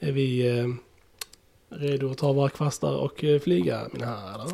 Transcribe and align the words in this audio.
Är 0.00 0.12
vi 0.12 0.58
eh, 0.58 0.66
redo 1.68 2.10
att 2.10 2.18
ta 2.18 2.32
våra 2.32 2.48
kvastar 2.48 2.96
och 2.96 3.24
eh, 3.24 3.40
flyga, 3.40 3.88
mina 3.92 4.06
herrar? 4.06 4.50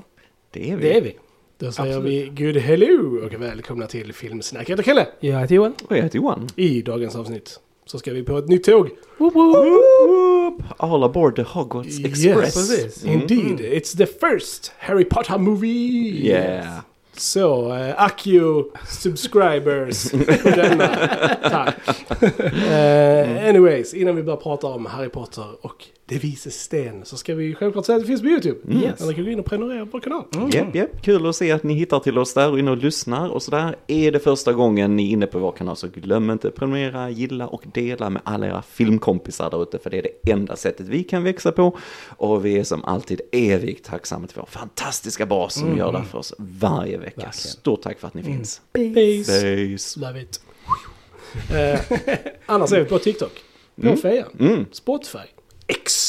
Det 0.50 0.70
är 0.70 0.76
vi. 0.76 0.82
Det 0.82 0.96
är 0.96 1.00
vi. 1.00 1.16
Då 1.58 1.72
säger 1.72 2.00
vi 2.00 2.24
good 2.36 2.56
hello 2.56 3.26
och 3.26 3.32
välkomna 3.42 3.86
till 3.86 4.12
Filmsnack. 4.12 4.68
Jag 4.68 4.72
heter 4.72 4.82
Kalle. 4.82 5.06
Jag 5.20 5.40
heter 5.40 5.54
Johan. 5.54 5.74
Och 5.88 5.96
jag 5.96 6.02
heter 6.02 6.16
Johan. 6.16 6.48
I 6.56 6.82
dagens 6.82 7.16
avsnitt 7.16 7.60
så 7.86 7.98
ska 7.98 8.12
vi 8.12 8.22
på 8.22 8.38
ett 8.38 8.48
nytt 8.48 8.64
tåg. 8.64 8.90
Woop 9.18 9.34
woop. 9.34 10.62
All 10.76 11.02
aboard 11.04 11.36
the 11.36 11.42
Hogwarts 11.42 11.98
Yes, 12.00 12.06
Express. 12.24 12.54
precis. 12.54 13.04
Mm. 13.04 13.20
Indeed, 13.20 13.60
it's 13.60 13.96
the 13.96 14.06
first 14.06 14.72
Harry 14.78 15.04
Potter 15.04 15.38
movie. 15.38 16.26
Yeah. 16.28 16.80
Så, 17.16 17.68
uh, 17.68 18.02
Accio 18.02 18.72
subscribers 18.88 20.10
på 20.42 20.50
denna. 20.50 20.88
Tack. 21.42 21.76
Eh, 22.70 23.48
anyways, 23.48 23.94
innan 23.94 24.16
vi 24.16 24.22
börjar 24.22 24.36
prata 24.36 24.66
om 24.66 24.86
Harry 24.86 25.08
Potter 25.08 25.44
och 25.60 25.84
Det 26.12 26.18
vises 26.18 26.60
sten 26.62 27.04
så 27.04 27.16
ska 27.16 27.34
vi 27.34 27.54
självklart 27.54 27.86
säga 27.86 27.96
att 27.96 28.02
det 28.02 28.06
finns 28.06 28.20
på 28.20 28.26
YouTube. 28.26 28.74
Yes. 28.74 29.00
Eller 29.00 29.12
kan 29.12 29.24
gå 29.24 29.30
in 29.30 29.38
och 29.40 29.44
prenumerera 29.46 29.84
på 29.86 29.90
vår 29.92 30.00
kanal. 30.00 30.24
Japp, 30.52 30.74
japp. 30.74 31.02
Kul 31.02 31.26
att 31.26 31.36
se 31.36 31.52
att 31.52 31.62
ni 31.62 31.74
hittar 31.74 31.98
till 32.00 32.18
oss 32.18 32.34
där 32.34 32.50
och 32.50 32.58
inne 32.58 32.70
och 32.70 32.76
lyssnar 32.76 33.28
och 33.28 33.42
sådär. 33.42 33.76
Är 33.86 34.12
det 34.12 34.18
första 34.20 34.52
gången 34.52 34.96
ni 34.96 35.08
är 35.08 35.10
inne 35.12 35.26
på 35.26 35.38
vår 35.38 35.52
kanal 35.52 35.76
så 35.76 35.88
glöm 35.88 36.30
inte 36.30 36.50
prenumerera, 36.50 37.10
gilla 37.10 37.46
och 37.48 37.62
dela 37.74 38.10
med 38.10 38.22
alla 38.24 38.46
era 38.46 38.62
filmkompisar 38.62 39.50
där 39.50 39.62
ute 39.62 39.78
för 39.78 39.90
det 39.90 39.98
är 39.98 40.02
det 40.02 40.30
enda 40.32 40.56
sättet 40.56 40.86
vi 40.88 41.04
kan 41.04 41.24
växa 41.24 41.52
på. 41.52 41.78
Och 42.16 42.44
vi 42.44 42.58
är 42.58 42.64
som 42.64 42.84
alltid 42.84 43.20
evigt 43.32 43.84
tacksamma 43.86 44.26
till 44.26 44.36
vår 44.38 44.46
fantastiska 44.46 45.26
bas 45.26 45.54
som 45.54 45.76
gör 45.76 45.92
det 45.92 46.04
för 46.10 46.18
oss 46.18 46.34
varje 46.38 46.98
vecka. 46.98 47.10
Verkligen. 47.16 47.32
Stort 47.32 47.82
tack 47.82 47.98
för 48.00 48.06
att 48.06 48.14
ni 48.14 48.22
finns. 48.22 48.60
Peace. 48.72 49.32
Base. 49.72 50.00
Love 50.00 50.22
it. 50.22 50.40
Eh, 51.54 51.80
annars 52.46 52.72
är 52.72 52.80
vi 52.80 52.84
på 52.84 52.98
TikTok, 52.98 53.32
på 53.76 53.86
Mm. 53.86 53.96
Fejan, 53.96 54.28
Mm. 54.40 54.66
Spotify, 54.72 55.18
X, 55.66 56.01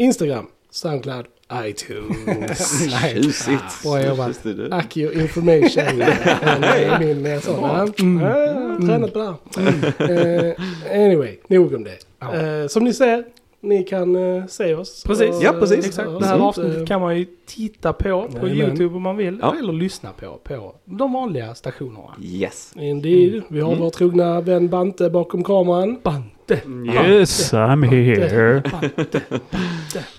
Instagram, 0.00 0.46
Soundcloud, 0.70 1.26
iTunes. 1.52 2.90
Tjusigt. 3.02 3.82
Bra 3.82 4.06
jobbat. 4.06 4.46
Accio 4.70 5.12
information. 5.12 5.98
min 7.22 7.40
sån. 7.40 7.64
Mm. 8.00 8.22
Ja, 8.22 8.38
jag 8.38 8.54
har 8.54 8.86
tränat 8.86 9.12
på 9.12 9.18
det 9.18 9.60
här. 9.60 10.46
Eh, 10.46 11.04
anyway, 11.04 11.36
nog 11.48 11.74
om 11.74 11.84
det. 11.84 11.98
Eh, 12.62 12.68
som 12.68 12.84
ni 12.84 12.92
ser, 12.92 13.24
ni 13.60 13.84
kan 13.84 14.16
uh, 14.16 14.46
se 14.46 14.74
oss. 14.74 15.04
Precis. 15.04 15.36
Och, 15.36 15.42
Ja, 15.42 15.52
precis. 15.52 15.86
Exakt. 15.86 16.08
Det 16.20 16.26
här 16.26 16.38
sånt, 16.38 16.42
avsnittet 16.42 16.88
kan 16.88 17.00
man 17.00 17.18
ju 17.18 17.26
titta 17.46 17.92
på 17.92 18.28
på 18.40 18.48
Jajamän. 18.48 18.68
YouTube 18.68 18.96
om 18.96 19.02
man 19.02 19.16
vill. 19.16 19.38
Ja. 19.42 19.56
Eller 19.58 19.72
lyssna 19.72 20.12
på 20.12 20.38
på 20.44 20.74
de 20.84 21.12
vanliga 21.12 21.54
stationerna. 21.54 22.14
Yes. 22.22 22.72
Indeed. 22.76 23.42
Vi 23.48 23.60
har 23.60 23.76
vår 23.76 23.90
trogna 23.90 24.40
vän 24.40 24.68
Bante 24.68 25.10
bakom 25.10 25.44
kameran. 25.44 25.98
Bante. 26.02 26.39
Yes, 26.54 27.52
I'm 27.52 27.84
here. 27.84 28.62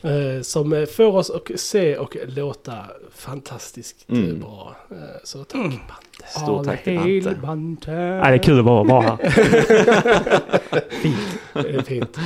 Eh, 0.04 0.42
som 0.42 0.74
eh, 0.74 0.86
får 0.86 1.16
oss 1.18 1.30
att 1.30 1.60
se 1.60 1.98
och 1.98 2.18
låta 2.28 2.74
fantastiskt 3.16 4.06
eh, 4.10 4.18
Mm. 4.18 4.40
bra. 4.40 4.76
Så 5.24 5.44
tack 5.44 5.62
Bante. 5.62 6.40
Stort 6.44 6.66
tack 6.66 6.84
till 6.84 7.24
Bante. 7.24 7.42
Bante. 7.42 7.92
Ja, 7.92 8.28
det 8.30 8.34
är 8.34 8.38
kul 8.38 8.60
att 8.60 8.66
vara, 8.66 8.84
vara 8.84 9.02
här. 9.02 9.18
Det 11.54 11.70
är 11.76 11.82
fint. 11.82 12.18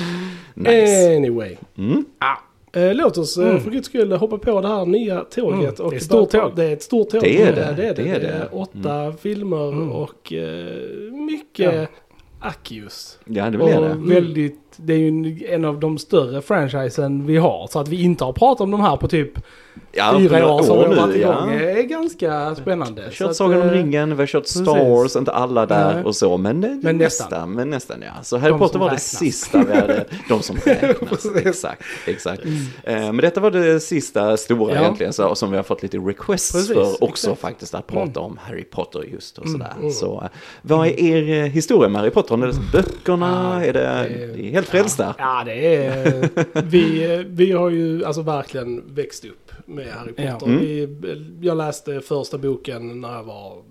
Nice. 0.54 1.16
Anyway. 1.18 1.56
Mm. 1.78 2.06
Eh, 2.74 2.94
låt 2.96 3.18
oss 3.18 3.38
Mm. 3.38 3.60
för 3.62 3.72
guds 3.72 3.88
skull 3.88 4.12
hoppa 4.12 4.38
på 4.38 4.62
det 4.62 4.68
här 4.68 4.86
nya 4.86 5.20
tåget. 5.22 5.80
Mm. 5.80 5.86
Och 5.86 5.92
Det 5.92 5.96
är 5.98 6.00
stort 6.00 6.30
tåg. 6.30 6.52
Det 6.56 6.64
är 6.66 6.74
ett 6.74 6.84
stort 6.84 7.10
tåg. 7.10 7.22
Det 7.22 7.42
är 7.42 7.56
det. 7.56 7.74
det, 7.78 7.88
är 7.88 7.94
det. 7.94 8.04
Det 8.04 8.10
är 8.10 8.20
Det 8.20 8.28
är 8.28 8.40
det. 8.40 8.48
åtta 8.52 9.14
filmer 9.22 9.68
Mm. 9.72 9.92
och 9.92 10.34
eh, 10.34 11.12
mycket 11.12 11.74
Ja. 11.76 11.86
Accius. 12.46 13.20
Ja, 13.26 13.50
det 13.50 13.58
vill 13.58 13.68
jag 13.68 13.84
det. 13.84 13.90
Och 13.92 14.12
väldigt, 14.12 14.60
det 14.78 14.94
är 14.94 14.98
ju 14.98 15.08
en- 15.08 15.42
en 15.50 15.66
av 15.66 15.80
de 15.80 15.98
större 15.98 16.42
franchisen 16.42 17.26
vi 17.26 17.38
har. 17.38 17.68
Så 17.72 17.80
att 17.80 17.88
vi 17.88 18.04
inte 18.04 18.24
har 18.24 18.34
pratat 18.34 18.62
om 18.62 18.72
de 18.72 18.82
här 18.82 18.98
på 18.98 19.08
typ 19.08 19.32
Ja, 19.98 20.16
fyra 20.20 20.52
år 20.54 20.64
som 20.64 20.78
vi 20.80 20.86
har 20.86 20.96
varit 21.08 21.16
igång. 21.16 21.52
ja. 21.54 21.58
Det 21.60 21.72
är 21.72 21.84
ganska 21.84 22.56
spännande. 22.56 23.02
Vi 23.02 23.08
har 23.08 23.12
kört 23.14 23.36
Sagan 23.36 23.62
om 23.62 23.68
eh, 23.68 23.74
ringen, 23.74 24.10
vi 24.10 24.22
har 24.22 24.28
kört 24.28 24.48
Star. 24.48 24.90
Wars, 24.90 25.16
inte 25.16 25.32
alla 25.32 25.66
där 25.66 25.94
Nej. 25.96 26.04
och 26.04 26.16
så, 26.16 26.38
men, 26.38 26.60
men 26.60 26.80
Men 26.84 26.98
nästan. 26.98 27.28
nästan. 27.30 27.52
Men 27.52 27.70
nästan 27.70 27.98
ja. 28.02 28.24
Så 28.24 28.38
Harry 28.38 28.52
De 28.52 28.60
Potter 28.60 28.80
var 28.80 28.86
det 28.86 28.92
räknas. 28.96 29.18
sista 29.18 29.64
vi 29.64 29.76
hade, 29.76 30.06
de 30.30 30.42
som 30.42 30.56
räknas. 30.66 31.26
Exakt, 31.46 31.82
exakt. 32.06 32.42
Eh, 32.84 32.96
men 32.96 33.18
detta 33.18 33.40
var 33.40 33.52
det 33.52 33.80
sista 33.80 34.38
stora 34.38 34.74
Ja. 34.76 34.82
egentligen, 34.82 35.14
så, 35.14 35.36
som 35.36 35.52
vi 35.52 35.58
har 35.58 35.64
fått 35.64 35.84
lite 35.84 35.98
requests 35.98 36.52
Precis, 36.52 36.74
för 36.74 37.04
också 37.04 37.28
exakt. 37.28 37.42
faktiskt, 37.42 37.76
att 37.76 37.88
prata 37.88 38.20
om 38.20 38.40
Harry 38.44 38.64
Potter 38.64 39.04
just 39.14 39.38
och 39.38 39.46
Mm, 39.46 39.60
sådär. 39.60 39.74
mm. 39.80 39.92
Så 39.92 40.22
eh, 40.24 40.30
vad 40.62 40.88
är 40.88 41.00
er 41.04 41.44
eh, 41.44 41.50
historia 41.52 41.90
med 41.90 42.02
Harry 42.02 42.12
Potter? 42.12 42.30
Har 42.30 42.38
ni 42.38 42.48
läst 42.48 42.72
böckerna? 42.72 43.60
Ja, 43.60 43.66
är 43.66 43.74
det, 43.74 43.80
det- 43.80 44.34
det 44.36 44.48
är 44.48 44.52
helt 44.52 44.68
frälsta? 44.68 45.16
Ja, 45.18 45.44
det 45.46 45.76
är... 45.86 46.30
vi, 46.62 47.24
vi 47.30 47.52
har 47.52 47.70
ju 47.70 48.06
alltså 48.06 48.22
verkligen 48.22 48.84
växt 48.96 49.26
upp 49.26 49.45
med 49.66 49.88
Harry 49.88 50.14
Ja. 50.18 50.32
Potter. 50.34 50.48
Mm. 50.48 50.60
Vi, 50.60 50.88
jag 51.42 51.58
läste 51.58 52.02
första 52.02 52.38
boken 52.38 53.02
när 53.02 53.14
jag 53.14 53.24
var 53.24 53.62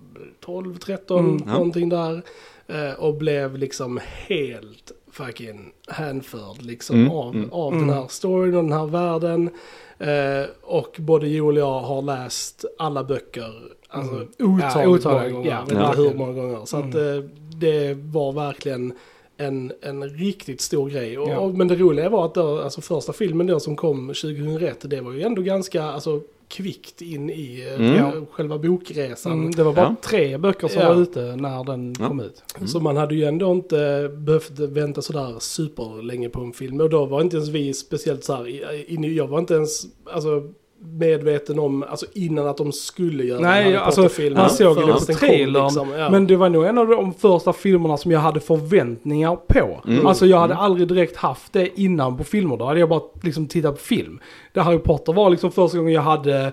12, 0.40 0.76
13, 0.78 1.18
Mm. 1.26 1.42
Ja. 1.46 1.52
någonting 1.52 1.88
där. 1.88 2.22
eh, 2.66 2.92
Och 2.98 3.14
blev 3.14 3.58
liksom 3.58 4.00
helt 4.28 4.92
fucking 5.12 5.72
hänförd 5.88 6.62
liksom 6.62 6.96
Mm, 6.96 7.10
av, 7.10 7.34
mm. 7.34 7.50
av 7.52 7.72
Mm. 7.72 7.86
den 7.86 7.96
här 7.96 8.06
storyn 8.08 8.54
och 8.56 8.62
den 8.62 8.72
här 8.72 8.86
världen. 8.86 9.50
Eh, 9.98 10.48
och 10.62 10.96
både 10.98 11.28
Joel 11.28 11.56
och 11.56 11.62
jag 11.62 11.80
har 11.80 12.02
läst 12.02 12.64
alla 12.78 13.04
böcker. 13.04 13.52
Alltså 13.88 14.14
Mm. 14.14 14.28
otaligt 14.38 15.04
Ja, 15.04 15.28
gånger. 15.28 15.64
ja, 15.70 15.92
hur 15.96 16.14
många 16.14 16.32
gånger. 16.32 16.64
Så 16.64 16.76
att 16.76 16.94
Mm. 16.94 17.18
eh, 17.18 17.24
det 17.56 17.94
var 17.94 18.32
verkligen 18.32 18.92
en, 19.36 19.72
en 19.80 20.08
riktigt 20.08 20.60
stor 20.60 20.90
grej. 20.90 21.18
Och, 21.18 21.28
Ja. 21.28 21.48
men 21.54 21.68
det 21.68 21.76
roliga 21.76 22.08
var 22.08 22.24
att 22.26 22.34
då, 22.34 22.58
alltså 22.60 22.80
första 22.80 23.12
filmen 23.12 23.46
då 23.46 23.60
som 23.60 23.76
kom 23.76 24.06
2001, 24.08 24.90
det 24.90 25.00
var 25.00 25.12
ju 25.12 25.22
ändå 25.22 25.42
ganska 25.42 25.82
alltså, 25.82 26.20
kvickt 26.48 27.02
in 27.02 27.30
i 27.30 27.66
eh, 27.68 27.74
Mm. 27.80 27.96
ja, 27.96 28.12
själva 28.30 28.58
bokresan. 28.58 29.32
Mm, 29.32 29.50
det 29.50 29.62
var 29.62 29.72
bara 29.72 29.84
Ja. 30.00 30.08
tre 30.08 30.38
böcker 30.38 30.68
som 30.68 30.82
Ja. 30.82 30.94
var 30.94 31.02
ute 31.02 31.36
när 31.36 31.64
den 31.64 31.94
Ja. 31.98 32.08
kom 32.08 32.20
ut. 32.20 32.42
Så 32.66 32.80
man 32.80 32.96
hade 32.96 33.14
ju 33.14 33.24
ändå 33.24 33.52
inte 33.52 34.10
behövt 34.16 34.58
vänta 34.58 35.02
sådär 35.02 35.34
superlänge 35.38 36.28
på 36.28 36.40
en 36.40 36.52
film. 36.52 36.80
Och 36.80 36.90
då 36.90 37.04
var 37.06 37.20
inte 37.20 37.36
ens 37.36 37.48
vi 37.50 37.74
speciellt 37.74 38.24
så 38.24 38.34
här, 38.34 38.48
i- 38.48 38.84
inne, 38.88 39.08
jag 39.08 39.26
var 39.26 39.38
inte 39.38 39.54
ens 39.54 39.82
alltså, 40.12 40.42
medveten 40.86 41.58
om, 41.58 41.82
alltså 41.82 42.06
innan 42.14 42.46
att 42.48 42.56
de 42.56 42.72
skulle 42.72 43.24
göra 43.24 43.40
Nej, 43.40 43.64
Harry 43.64 43.76
alltså, 43.76 44.02
Potter-filmen. 44.02 44.38
man 44.40 44.50
såg 44.50 44.76
ju 44.78 44.82
förrän 44.82 44.98
på 44.98 45.12
trailern, 45.12 45.64
liksom. 45.64 45.90
Ja. 45.90 46.10
Men 46.10 46.26
det 46.26 46.36
var 46.36 46.48
nog 46.48 46.64
en 46.64 46.78
av 46.78 46.88
de 46.88 47.14
första 47.14 47.52
filmerna 47.52 47.96
som 47.96 48.10
jag 48.10 48.20
hade 48.20 48.40
förväntningar 48.40 49.36
på. 49.48 49.80
Mm. 49.88 50.06
Alltså 50.06 50.26
jag 50.26 50.38
hade 50.38 50.54
aldrig 50.54 50.88
direkt 50.88 51.16
haft 51.16 51.52
det 51.52 51.80
innan 51.80 52.16
på 52.16 52.24
filmer. 52.24 52.56
Då 52.56 52.64
hade 52.64 52.80
jag 52.80 52.88
bara 52.88 53.02
liksom 53.22 53.46
tittat 53.46 53.74
på 53.74 53.80
film. 53.80 54.20
Det 54.52 54.60
Harry 54.60 54.78
Potter 54.78 55.12
var 55.12 55.30
liksom 55.30 55.52
första 55.52 55.78
gången 55.78 55.92
jag 55.92 56.02
hade 56.02 56.52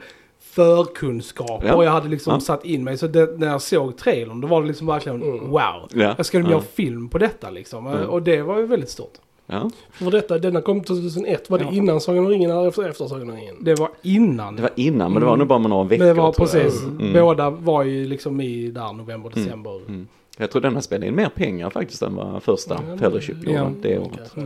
förkunskap 0.66 1.64
Ja. 1.66 1.74
och 1.76 1.86
jag 1.86 1.92
hade 1.92 2.08
liksom 2.10 2.34
Ja. 2.34 2.40
satt 2.40 2.66
in 2.66 2.84
mig. 2.84 2.98
Så 2.98 3.08
det, 3.08 3.40
när 3.40 3.48
jag 3.48 3.62
såg 3.62 3.98
trailern 3.98 4.42
då 4.42 4.48
var 4.48 4.62
det 4.62 4.68
liksom 4.68 4.88
verkligen 4.88 5.22
Mm. 5.22 5.40
wow. 5.50 5.88
Ja. 5.94 6.14
Jag 6.18 6.26
ska 6.26 6.38
de 6.38 6.44
Ja. 6.44 6.52
göra 6.52 6.62
film 6.62 7.10
på 7.10 7.18
detta 7.18 7.50
liksom. 7.50 7.88
Mm. 7.88 8.10
Och 8.10 8.22
det 8.22 8.42
var 8.42 8.58
ju 8.58 8.66
väldigt 8.66 8.90
stort. 8.90 9.14
Ja. 9.52 9.70
För 9.92 10.12
detta, 10.12 10.38
denna 10.38 10.62
kom 10.62 10.82
2001, 10.84 11.50
var 11.50 11.58
det 11.60 11.64
Ja. 11.66 11.72
innan 11.72 12.02
Sagan 12.02 12.24
om 12.26 12.30
ringen 12.30 12.52
eller 12.52 12.68
efter, 12.68 12.90
efter 12.90 13.06
Sagan 13.08 13.30
om 13.30 13.36
ringen? 13.36 13.56
Det 13.62 13.76
var 13.80 13.90
innan. 14.02 14.56
Det 14.56 14.62
var 14.62 14.72
innan, 14.76 15.12
men 15.14 15.20
det 15.22 15.26
var 15.28 15.38
nog 15.38 15.48
bara 15.48 15.60
med 15.60 15.70
några 15.70 15.84
veckor. 15.84 16.06
det 16.06 16.14
var 16.14 16.32
precis. 16.34 16.84
Mm. 16.84 17.14
Båda 17.14 17.50
var 17.50 17.84
ju 17.84 18.06
liksom 18.08 18.42
i 18.42 18.68
där 18.72 18.94
november, 18.94 19.32
Mm. 19.36 19.44
december. 19.46 19.78
Mm. 19.88 20.08
Jag 20.38 20.52
tror 20.52 20.62
denna 20.62 20.82
spelade 20.82 21.08
in 21.08 21.16
mer 21.16 21.30
pengar 21.30 21.70
faktiskt 21.70 22.02
än 22.02 22.16
vad 22.16 22.44
första 22.44 22.80
Ja, 22.90 22.98
Fellowship 22.98 23.38
ja, 23.44 23.52
gjorde 23.52 23.76
det 23.82 23.98
året. 23.98 24.32
Ja. 24.36 24.42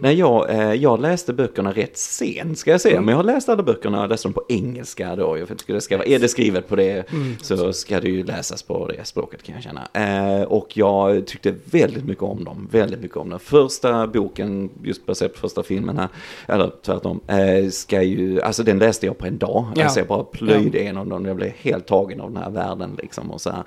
Nej, 0.00 0.14
jag, 0.18 0.50
eh, 0.50 0.72
jag 0.74 1.00
läste 1.00 1.32
böckerna 1.32 1.72
rätt 1.72 1.96
sent 1.98 2.58
ska 2.58 2.70
jag 2.70 2.80
säga, 2.80 2.92
Mm. 2.94 3.04
men 3.04 3.12
jag 3.12 3.16
har 3.18 3.24
läst 3.24 3.48
alla 3.48 3.62
böckerna, 3.62 4.00
jag 4.00 4.10
läste 4.10 4.28
dem 4.28 4.32
på 4.32 4.42
engelska 4.48 5.16
då. 5.16 5.38
Jag 5.38 5.48
tycker 5.58 5.74
det 5.74 5.80
ska 5.80 5.96
vara, 5.96 6.06
är 6.06 6.18
det 6.18 6.28
skrivet 6.28 6.68
på 6.68 6.76
det 6.76 7.10
Mm. 7.12 7.36
så 7.42 7.72
ska 7.72 8.00
det 8.00 8.08
ju 8.08 8.24
läsas 8.24 8.62
på 8.62 8.86
det 8.86 9.04
språket 9.04 9.42
kan 9.42 9.54
jag 9.54 9.64
känna. 9.64 9.88
Eh, 10.38 10.42
och 10.42 10.76
jag 10.76 11.26
tyckte 11.26 11.54
väldigt 11.64 12.04
mycket 12.04 12.22
om 12.24 12.44
dem, 12.44 12.68
väldigt 12.70 13.00
mycket 13.00 13.16
om 13.16 13.30
dem. 13.30 13.38
Första 13.40 14.06
boken, 14.06 14.70
just 14.82 15.06
baserat 15.06 15.32
på 15.34 15.38
första 15.40 15.62
filmen 15.62 15.98
här, 15.98 16.08
eller 16.46 16.70
tvärtom, 16.82 17.20
eh, 17.26 17.68
ska 17.70 18.02
ju, 18.02 18.40
alltså 18.42 18.62
den 18.62 18.78
läste 18.78 19.06
jag 19.06 19.18
på 19.18 19.26
en 19.26 19.38
dag. 19.38 19.66
Ja. 19.76 19.82
Alltså 19.84 20.00
jag 20.00 20.06
bara 20.08 20.24
plöjde 20.24 20.80
igenom 20.80 21.08
dem, 21.08 21.26
jag 21.26 21.36
blev 21.36 21.50
helt 21.56 21.86
tagen 21.86 22.20
av 22.20 22.32
den 22.32 22.42
här 22.42 22.50
världen 22.50 22.98
liksom. 23.02 23.30
Och, 23.30 23.40
så 23.40 23.50
här. 23.50 23.62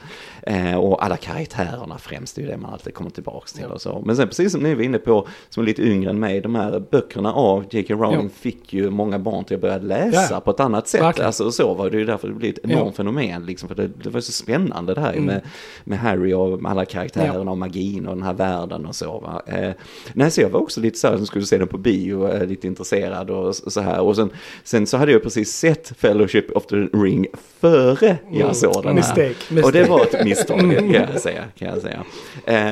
Eh, 0.72 0.75
och 0.80 1.06
alla 1.06 1.18
karaktärerna 1.45 1.97
främst, 1.97 2.36
det 2.36 2.42
är 2.42 2.44
ju 2.45 2.51
det 2.51 2.57
man 2.57 2.74
alltid 2.74 2.94
kommer 2.94 3.09
tillbaka 3.09 3.47
till 3.56 3.65
och 3.65 3.81
så. 3.81 4.01
Men 4.06 4.15
sen 4.15 4.27
precis 4.27 4.51
som 4.51 4.62
ni 4.62 4.75
var 4.75 4.81
inne 4.83 4.97
på, 4.97 5.27
som 5.50 5.63
är 5.63 5.68
lite 5.68 5.81
yngre 5.81 6.09
än 6.09 6.19
mig, 6.19 6.42
de 6.42 6.56
här 6.56 6.83
böckerna 6.92 7.33
av 7.33 7.63
J.K. 7.69 7.94
Rowling 7.94 8.21
Ja. 8.24 8.30
fick 8.39 8.74
ju 8.74 8.89
många 8.89 9.19
barn 9.19 9.44
till 9.45 9.56
att 9.56 9.62
börja 9.62 9.77
läsa 9.77 10.27
Ja. 10.33 10.39
på 10.39 10.51
ett 10.51 10.59
annat 10.59 10.88
sätt. 10.88 11.01
Verkligen. 11.01 11.25
Alltså 11.27 11.51
så 11.51 11.74
var 11.74 11.89
det 11.89 11.97
ju 11.97 12.06
därför 12.06 12.27
det 12.27 12.33
blev 12.33 12.51
ett 12.51 12.59
enormt 12.63 12.86
Ja. 12.86 12.92
fenomen, 12.92 13.45
liksom, 13.45 13.69
för 13.69 13.75
det, 13.75 13.88
det 14.03 14.09
var 14.09 14.19
så 14.21 14.31
spännande 14.31 14.94
det 14.94 15.01
här 15.01 15.13
Mm. 15.13 15.25
med, 15.25 15.42
med 15.83 16.00
Harry 16.00 16.33
och 16.33 16.59
alla 16.65 16.86
karaktärerna 16.86 17.51
och 17.51 17.57
magin 17.57 18.07
och 18.07 18.15
den 18.15 18.24
här 18.24 18.33
världen 18.33 18.86
och 18.86 18.95
så. 18.95 19.19
Va? 19.19 19.41
Eh, 19.48 19.71
nej, 20.13 20.31
så 20.31 20.41
jag 20.41 20.50
var 20.50 20.59
också 20.59 20.81
lite 20.81 20.98
så 21.00 21.07
här 21.07 21.18
som 21.18 21.25
skulle 21.25 21.45
se 21.45 21.57
den 21.57 21.68
på 21.68 21.77
bio, 21.77 22.27
eh, 22.27 22.45
lite 22.48 22.68
intresserad 22.68 23.30
och 23.30 23.50
s- 23.50 23.74
så 23.74 23.81
här. 23.81 24.00
Och 24.01 24.15
sen, 24.15 24.30
sen 24.63 24.88
så 24.88 24.98
hade 24.98 25.12
jag 25.12 25.24
precis 25.24 25.51
sett 25.56 25.94
Fellowship 25.98 26.51
of 26.56 26.65
the 26.65 26.75
Ring 26.75 27.25
före 27.59 28.18
jag 28.31 28.41
Mm. 28.41 28.53
såg 28.53 28.74
den 28.83 28.86
här. 28.86 28.94
Mistake. 28.94 29.63
Och 29.65 29.71
det 29.71 29.83
var 29.89 30.01
ett 30.01 30.25
misstag, 30.25 30.59
kan 30.77 30.91
jag 30.91 31.19
säga. 31.21 31.35
Säga, 31.36 31.46
kan 31.58 31.68
jag 31.68 31.82
säga. 31.82 32.04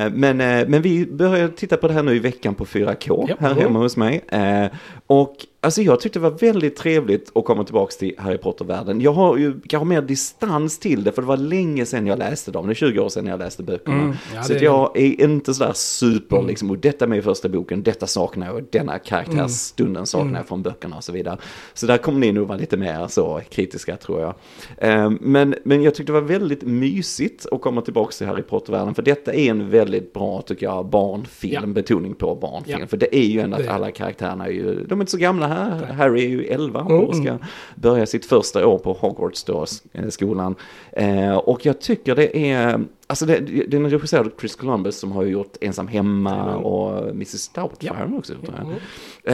Eh, 0.06 0.12
men, 0.12 0.40
eh, 0.40 0.68
men 0.68 0.82
vi 0.82 1.06
började 1.06 1.48
titta 1.52 1.76
på 1.76 1.88
det 1.88 1.94
här 1.94 2.02
nu 2.02 2.16
i 2.16 2.18
veckan 2.18 2.54
på 2.54 2.64
4K 2.64 3.26
Ja. 3.28 3.36
här 3.40 3.54
hemma 3.54 3.78
hos 3.78 3.96
mig. 3.96 4.24
Eh, 4.28 4.66
och 5.06 5.36
alltså 5.64 5.82
jag 5.82 6.00
tyckte 6.00 6.18
det 6.18 6.22
var 6.22 6.38
väldigt 6.38 6.76
trevligt 6.76 7.32
att 7.34 7.44
komma 7.44 7.64
tillbaka 7.64 7.92
till 7.98 8.14
Harry 8.18 8.38
Potter-världen. 8.38 9.00
Jag 9.00 9.12
har 9.12 9.36
ju 9.36 9.60
kanske 9.68 9.84
mer 9.86 10.02
distans 10.02 10.78
till 10.78 11.04
det, 11.04 11.12
för 11.12 11.22
det 11.22 11.28
var 11.28 11.36
länge 11.36 11.86
sedan 11.86 12.06
jag 12.06 12.18
läste 12.18 12.50
dem. 12.50 12.66
Det 12.66 12.72
är 12.72 12.74
20 12.74 12.98
år 13.00 13.08
sedan 13.08 13.26
jag 13.26 13.38
läste 13.38 13.62
böckerna. 13.62 14.02
Mm, 14.02 14.14
ja, 14.34 14.42
så 14.42 14.52
det 14.52 14.58
jag 14.64 14.96
är 14.98 15.20
inte 15.24 15.54
sådär 15.54 15.72
super, 15.74 16.42
liksom, 16.42 16.70
och 16.70 16.78
detta 16.78 17.06
med 17.06 17.18
i 17.18 17.22
första 17.22 17.48
boken, 17.48 17.82
detta 17.82 18.06
saknar 18.06 18.46
jag, 18.46 18.56
och 18.56 18.62
denna 18.70 18.98
karaktärsstunden 18.98 20.06
saknar 20.06 20.38
jag 20.38 20.46
från 20.46 20.62
böckerna 20.62 20.96
och 20.96 21.04
så 21.04 21.12
vidare. 21.12 21.38
Så 21.74 21.86
där 21.86 21.98
kommer 21.98 22.18
ni 22.20 22.32
nog 22.32 22.48
vara 22.48 22.58
lite 22.58 22.76
mer 22.76 23.06
så 23.08 23.40
kritiska 23.50 23.96
tror 23.96 24.20
jag. 24.20 24.34
Eh, 24.78 25.10
Men, 25.20 25.54
men 25.64 25.82
jag 25.82 25.94
tyckte 25.94 26.12
det 26.12 26.20
var 26.20 26.28
väldigt 26.28 26.62
mysigt 26.62 27.46
att 27.52 27.60
komma 27.60 27.80
tillbaka 27.80 28.12
till 28.12 28.26
Harry 28.26 28.42
Potter-världen, 28.42 28.94
för 28.94 29.02
detta 29.02 29.32
är 29.34 29.50
en 29.50 29.70
väldigt 29.70 30.12
bra, 30.12 30.42
tycker 30.42 30.66
jag, 30.66 30.86
barnfilm, 30.86 31.54
Ja. 31.54 31.66
betoning 31.66 32.14
på 32.14 32.34
barnfilm. 32.34 32.78
Ja. 32.80 32.86
För 32.86 32.96
det 32.96 33.16
är 33.16 33.26
ju 33.26 33.40
ändå 33.40 33.56
att 33.56 33.68
alla 33.68 33.90
karaktärerna 33.90 34.46
är 34.46 34.50
ju, 34.50 34.84
de 34.88 34.98
är 35.00 35.02
inte 35.02 35.10
så 35.12 35.18
gamla 35.18 35.46
här, 35.54 35.92
Harry 35.92 36.24
är 36.24 36.28
ju 36.28 36.44
11 36.44 36.80
Mm, 36.80 37.04
och 37.04 37.16
ska 37.16 37.38
börja 37.74 38.06
sitt 38.06 38.26
första 38.26 38.66
år 38.66 38.78
på 38.78 38.92
Hogwarts 38.92 39.44
då, 39.44 39.66
eh, 39.92 40.08
skolan. 40.08 40.54
Eh, 40.92 41.36
och 41.36 41.66
jag 41.66 41.80
tycker 41.80 42.14
det 42.14 42.50
är, 42.52 42.80
alltså 43.06 43.26
det, 43.26 43.40
den 43.68 43.84
är 43.84 43.90
regisserad 43.90 44.26
av 44.26 44.32
Chris 44.40 44.56
Columbus 44.56 44.98
som 44.98 45.12
har 45.12 45.22
gjort 45.22 45.56
Ensam 45.60 45.88
Hemma 45.88 46.56
och 46.56 47.08
Mrs 47.08 47.48
Doubtfire 47.48 47.94
har 47.94 48.18
också 48.18 48.32
jag. 48.42 48.70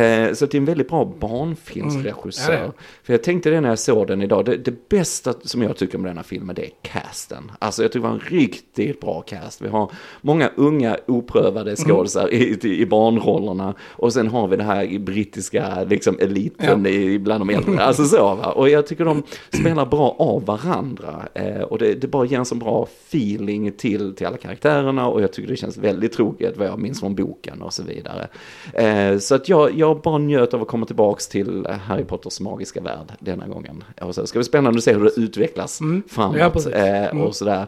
Eh, 0.00 0.32
så 0.32 0.46
det 0.46 0.54
är 0.54 0.58
en 0.58 0.64
väldigt 0.64 0.88
bra 0.88 1.14
barnfilmsregissör. 1.20 2.54
Mm. 2.54 2.64
Ja, 2.66 2.72
För 3.02 3.12
jag 3.12 3.22
tänkte 3.22 3.50
det 3.50 3.60
när 3.60 3.68
jag 3.68 3.78
såg 3.78 4.06
den 4.06 4.22
idag, 4.22 4.44
det, 4.44 4.56
det 4.56 4.88
bästa 4.88 5.34
som 5.42 5.62
jag 5.62 5.76
tycker 5.76 5.98
med 5.98 6.10
denna 6.10 6.22
filmen 6.22 6.54
det 6.54 6.62
är 6.64 6.70
casten. 6.82 7.52
Alltså 7.58 7.82
jag 7.82 7.92
tycker 7.92 8.02
det 8.02 8.08
var 8.08 8.14
en 8.14 8.40
riktigt 8.40 9.00
bra 9.00 9.20
cast. 9.20 9.62
Vi 9.62 9.68
har 9.68 9.92
många 10.20 10.50
unga 10.56 10.96
oprövade 11.06 11.76
skådisar 11.76 12.32
i, 12.34 12.58
i, 12.62 12.80
i 12.80 12.86
barnrollerna 12.86 13.74
och 13.80 14.12
sen 14.12 14.28
har 14.28 14.48
vi 14.48 14.56
det 14.56 14.62
här 14.62 14.98
brittiska 14.98 15.84
liksom 15.84 16.18
eliten 16.20 16.86
i, 16.86 17.18
bland 17.18 17.40
de 17.40 17.54
äldre. 17.54 17.84
Alltså 17.84 18.04
så 18.04 18.34
va. 18.34 18.52
Och 18.52 18.68
jag 18.68 18.86
tycker 18.86 19.04
de 19.04 19.22
spelar 19.52 19.86
bra 19.86 20.16
av 20.18 20.44
varandra 20.44 21.28
eh, 21.34 21.60
och 21.60 21.78
det, 21.78 21.94
det 21.94 22.06
bara 22.06 22.24
ger 22.24 22.38
en 22.38 22.44
så 22.44 22.54
bra 22.54 22.88
feeling 23.08 23.59
till, 23.78 24.14
till 24.14 24.26
alla 24.26 24.36
karaktärerna 24.36 25.06
och 25.06 25.22
jag 25.22 25.32
tycker 25.32 25.48
det 25.48 25.56
känns 25.56 25.76
väldigt 25.76 26.12
troget 26.12 26.56
vad 26.56 26.66
jag 26.66 26.78
minns 26.78 27.00
från 27.00 27.14
boken 27.14 27.62
och 27.62 27.72
så 27.72 27.82
vidare. 27.82 28.28
Eh, 28.74 29.18
så 29.18 29.34
att 29.34 29.48
jag, 29.48 29.78
jag 29.78 30.00
bara 30.00 30.18
njöt 30.18 30.54
av 30.54 30.62
att 30.62 30.68
komma 30.68 30.86
tillbaks 30.86 31.28
till 31.28 31.66
Harry 31.66 32.04
Potters 32.04 32.40
magiska 32.40 32.80
värld 32.80 33.12
denna 33.18 33.48
gången. 33.48 33.84
Och 34.00 34.14
så 34.14 34.26
ska 34.26 34.38
det 34.38 34.40
bli 34.40 34.48
spännande 34.48 34.78
att 34.78 34.84
se 34.84 34.92
hur 34.94 35.04
det 35.04 35.20
utvecklas 35.20 35.80
framåt 36.08 36.66
Ja, 36.66 36.70
eh, 36.70 37.22
och 37.22 37.36
sådär. 37.36 37.66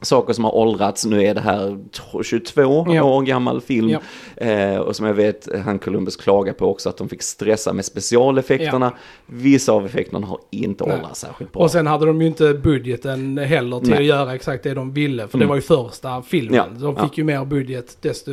Saker 0.00 0.32
som 0.32 0.44
har 0.44 0.54
åldrats, 0.54 1.04
nu 1.06 1.22
är 1.22 1.34
det 1.34 1.40
här 1.40 1.78
t- 1.92 2.22
22 2.24 2.86
Ja. 2.88 3.02
år 3.02 3.22
gammal 3.22 3.60
film. 3.60 3.88
Ja. 3.90 4.00
Eh, 4.46 4.76
och 4.78 4.96
som 4.96 5.06
jag 5.06 5.14
vet, 5.14 5.48
han 5.64 5.78
Columbus 5.78 6.16
klagar 6.16 6.52
på 6.52 6.66
också 6.66 6.88
att 6.88 6.96
de 6.96 7.08
fick 7.08 7.22
stressa 7.22 7.72
med 7.72 7.84
specialeffekterna. 7.84 8.92
Vissa 9.26 9.72
av 9.72 9.86
effekterna 9.86 10.26
har 10.26 10.38
inte 10.50 10.84
Nej. 10.86 10.94
åldrats 10.96 11.20
särskilt 11.20 11.52
bra. 11.52 11.62
Och 11.62 11.70
sen 11.70 11.86
hade 11.86 12.06
de 12.06 12.20
ju 12.22 12.26
inte 12.28 12.54
budgeten 12.54 13.38
heller 13.38 13.80
till 13.80 13.88
Nej. 13.90 13.98
att 13.98 14.04
göra 14.04 14.34
exakt 14.34 14.62
det 14.64 14.74
de 14.74 14.92
ville. 14.92 15.28
För 15.28 15.36
Mm. 15.38 15.46
det 15.46 15.48
var 15.48 15.56
ju 15.56 15.62
första 15.62 16.22
filmen. 16.22 16.54
Ja, 16.56 16.66
De 16.80 16.94
ja. 16.98 17.04
fick 17.08 17.18
ju 17.18 17.24
mer 17.24 17.44
budget 17.44 17.96
desto, 18.00 18.30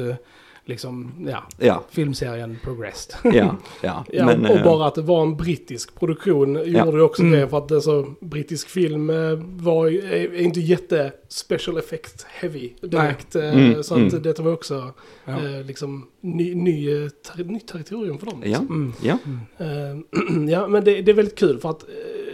liksom, 0.68 1.12
ja, 1.28 1.44
ja, 1.58 1.84
filmserien 1.90 2.58
progressed. 2.64 3.16
ja, 3.36 3.56
ja. 3.82 4.06
Ja, 4.12 4.26
Men, 4.26 4.46
och 4.46 4.58
eh, 4.58 4.64
bara 4.64 4.88
att 4.88 4.96
det 4.96 5.02
var 5.02 5.22
en 5.22 5.38
brittisk 5.38 6.00
produktion 6.00 6.60
gjorde 6.66 7.02
också 7.04 7.22
Mm. 7.22 7.40
det. 7.40 7.48
För 7.50 7.58
att 7.58 7.72
alltså, 7.72 8.06
brittisk 8.20 8.70
film 8.70 9.10
eh, 9.10 9.16
var, 9.42 9.88
är, 9.88 10.42
inte 10.42 10.60
jätte 10.60 11.12
special 11.28 11.78
effect 11.78 12.24
heavy 12.30 12.70
direkt. 12.82 13.36
eh, 13.36 13.54
Mm, 13.54 13.84
Så 13.84 13.94
att 13.94 14.00
mm. 14.12 14.22
detta 14.22 14.44
var 14.44 14.54
också 14.54 14.94
Ja. 15.26 15.38
liksom 15.66 16.08
ny, 16.22 16.56
ny, 16.56 17.10
ter, 17.10 17.44
nytt 17.44 17.68
territorium 17.68 18.18
för 18.18 18.26
dem. 18.26 18.42
ja, 18.46 18.48
liksom. 18.48 18.68
Mm. 18.76 18.94
ja, 19.02 19.18
Eh, 19.66 20.50
ja, 20.50 20.68
men 20.68 20.84
det, 20.84 21.02
det 21.02 21.12
är 21.12 21.16
väldigt 21.16 21.40
kul 21.40 21.60
för 21.60 21.70
att 21.70 21.86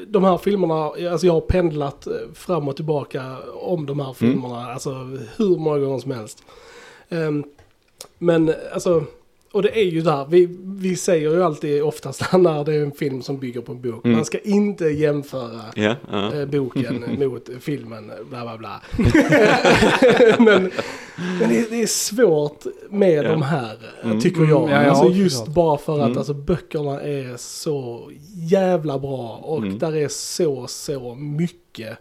de 0.08 0.24
här 0.24 0.38
filmerna, 0.38 0.74
alltså 1.12 1.26
jag 1.28 1.34
har 1.34 1.42
pendlat 1.42 2.08
fram 2.34 2.68
och 2.68 2.76
tillbaka 2.76 3.38
om 3.54 3.86
de 3.86 4.00
här 4.00 4.14
filmerna, 4.14 4.56
alltså 4.74 4.90
hur 5.38 5.58
många 5.58 5.80
gånger 5.80 6.00
som 6.00 6.12
helst. 6.12 6.44
Ehm, 7.10 7.44
men 8.22 8.54
alltså, 8.74 9.04
och 9.52 9.62
det 9.64 9.80
är 9.80 9.84
ju 9.86 10.02
där, 10.02 10.26
vi, 10.30 10.58
vi 10.64 10.96
säger 10.96 11.30
ju 11.32 11.44
alltid 11.44 11.84
oftast 11.84 12.22
när 12.34 12.64
det 12.64 12.74
är 12.76 12.82
en 12.84 12.92
film 12.92 13.22
som 13.22 13.38
bygger 13.40 13.62
på 13.62 13.72
en 13.72 13.82
bok, 13.82 14.06
Mm. 14.06 14.16
man 14.16 14.26
ska 14.26 14.40
inte 14.40 14.86
jämföra 14.86 15.62
ja. 15.76 15.96
eh, 16.34 16.46
boken 16.46 17.06
mot 17.20 17.50
filmen, 17.60 18.12
bla 18.30 18.42
bla 18.42 18.58
bla. 18.58 18.82
men 20.40 20.72
men 21.40 21.50
det, 21.50 21.60
är- 21.60 21.70
det 21.70 21.82
är 21.82 21.88
svårt 21.88 22.66
med 22.90 23.26
Ja. 23.26 23.30
de 23.32 23.42
här, 23.42 23.78
Mm. 24.04 24.22
tycker 24.22 24.42
jag. 24.46 24.62
Mm, 24.64 24.72
ja, 24.76 24.84
ja, 24.84 24.90
alltså 24.90 25.08
just 25.10 25.48
bara 25.48 25.78
för 25.78 26.00
att 26.00 26.06
Mm. 26.06 26.18
alltså, 26.18 26.34
böckerna 26.34 27.02
är 27.02 27.38
så 27.38 28.12
jävla 28.52 29.00
bra 29.00 29.40
och 29.44 29.58
Mm. 29.58 29.80
där 29.80 29.96
är 29.96 30.08
så, 30.08 30.68
så 30.68 31.16
mycket 31.16 31.98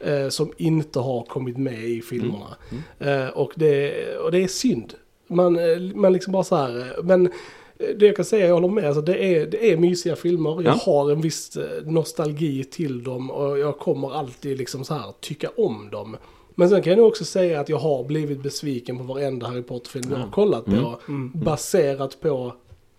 eh, 0.00 0.28
som 0.28 0.52
inte 0.56 0.98
har 0.98 1.22
kommit 1.22 1.56
med 1.56 1.84
i 1.84 2.02
filmerna. 2.02 2.56
Mm. 3.00 3.22
Eh, 3.22 3.28
och, 3.28 3.52
det, 3.56 3.92
och 4.16 4.32
det 4.32 4.38
är 4.44 4.48
synd. 4.48 4.94
Man, 5.26 5.56
eh, 5.58 5.78
man 5.94 6.12
liksom 6.12 6.32
bara 6.32 6.44
så 6.44 6.56
här, 6.56 6.78
eh, 6.78 7.04
men 7.04 7.26
eh, 7.26 7.86
det 7.98 8.06
jag 8.06 8.16
kan 8.16 8.24
säga, 8.24 8.46
jag 8.46 8.54
håller 8.54 8.68
med, 8.68 8.84
alltså 8.84 9.00
det, 9.02 9.24
är, 9.24 9.46
det 9.46 9.72
är 9.72 9.76
mysiga 9.76 10.16
filmer. 10.16 10.50
Jag 10.50 10.64
Ja. 10.64 10.80
har 10.84 11.10
en 11.10 11.20
viss 11.20 11.58
nostalgi 11.84 12.64
till 12.64 13.02
dem 13.04 13.30
och 13.30 13.58
jag 13.58 13.78
kommer 13.78 14.14
alltid 14.14 14.58
liksom 14.58 14.84
så 14.84 14.94
här 14.94 15.12
tycka 15.20 15.50
om 15.56 15.88
dem. 15.92 16.16
Men 16.54 16.68
sen 16.68 16.82
kan 16.82 16.90
jag 16.90 16.98
nog 16.98 17.06
också 17.08 17.24
säga 17.24 17.60
att 17.60 17.68
jag 17.68 17.76
har 17.78 18.04
blivit 18.04 18.42
besviken 18.42 18.98
på 18.98 19.04
varenda 19.04 19.46
Harry 19.46 19.62
Potter-film 19.62 20.04
jag 20.10 20.18
har 20.18 20.30
kollat 20.30 20.64
på. 20.64 20.98
Mm. 21.08 21.30
Baserat 21.34 22.20
på 22.20 22.52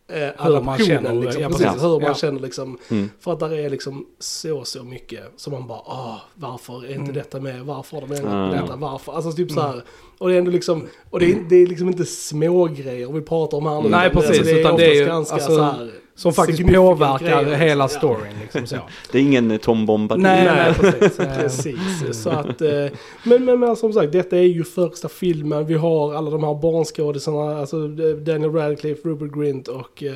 eh, 0.08 0.20
man 0.20 0.58
adaptionen. 0.58 0.88
känner, 0.88 1.14
liksom. 1.22 1.42
ja, 1.42 1.48
precis, 1.50 1.66
precis. 1.66 1.84
hur 1.84 1.90
man 1.90 2.02
Ja. 2.02 2.14
känner 2.16 2.40
liksom. 2.40 2.78
Mm. 2.92 3.10
För 3.20 3.34
att 3.34 3.40
där 3.40 3.54
är 3.54 3.70
liksom 3.70 4.06
så, 4.20 4.64
så 4.64 4.84
mycket 4.84 5.24
som 5.36 5.54
man 5.54 5.68
bara, 5.68 5.80
ah, 5.80 6.22
varför 6.34 6.74
är 6.86 6.90
inte 6.90 6.96
Mm. 7.02 7.14
detta 7.14 7.40
med? 7.40 7.62
Varför 7.66 7.98
har 8.02 8.08
de 8.08 8.16
ändå 8.16 8.30
Ja. 8.56 8.62
detta? 8.62 8.76
Varför? 8.76 9.14
Alltså 9.14 9.32
typ 9.32 9.52
så 9.52 9.62
här. 9.62 9.84
Och 10.18 10.30
det 10.30 10.36
är 10.36 10.40
ändå 10.40 10.52
liksom, 10.52 10.88
och 11.10 11.20
det 11.20 11.32
är, 11.32 11.36
det 11.50 11.56
är 11.56 11.68
liksom 11.68 11.88
inte 11.88 12.06
små 12.06 12.66
grejer 12.68 13.12
vi 13.12 13.22
pratar 13.22 13.58
om 13.58 13.66
här 13.66 13.82
nu. 13.82 13.90
Nej, 13.90 14.08
utan 14.10 14.22
precis, 14.22 14.40
Alltså, 14.40 14.54
det 14.54 14.60
är 14.60 14.60
utan 14.62 14.78
det 14.78 14.86
är 14.86 14.94
ju, 15.02 15.06
ganska 15.06 15.34
alltså, 15.34 15.56
så 15.56 15.62
här, 15.62 15.92
Som 16.18 16.34
faktiskt 16.34 16.74
påverkar 16.74 17.44
grejer, 17.44 17.58
hela 17.58 17.86
liksom. 17.86 18.00
storyn. 18.00 18.34
Liksom 18.42 18.68
så. 18.68 18.76
Det 19.12 19.18
är 19.18 19.22
ingen 19.22 19.52
eh, 19.52 19.58
Tom 19.58 19.86
Bombadil. 19.86 20.24
Nej, 20.24 20.46
nej, 20.46 20.74
Nej. 20.82 20.92
precis. 20.92 21.20
Eh, 21.20 21.38
Precis, 21.38 22.24
så 22.24 22.30
att, 22.30 22.62
eh, 22.62 22.86
men, 23.24 23.46
men, 23.46 23.60
men 23.60 23.76
som 23.76 23.94
sagt, 23.94 24.12
detta 24.12 24.38
är 24.38 24.42
ju 24.42 24.64
första 24.64 25.10
filmen. 25.10 25.66
Vi 25.66 25.74
har 25.74 26.14
alla 26.14 26.30
de 26.32 26.44
här 26.44 26.54
barnskådisarna, 26.62 27.60
alltså 27.60 27.88
Daniel 28.26 28.52
Radcliffe, 28.52 29.08
Rupert 29.10 29.34
Grint 29.34 29.68
och 29.68 30.04
eh, 30.04 30.12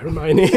Hermione. 0.00 0.48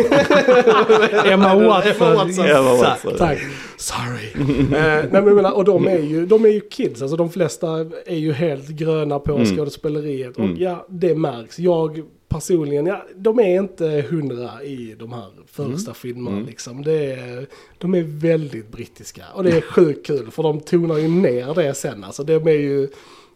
Emma 1.31 1.55
Watson. 1.55 2.45
Emma. 2.45 2.73
Watson. 2.75 3.13
Tack. 3.17 3.37
Sorry. 3.77 4.45
nej, 4.69 5.07
men, 5.11 5.35
menar, 5.35 5.51
och 5.51 5.65
de 5.65 5.87
är, 5.87 5.99
ju, 5.99 6.25
de 6.25 6.45
är 6.45 6.49
ju 6.49 6.59
kids, 6.61 7.01
alltså 7.01 7.17
de 7.17 7.29
flesta 7.29 7.67
är 8.05 8.15
ju 8.17 8.33
helt 8.33 8.67
gröna 8.67 9.19
på 9.19 9.31
Mm. 9.37 9.55
skådespeleriet. 9.57 10.37
Och 10.37 10.43
Mm. 10.43 10.57
ja, 10.59 10.85
det 10.89 11.15
märks. 11.15 11.59
Jag 11.59 12.01
personligen, 12.29 12.85
ja, 12.85 13.05
de 13.15 13.39
är 13.39 13.59
inte 13.61 14.05
hundra 14.09 14.63
i 14.63 14.95
de 14.99 15.13
här 15.13 15.25
första 15.45 15.93
filmerna 15.93 16.35
Mm. 16.37 16.45
liksom. 16.49 16.83
Det 16.83 17.13
är, 17.13 17.47
de 17.77 17.95
är 17.95 18.03
väldigt 18.03 18.71
brittiska. 18.71 19.23
Och 19.33 19.43
det 19.43 19.51
är 19.57 19.61
sjukt 19.61 20.05
kul, 20.07 20.31
för 20.31 20.43
de 20.43 20.59
tonar 20.59 20.97
ju 20.97 21.07
ner 21.07 21.53
det 21.53 21.73
sen. 21.73 22.03
Alltså 22.03 22.23
de 22.23 22.33
är 22.47 22.51
ju... 22.51 22.87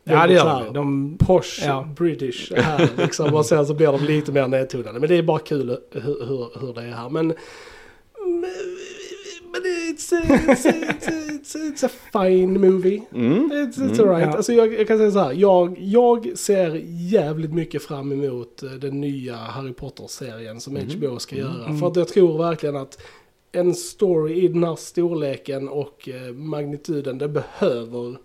Ja, 0.03 0.27
det 0.27 0.33
gör 0.33 0.63
de. 0.65 0.73
de. 0.73 1.17
Posh 1.17 1.65
Ja. 1.65 1.87
British 1.97 2.51
här 2.55 2.89
liksom. 2.97 3.33
Och 3.33 3.45
sen 3.45 3.65
så 3.65 3.73
blir 3.73 3.87
de 3.87 4.03
lite 4.05 4.31
mer 4.31 4.47
nedtonade. 4.47 4.99
Men 4.99 5.09
det 5.09 5.15
är 5.15 5.23
bara 5.23 5.39
kul 5.39 5.77
hur, 5.91 6.25
hur, 6.27 6.59
hur 6.59 6.73
det 6.73 6.81
är 6.81 6.91
här. 6.91 7.09
Men... 7.09 7.33
Men 9.51 9.61
it's, 9.61 10.11
it's, 10.13 10.65
it's, 10.65 11.07
it's, 11.07 11.55
it's 11.55 11.83
a 11.85 11.89
fine 12.13 12.59
movie. 12.59 13.01
Mm. 13.13 13.51
It's, 13.51 13.77
it's 13.77 13.99
Mm. 13.99 14.09
alright. 14.09 14.27
Ja. 14.31 14.37
Alltså 14.37 14.53
jag, 14.53 14.73
jag 14.73 14.87
kan 14.87 14.97
säga 14.97 15.11
så 15.11 15.19
här. 15.19 15.33
Jag, 15.33 15.77
jag 15.79 16.37
ser 16.37 16.81
jävligt 17.11 17.53
mycket 17.53 17.83
fram 17.83 18.11
emot 18.11 18.63
eh, 18.63 18.69
den 18.71 19.01
nya 19.01 19.35
Harry 19.35 19.73
Potter-serien 19.73 20.59
som 20.59 20.73
Mhm. 20.73 20.89
HBO 20.97 21.19
ska 21.19 21.35
göra. 21.35 21.65
Mm. 21.65 21.79
För 21.79 21.87
att 21.87 21.95
jag 21.95 22.07
tror 22.07 22.37
verkligen 22.37 22.75
att 22.75 23.01
en 23.51 23.75
story 23.75 24.33
i 24.43 24.47
den 24.47 24.63
här 24.63 24.75
storleken 24.75 25.69
och 25.69 26.09
eh, 26.09 26.33
magnituden, 26.33 27.17
det 27.17 27.27
behöver 27.27 28.17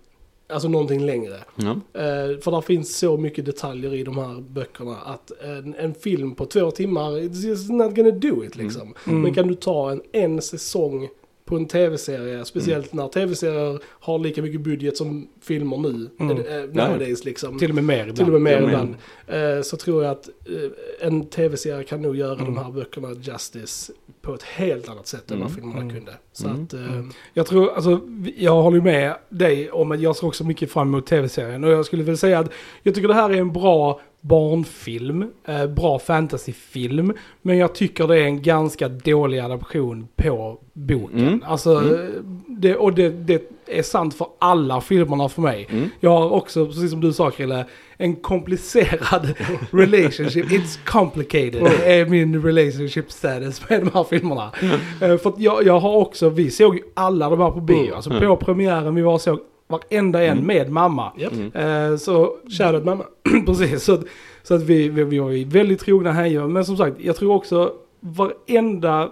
alltså 0.49 0.67
någonting 0.69 1.05
längre. 1.05 1.35
Ja. 1.55 1.71
Eh, 2.01 2.39
för 2.41 2.51
där 2.51 2.61
finns 2.61 2.97
så 2.97 3.17
mycket 3.17 3.45
detaljer 3.45 3.93
i 3.93 4.03
de 4.03 4.17
här 4.17 4.41
böckerna 4.41 4.95
att 4.95 5.31
en, 5.41 5.75
en 5.75 5.93
film 5.93 6.35
på 6.35 6.45
två 6.45 6.71
timmar, 6.71 7.11
it's 7.11 7.47
just 7.47 7.69
not 7.69 7.95
gonna 7.95 8.11
do 8.11 8.43
it 8.43 8.55
liksom. 8.55 8.93
Mm. 9.07 9.21
Men 9.21 9.33
kan 9.33 9.47
du 9.47 9.55
ta 9.55 9.91
en 9.91 10.01
en 10.11 10.41
säsong 10.41 11.09
på 11.47 11.55
en 11.55 11.65
tv-serie, 11.67 12.45
speciellt 12.45 12.93
när 12.93 13.07
tv-serier 13.07 13.79
har 13.85 14.19
lika 14.19 14.41
mycket 14.41 14.61
budget 14.61 14.97
som 14.97 15.27
filmer 15.41 15.77
nu, 15.77 16.09
Mm. 16.19 16.37
eh, 16.37 16.45
nowadays 16.73 17.25
liksom. 17.25 17.59
Till 17.59 17.69
och 17.69 17.75
med 17.75 17.83
mer 17.83 17.99
ibland. 17.99 18.15
Till 18.17 18.25
och 18.25 18.31
med 18.33 18.41
mer 18.41 18.61
ibland. 18.61 18.95
Eh, 19.27 19.61
så 19.61 19.77
tror 19.77 20.03
jag 20.03 20.11
att 20.11 20.27
eh, 20.27 21.07
en 21.07 21.25
tv-serie 21.25 21.83
kan 21.83 22.01
nog 22.01 22.15
göra 22.15 22.33
Mm. 22.33 22.45
de 22.45 22.57
här 22.63 22.71
böckerna 22.71 23.13
justice 23.21 23.91
på 24.21 24.33
ett 24.33 24.43
helt 24.43 24.89
annat 24.89 25.07
sätt 25.07 25.31
än 25.31 25.39
vad 25.39 25.47
Mm. 25.49 25.55
filmerna 25.61 25.81
Mm. 25.81 25.93
kunde. 25.95 26.11
Så 26.33 26.47
Mm. 26.47 26.63
att, 26.63 26.73
eh, 26.73 27.05
Jag 27.33 27.45
tror, 27.47 27.69
alltså, 27.73 27.99
jag 28.37 28.61
håller 28.61 28.81
med 28.81 29.15
dig 29.29 29.71
om 29.71 29.91
att 29.91 29.99
jag 30.01 30.15
ser 30.15 30.27
också 30.27 30.43
mycket 30.43 30.71
fram 30.71 30.87
emot 30.87 31.05
tv-serien. 31.05 31.63
Och 31.63 31.71
jag 31.71 31.85
skulle 31.85 32.03
väl 32.03 32.17
säga 32.17 32.39
att 32.39 32.51
jag 32.83 32.95
tycker 32.95 33.07
det 33.07 33.13
här 33.13 33.29
är 33.29 33.37
en 33.37 33.53
bra 33.53 34.01
barnfilm, 34.27 35.25
eh, 35.47 35.67
bra 35.67 35.99
fantasyfilm. 35.99 37.13
Men 37.41 37.57
jag 37.57 37.75
tycker 37.75 38.07
det 38.07 38.19
är 38.21 38.25
en 38.25 38.41
ganska 38.41 38.87
dålig 38.87 39.39
adaption 39.39 40.07
på 40.15 40.59
boken. 40.73 41.19
Mm. 41.27 41.43
Alltså, 41.45 41.69
Mm. 41.77 41.93
eh, 41.93 42.07
det, 42.47 42.75
och 42.75 42.93
det, 42.93 43.09
det 43.09 43.43
är 43.67 43.83
sant 43.83 44.13
för 44.13 44.27
alla 44.39 44.81
filmerna 44.81 45.29
för 45.29 45.41
mig. 45.41 45.67
Mm. 45.69 45.89
Jag 45.99 46.09
har 46.11 46.31
också, 46.31 46.65
precis 46.65 46.91
som 46.91 47.01
du 47.01 47.13
sa 47.13 47.31
Krille, 47.31 47.65
en 47.97 48.15
komplicerad 48.15 49.33
relationship. 49.71 50.45
It's 50.45 50.79
complicated. 50.85 51.63
Det 51.63 51.93
är 51.93 52.05
min 52.05 52.43
relationship 52.43 53.11
status 53.11 53.69
med 53.69 53.79
de 53.85 53.91
här 53.93 54.03
filmerna. 54.03 54.51
Eh, 55.01 55.17
för 55.17 55.29
att 55.29 55.39
jag, 55.39 55.63
jag 55.65 55.79
har 55.79 55.95
också, 55.95 56.29
vi 56.29 56.51
såg 56.51 56.79
alla 56.93 57.29
de 57.29 57.39
här 57.41 57.51
på 57.51 57.59
bio. 57.61 57.81
Mm. 57.83 57.93
Alltså 57.95 58.09
på 58.19 58.35
premiären, 58.35 58.95
vi 58.95 59.01
var 59.01 59.17
såg 59.17 59.39
varenda 59.67 60.23
en 60.23 60.45
med 60.45 60.71
mamma. 60.71 61.11
Japp. 61.17 61.33
Mm. 61.33 61.91
Eh, 61.91 61.97
så, 61.97 62.35
Shoutout 62.57 62.85
mamma. 62.85 63.05
precis, 63.45 63.83
så, 63.83 64.01
så 64.43 64.55
att 64.55 64.63
vi, 64.63 64.89
vi, 64.89 65.03
vi 65.03 65.19
var 65.19 65.45
väldigt 65.45 65.79
trogna 65.79 66.11
hängiva. 66.11 66.47
Men 66.47 66.65
som 66.65 66.77
sagt, 66.77 66.95
jag 66.99 67.15
tror 67.15 67.35
också 67.35 67.73
varenda 67.99 69.09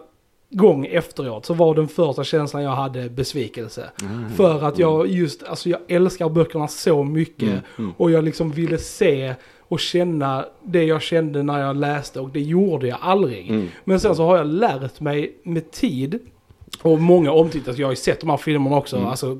gång 0.49 0.85
efteråt 0.85 1.45
så 1.45 1.53
var 1.53 1.75
den 1.75 1.87
första 1.87 2.23
känslan 2.23 2.63
jag 2.63 2.71
hade 2.71 3.09
besvikelse. 3.09 3.89
Mm. 4.01 4.29
För 4.29 4.63
att 4.63 4.79
jag 4.79 5.07
just, 5.07 5.43
alltså 5.43 5.69
jag 5.69 5.79
älskar 5.87 6.29
böckerna 6.29 6.67
så 6.67 7.03
mycket. 7.03 7.49
Mm. 7.49 7.59
Mm. 7.77 7.91
Och 7.97 8.11
jag 8.11 8.23
liksom 8.23 8.51
ville 8.51 8.77
se 8.77 9.33
och 9.67 9.79
känna 9.79 10.45
det 10.63 10.83
jag 10.83 11.01
kände 11.01 11.43
när 11.43 11.59
jag 11.59 11.75
läste 11.75 12.19
och 12.19 12.29
det 12.29 12.41
gjorde 12.41 12.87
jag 12.87 12.97
aldrig. 13.01 13.49
Mm. 13.49 13.67
Men 13.83 13.99
sen 13.99 14.15
så 14.15 14.25
har 14.25 14.37
jag 14.37 14.47
lärt 14.47 14.99
mig 14.99 15.35
med 15.43 15.71
tid 15.71 16.19
och 16.81 16.99
många 17.01 17.31
omtittar, 17.31 17.75
jag 17.77 17.87
har 17.87 17.91
ju 17.91 17.95
sett 17.95 18.19
de 18.19 18.29
här 18.29 18.37
filmerna 18.37 18.77
också, 18.77 18.95
Mm. 18.97 19.09
alltså 19.09 19.37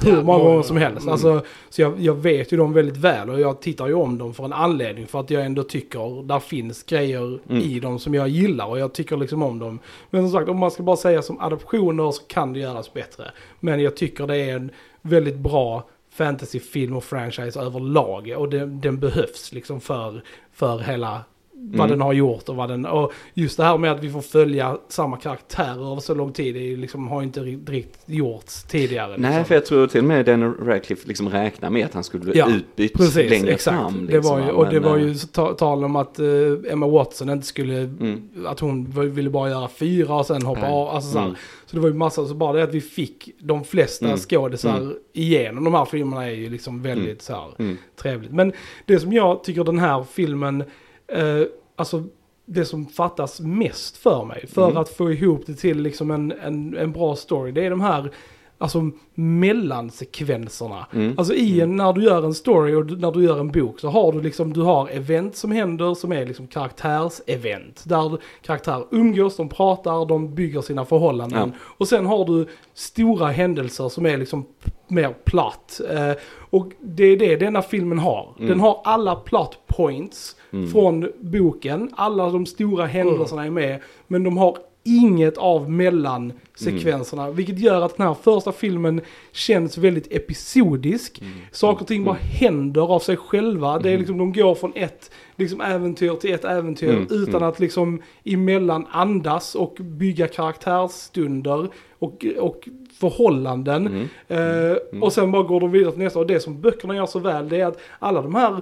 hur 0.00 0.22
många 0.22 0.44
gånger 0.44 0.62
som 0.62 0.76
helst. 0.76 1.02
Mm. 1.02 1.12
Alltså, 1.12 1.42
så 1.68 1.82
jag, 1.82 2.00
jag 2.00 2.14
vet 2.14 2.52
ju 2.52 2.56
dem 2.56 2.72
väldigt 2.72 2.96
väl 2.96 3.30
och 3.30 3.40
jag 3.40 3.60
tittar 3.60 3.86
ju 3.86 3.94
om 3.94 4.18
dem 4.18 4.34
för 4.34 4.44
en 4.44 4.52
anledning. 4.52 5.06
För 5.06 5.20
att 5.20 5.30
jag 5.30 5.44
ändå 5.44 5.62
tycker 5.62 6.22
där 6.22 6.38
finns 6.40 6.82
grejer 6.82 7.38
Mm. 7.48 7.62
i 7.62 7.80
dem 7.80 7.98
som 7.98 8.14
jag 8.14 8.28
gillar 8.28 8.66
och 8.66 8.78
jag 8.78 8.92
tycker 8.92 9.16
liksom 9.16 9.42
om 9.42 9.58
dem. 9.58 9.78
Men 10.10 10.22
som 10.22 10.40
sagt, 10.40 10.48
om 10.48 10.58
man 10.58 10.70
ska 10.70 10.82
bara 10.82 10.96
säga 10.96 11.22
som 11.22 11.40
adaptioner 11.40 12.10
så 12.10 12.22
kan 12.22 12.52
det 12.52 12.58
göras 12.58 12.92
bättre. 12.92 13.24
Men 13.60 13.82
jag 13.82 13.96
tycker 13.96 14.26
det 14.26 14.36
är 14.36 14.56
en 14.56 14.70
väldigt 15.02 15.36
bra 15.36 15.88
fantasyfilm 16.10 16.96
och 16.96 17.04
franchise 17.04 17.60
överlag. 17.60 18.34
Och 18.36 18.48
den, 18.48 18.80
den 18.80 19.00
behövs 19.00 19.52
liksom 19.52 19.80
för, 19.80 20.22
för 20.52 20.78
hela 20.78 21.20
vad 21.70 21.80
Mm. 21.86 21.90
den 21.90 22.00
har 22.00 22.12
gjort 22.12 22.48
och 22.48 22.56
vad 22.56 22.68
den... 22.68 22.86
Och 22.86 23.12
just 23.34 23.56
det 23.56 23.64
här 23.64 23.78
med 23.78 23.92
att 23.92 24.04
vi 24.04 24.10
får 24.10 24.20
följa 24.20 24.78
samma 24.88 25.16
karaktärer 25.16 25.92
över 25.92 26.00
så 26.00 26.14
lång 26.14 26.32
tid 26.32 26.54
det 26.54 26.76
liksom, 26.76 27.08
har 27.08 27.22
inte 27.22 27.40
ri- 27.40 27.70
riktigt 27.70 28.02
gjorts 28.06 28.62
tidigare. 28.62 29.14
Nej, 29.18 29.30
liksom. 29.30 29.44
för 29.44 29.54
jag 29.54 29.66
tror 29.66 29.86
till 29.86 30.00
och 30.00 30.04
med 30.06 30.26
Daniel 30.26 30.50
Radcliffe 30.54 31.08
liksom 31.08 31.28
räknar 31.28 31.70
med 31.70 31.84
att 31.86 31.94
han 31.94 32.04
skulle 32.04 32.32
Ja, 32.38 32.48
utbytt 32.50 32.92
Precis, 32.92 33.30
längre 33.30 33.50
exakt. 33.52 33.76
fram. 33.78 34.06
det 34.06 34.12
liksom, 34.16 34.36
var 34.38 34.44
ju, 34.46 34.50
och 34.50 34.64
det 34.66 34.80
Men, 34.80 34.90
var 34.90 34.98
eh, 34.98 35.04
ju 35.06 35.14
ta, 35.14 35.52
tal 35.54 35.84
om 35.84 35.96
att 35.96 36.18
eh, 36.18 36.26
Emma 36.70 36.86
Watson 36.86 37.30
inte 37.30 37.46
skulle, 37.46 37.78
Mm. 37.78 38.22
att 38.46 38.60
hon 38.60 38.84
ville 39.14 39.30
bara 39.30 39.50
göra 39.50 39.68
fyra 39.68 40.14
och 40.14 40.26
sen 40.26 40.42
hoppa 40.42 40.60
Nej. 40.60 40.70
av. 40.72 40.88
Alltså, 40.88 41.12
så. 41.12 41.18
Mm. 41.18 41.34
så 41.66 41.76
det 41.76 41.80
var 41.82 41.88
ju 41.88 41.94
massa, 41.94 42.26
så 42.26 42.34
bara 42.34 42.52
det 42.52 42.62
att 42.62 42.74
vi 42.74 42.80
fick 42.80 43.30
de 43.40 43.64
flesta 43.64 44.06
Mm. 44.06 44.18
skådisar 44.18 44.76
Mm. 44.78 44.94
igenom 45.12 45.64
de 45.64 45.74
här 45.74 45.84
filmerna 45.84 46.26
är 46.26 46.34
ju 46.34 46.50
liksom 46.50 46.82
väldigt 46.82 47.04
Mm. 47.06 47.18
så 47.18 47.32
här, 47.32 47.48
Mm. 47.58 47.76
trevligt. 47.96 48.32
Men 48.32 48.52
det 48.86 48.98
som 49.00 49.12
jag 49.12 49.44
tycker 49.44 49.64
den 49.64 49.78
här 49.78 50.04
filmen, 50.12 50.64
eh, 51.12 51.42
alltså 51.76 52.04
det 52.46 52.64
som 52.64 52.86
fattas 52.86 53.40
mest 53.40 53.96
för 53.96 54.24
mig, 54.24 54.46
för 54.46 54.64
Mm. 54.64 54.76
att 54.76 54.88
få 54.88 55.12
ihop 55.12 55.42
det 55.46 55.54
till 55.54 55.80
liksom 55.82 56.10
en, 56.10 56.32
en, 56.32 56.76
en 56.76 56.92
bra 56.92 57.16
story, 57.16 57.52
det 57.52 57.66
är 57.66 57.70
de 57.70 57.80
här 57.80 58.10
alltså 58.58 58.90
mellansekvenserna. 59.14 60.86
Mm. 60.94 61.14
Alltså 61.18 61.34
i 61.34 61.60
en, 61.60 61.76
när 61.76 61.92
du 61.92 62.02
gör 62.04 62.22
en 62.24 62.34
story 62.34 62.74
och 62.74 62.86
du- 62.86 62.96
när 62.96 63.12
du 63.12 63.24
gör 63.24 63.40
en 63.40 63.50
bok 63.52 63.80
så 63.80 63.88
har 63.88 64.12
du 64.12 64.20
liksom, 64.20 64.52
du 64.52 64.60
har 64.62 64.88
event 64.88 65.36
som 65.36 65.52
händer 65.52 65.94
som 65.94 66.12
är 66.12 66.26
liksom 66.26 66.46
karaktärsevent. 66.46 67.82
Där 67.86 68.18
karaktärer 68.42 68.84
umgås, 68.90 69.36
de 69.36 69.48
pratar, 69.48 70.06
de 70.06 70.34
bygger 70.34 70.60
sina 70.60 70.84
förhållanden. 70.84 71.52
Och 71.60 71.88
sen 71.88 72.06
har 72.06 72.24
du 72.24 72.46
stora 72.74 73.26
händelser 73.26 73.88
som 73.88 74.06
är 74.06 74.16
liksom 74.16 74.46
mer 74.88 75.14
platt. 75.24 75.80
Eh, 75.90 76.12
och 76.50 76.72
det 76.80 77.04
är 77.04 77.16
det 77.16 77.36
denna 77.36 77.62
filmen 77.62 77.98
har. 77.98 78.34
Mm. 78.36 78.48
Den 78.48 78.60
har 78.60 78.80
alla 78.84 79.16
plot 79.16 79.58
points 79.78 80.36
Mm. 80.50 80.70
från 80.70 81.08
boken. 81.20 81.90
Alla 81.96 82.30
de 82.30 82.46
stora 82.46 82.86
händelserna 82.86 83.46
är 83.46 83.50
med. 83.50 83.80
Men 84.06 84.22
de 84.24 84.36
har 84.38 84.56
inget 84.84 85.38
av 85.38 85.70
mellansekvenserna. 85.70 87.22
Mm. 87.24 87.34
Vilket 87.36 87.58
gör 87.58 87.82
att 87.82 87.96
den 87.96 88.06
här 88.06 88.14
första 88.14 88.52
filmen 88.52 89.00
känns 89.32 89.78
väldigt 89.78 90.12
episodisk. 90.12 91.20
Mm. 91.20 91.32
Saker 91.52 91.82
och 91.82 91.88
ting 91.88 92.04
bara 92.04 92.16
händer 92.20 92.94
av 92.94 92.98
sig 92.98 93.16
själva. 93.16 93.78
Det 93.78 93.90
är 93.90 93.98
liksom, 93.98 94.18
de 94.18 94.32
går 94.32 94.54
från 94.54 94.72
ett 94.74 95.10
liksom, 95.36 95.60
äventyr 95.60 96.14
till 96.14 96.32
ett 96.34 96.44
äventyr 96.44 96.90
Mm, 96.90 97.06
utan 97.10 97.34
mm. 97.34 97.48
att 97.48 97.60
liksom 97.60 98.02
emellan 98.24 98.86
andas 98.90 99.54
och 99.54 99.74
bygga 99.80 100.28
karaktärsstunder 100.28 101.68
och, 101.98 102.26
och 102.38 102.68
förhållanden. 103.00 103.86
Mm. 103.86 104.70
Eh, 104.72 104.76
Och 105.02 105.12
sen 105.12 105.32
bara 105.32 105.42
går 105.42 105.60
de 105.60 105.70
vidare 105.70 105.92
till 105.92 106.02
nästa. 106.02 106.18
Och 106.18 106.26
det 106.26 106.40
som 106.40 106.60
böckerna 106.60 106.96
gör 106.96 107.06
så 107.06 107.18
väl 107.18 107.48
det 107.48 107.60
är 107.60 107.66
att 107.66 107.78
alla 107.98 108.22
de 108.22 108.34
här 108.34 108.60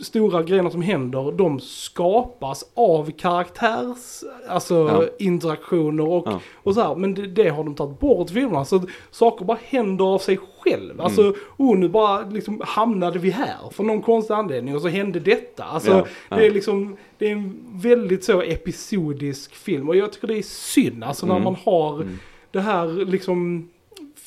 stora 0.00 0.42
grejerna 0.42 0.70
som 0.70 0.82
händer, 0.82 1.32
de 1.32 1.60
skapas 1.60 2.64
av 2.74 3.10
karaktärs, 3.10 4.22
alltså 4.48 4.74
Ja. 4.74 5.02
interaktioner 5.18 6.08
och, 6.08 6.22
Ja. 6.28 6.40
och 6.54 6.74
så 6.74 6.80
här. 6.82 6.94
Men 6.94 7.14
det, 7.14 7.26
det 7.26 7.48
har 7.48 7.64
de 7.64 7.74
tagit 7.74 7.98
bort 8.00 8.30
i 8.30 8.34
filmerna. 8.34 8.64
Så 8.64 8.82
saker 9.10 9.44
bara 9.44 9.58
händer 9.64 10.04
av 10.04 10.18
sig 10.18 10.38
själv. 10.60 11.00
Alltså, 11.00 11.22
Mm. 11.22 11.34
oh 11.56 11.78
nu 11.78 11.88
bara 11.88 12.20
liksom 12.22 12.62
hamnade 12.64 13.18
vi 13.18 13.30
här 13.30 13.70
för 13.70 13.84
någon 13.84 14.02
konstig 14.02 14.34
anledning 14.34 14.74
och 14.76 14.82
så 14.82 14.88
hände 14.88 15.20
detta. 15.20 15.64
Alltså, 15.64 15.90
Ja, 15.90 16.06
ja. 16.28 16.36
det 16.36 16.46
är 16.46 16.50
liksom, 16.50 16.96
det 17.18 17.26
är 17.26 17.32
en 17.32 17.58
väldigt 17.74 18.24
så 18.24 18.42
episodisk 18.42 19.54
film. 19.54 19.88
Och 19.88 19.96
jag 19.96 20.12
tycker 20.12 20.26
det 20.28 20.38
är 20.38 20.42
synd, 20.42 21.04
alltså 21.04 21.26
när 21.26 21.34
Mm. 21.34 21.44
man 21.44 21.56
har 21.64 21.94
Mm. 21.94 22.18
det 22.50 22.60
här 22.60 22.86
liksom 23.04 23.68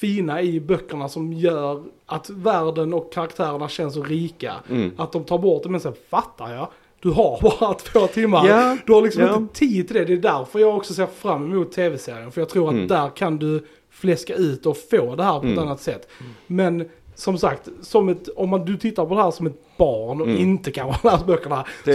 fina 0.04 0.42
i 0.42 0.60
böckerna 0.60 1.10
som 1.10 1.34
gör 1.34 1.84
att 2.06 2.30
världen 2.30 2.94
och 2.94 3.14
karaktärerna 3.14 3.68
känns 3.70 3.94
så 3.94 4.04
rika. 4.04 4.54
Mm. 4.70 4.92
Att 4.98 5.12
de 5.12 5.24
tar 5.24 5.38
bort 5.38 5.64
det, 5.64 5.70
men 5.70 5.80
sen 5.82 5.94
fattar 6.10 6.54
jag. 6.54 6.68
Du 7.00 7.10
har 7.10 7.40
bara 7.60 7.74
två 7.94 8.08
timmar. 8.08 8.48
Ja, 8.48 8.78
Du 8.86 8.94
har 8.94 9.02
liksom 9.02 9.22
ja. 9.24 9.36
inte 9.36 9.56
tid 9.60 9.88
till 9.88 9.96
det. 9.98 10.06
Det 10.06 10.14
är 10.14 10.18
därför 10.18 10.60
jag 10.60 10.76
också 10.78 10.94
ser 10.94 11.06
fram 11.06 11.52
emot 11.52 11.72
tv-serien. 11.72 12.32
För 12.32 12.42
jag 12.42 12.50
tror 12.50 12.68
att 12.68 12.74
Mm. 12.74 12.88
där 12.88 13.10
kan 13.16 13.38
du 13.38 13.66
fläska 13.90 14.36
ut 14.36 14.66
och 14.66 14.78
få 14.78 15.16
det 15.16 15.24
här 15.24 15.40
på 15.40 15.46
ett 15.46 15.52
Mm. 15.52 15.60
annat 15.60 15.82
sätt. 15.82 16.08
Men 16.48 16.90
som 17.16 17.38
sagt, 17.38 17.70
som 17.82 18.10
ett, 18.10 18.30
om 18.36 18.50
man, 18.50 18.66
du 18.66 18.78
tittar 18.78 19.06
på 19.06 19.16
det 19.16 19.22
här 19.24 19.32
som 19.32 19.48
ett 19.48 19.78
barn 19.78 20.22
och 20.22 20.28
Mm. 20.28 20.42
inte 20.42 20.72
kan 20.72 20.90
ha 20.90 21.12
läst 21.12 21.26
böckerna. 21.28 21.66
Så, 21.86 21.92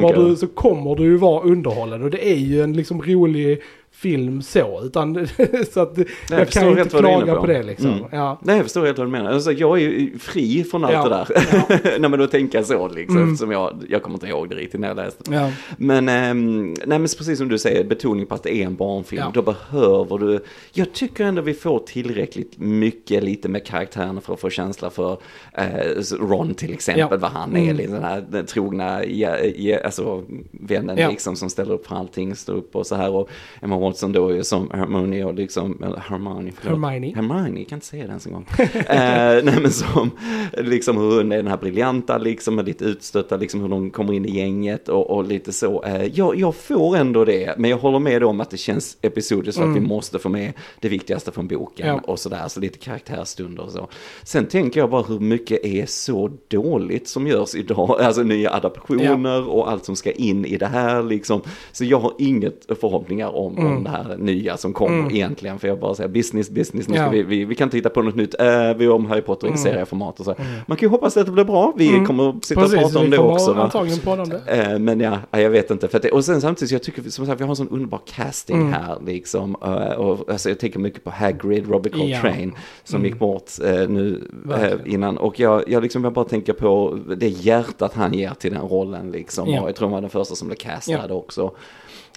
kommer 0.00 0.14
du, 0.28 0.36
så 0.36 0.46
kommer 0.46 0.94
du 0.96 1.02
ju 1.04 1.16
vara 1.16 1.42
underhållen. 1.42 2.02
Och 2.02 2.10
det 2.10 2.28
är 2.32 2.36
ju 2.36 2.62
en 2.62 2.72
liksom 2.72 3.02
rolig 3.02 3.62
film 3.94 4.42
så. 4.42 4.82
Utan, 4.84 5.28
så 5.72 5.80
att 5.80 5.98
jag, 5.98 6.46
förstår 6.46 6.60
kan 6.60 6.78
inte 6.78 6.98
klaga 6.98 7.34
på. 7.34 7.40
på. 7.40 7.46
det 7.46 7.62
liksom. 7.62 7.90
Mm. 7.90 8.04
Ja. 8.12 8.38
Nej, 8.42 8.56
jag 8.56 8.64
förstår 8.64 8.86
helt 8.86 8.98
vad 8.98 9.06
du 9.06 9.10
menar. 9.10 9.32
Alltså, 9.32 9.52
jag 9.52 9.78
är 9.78 9.82
ju 9.82 10.18
fri 10.18 10.64
från 10.64 10.84
allt 10.84 10.92
Ja. 10.92 11.02
det 11.08 11.08
där. 11.10 11.98
Nej, 11.98 12.10
men 12.10 12.18
då 12.18 12.26
tänker 12.26 12.58
jag 12.58 12.66
så 12.66 12.88
liksom, 12.88 13.16
Mm. 13.16 13.32
eftersom 13.32 13.50
jag, 13.50 13.82
jag 13.88 14.02
kommer 14.02 14.16
inte 14.16 14.26
ihåg 14.26 14.48
det 14.48 14.54
riktigt 14.54 14.80
när 14.80 14.88
jag 14.88 14.96
läste. 14.96 15.34
Ja. 15.34 15.50
Men, 15.76 16.08
ehm, 16.08 16.66
nej, 16.86 16.98
men 16.98 17.02
precis 17.18 17.38
som 17.38 17.48
du 17.48 17.58
säger, 17.58 17.84
betoning 17.84 18.26
på 18.26 18.34
att 18.34 18.42
det 18.42 18.54
är 18.56 18.66
en 18.66 18.76
barnfilm. 18.76 19.22
Ja. 19.24 19.30
Då 19.34 19.42
behöver 19.42 20.18
du, 20.18 20.40
jag 20.72 20.92
tycker 20.92 21.24
ändå 21.24 21.42
vi 21.42 21.54
får 21.54 21.78
tillräckligt 21.78 22.58
mycket 22.58 23.22
lite 23.24 23.48
med 23.48 23.66
karaktärerna 23.66 24.20
för 24.20 24.34
att 24.34 24.40
få 24.40 24.50
känsla 24.50 24.90
för 24.90 25.16
eh, 25.52 25.64
Ron 26.20 26.54
till 26.54 26.72
exempel, 26.72 27.08
Ja. 27.10 27.16
vad 27.16 27.30
han 27.30 27.56
är, 27.56 27.62
Mm. 27.62 27.76
liksom 27.76 27.94
den 27.94 28.04
här 28.04 28.24
den 28.30 28.46
trogna 28.46 29.04
ja, 29.04 29.38
ja, 29.56 29.78
alltså, 29.84 30.22
vännen 30.50 30.96
Ja. 30.98 31.08
liksom 31.10 31.36
som 31.36 31.50
ställer 31.50 31.74
upp 31.74 31.86
för 31.86 31.96
allting, 31.96 32.36
står 32.36 32.54
upp 32.54 32.76
och 32.76 32.86
så 32.86 32.94
här. 32.94 33.10
Och 33.10 33.28
Emma 33.62 33.76
Watson 33.82 34.12
då 34.12 34.28
är 34.28 34.42
som 34.42 34.70
Hermione 34.70 35.24
och 35.24 35.34
liksom, 35.34 35.82
eller 35.84 35.96
Hermione, 35.96 36.52
förlåt. 36.60 36.80
Hermione. 36.90 37.12
Hermione, 37.14 37.58
jag 37.60 37.68
kan 37.68 37.76
inte 37.76 37.86
säga 37.86 38.02
det 38.02 38.08
ens 38.08 38.26
en 38.26 38.32
gång. 38.32 38.46
eh, 38.58 38.64
nej 39.44 39.58
men 39.62 39.70
som, 39.70 40.10
liksom 40.52 40.96
hur 40.96 41.16
hon 41.16 41.32
är 41.32 41.36
den 41.36 41.46
här 41.46 41.56
briljanta 41.56 42.18
liksom, 42.18 42.58
och 42.58 42.64
lite 42.64 42.84
utstötta, 42.84 43.36
liksom 43.36 43.60
hur 43.60 43.68
de 43.68 43.90
kommer 43.90 44.12
in 44.12 44.24
i 44.26 44.36
gänget 44.36 44.88
och, 44.88 45.10
och 45.10 45.24
lite 45.24 45.52
så. 45.52 45.82
Eh, 45.84 46.04
jag, 46.04 46.36
jag 46.36 46.54
får 46.54 46.96
ändå 46.96 47.24
det, 47.24 47.58
men 47.58 47.70
jag 47.70 47.78
håller 47.78 47.98
med 47.98 48.24
om 48.24 48.40
att 48.40 48.50
det 48.50 48.56
känns 48.56 48.96
episodiskt 49.02 49.58
för 49.60 49.70
att 49.70 49.76
vi 49.76 49.80
måste 49.80 50.18
få 50.18 50.28
med 50.28 50.52
det 50.80 50.88
viktigaste 50.88 51.32
från 51.32 51.48
boken 51.48 51.86
Ja. 51.86 52.00
och 52.04 52.18
sådär, 52.18 52.48
så 52.48 52.60
lite 52.60 52.78
karaktärsstunder 52.78 53.62
och 53.62 53.70
så. 53.70 53.88
Sen 54.22 54.46
tänker 54.46 54.80
jag 54.80 54.90
bara 54.90 55.02
hur 55.02 55.20
mycket 55.20 55.64
är 55.64 55.86
så 55.86 56.30
dåligt 56.48 57.08
som 57.08 57.26
görs 57.26 57.54
idag, 57.54 57.90
alltså 58.00 58.22
nya 58.22 58.50
adaptioner 58.50 59.48
och 59.48 59.70
allt 59.70 59.84
som 59.84 59.96
ska 59.96 60.10
in 60.12 60.44
i 60.44 60.56
det 60.56 60.66
här 60.66 61.02
liksom. 61.02 61.40
Så 61.72 61.84
jag 61.84 62.00
har 62.00 62.12
inget 62.18 62.66
förhoppningar 62.80 63.36
om, 63.36 63.52
Mm. 63.62 63.71
Om 63.76 63.84
det 63.84 63.90
här 63.90 64.16
nya 64.18 64.56
som 64.56 64.72
kommer 64.72 65.12
egentligen. 65.12 65.58
För 65.58 65.68
jag 65.68 65.78
bara 65.80 65.94
säger 65.94 66.08
business, 66.10 66.50
business, 66.50 66.88
nu 66.88 66.94
ska 66.94 67.02
Ja. 67.04 67.10
vi, 67.10 67.22
vi, 67.22 67.44
vi 67.44 67.54
kan 67.54 67.66
inte 67.66 67.76
hitta 67.76 67.90
på 67.90 68.02
något 68.02 68.14
nytt. 68.16 68.40
Äh, 68.40 68.74
vi 68.76 68.86
har 68.86 68.94
om 68.94 69.06
Harry 69.06 69.20
Potter 69.22 69.54
i 69.54 69.56
serieformat 69.56 70.20
och 70.20 70.24
så. 70.26 70.34
Man 70.66 70.76
kan 70.76 70.86
ju 70.86 70.90
hoppas 70.90 71.16
att 71.16 71.26
det 71.26 71.32
blir 71.32 71.44
bra. 71.44 71.72
Vi 71.76 72.04
kommer 72.06 72.28
att 72.28 72.44
sitta 72.44 72.60
och 72.60 72.66
Mm. 72.72 72.78
Precis, 72.80 72.92
prata 72.94 73.04
om 73.04 73.10
det 73.10 73.18
också. 73.18 73.52
Antagligen 73.52 73.98
prata 74.00 74.22
om 74.22 74.28
det. 74.28 74.40
Eh, 74.72 74.78
Men 74.78 75.00
ja, 75.00 75.18
ja, 75.30 75.40
jag 75.40 75.50
vet 75.50 75.70
inte. 75.70 75.88
För 75.88 76.00
det, 76.00 76.10
och 76.10 76.24
sen 76.24 76.40
samtidigt, 76.40 76.72
jag 76.72 76.82
tycker 76.82 77.02
som 77.02 77.26
sagt 77.26 77.40
vi 77.40 77.44
har 77.44 77.50
en 77.50 77.56
sån 77.56 77.68
underbar 77.68 78.00
casting 78.06 78.56
Mm. 78.60 78.72
här 78.72 78.98
liksom. 79.06 79.56
Eh, 79.64 79.70
Och, 80.02 80.30
alltså, 80.30 80.48
jag 80.48 80.58
tänker 80.58 80.78
mycket 80.78 81.04
på 81.04 81.10
Hagrid, 81.10 81.70
Robert 81.70 81.92
Ja. 81.96 82.20
Coltrane, 82.20 82.50
som 82.84 83.04
gick 83.04 83.18
bort 83.18 83.50
eh, 83.64 83.88
nu 83.88 84.28
Verkligen. 84.44 84.86
innan. 84.86 85.18
Och 85.18 85.40
jag, 85.40 85.62
jag, 85.68 85.82
liksom, 85.82 86.04
jag 86.04 86.12
bara 86.12 86.24
tänker 86.24 86.52
på 86.52 86.98
det 87.16 87.28
hjärtat 87.28 87.94
han 87.94 88.12
ger 88.14 88.30
till 88.38 88.52
den 88.52 88.62
rollen 88.62 89.10
liksom. 89.10 89.48
Ja. 89.50 89.62
Och 89.62 89.68
jag 89.68 89.76
tror 89.76 89.88
han 89.88 89.92
var 89.94 90.00
den 90.00 90.10
första 90.10 90.34
som 90.34 90.48
blev 90.48 90.56
castad 90.56 91.14
också. 91.14 91.50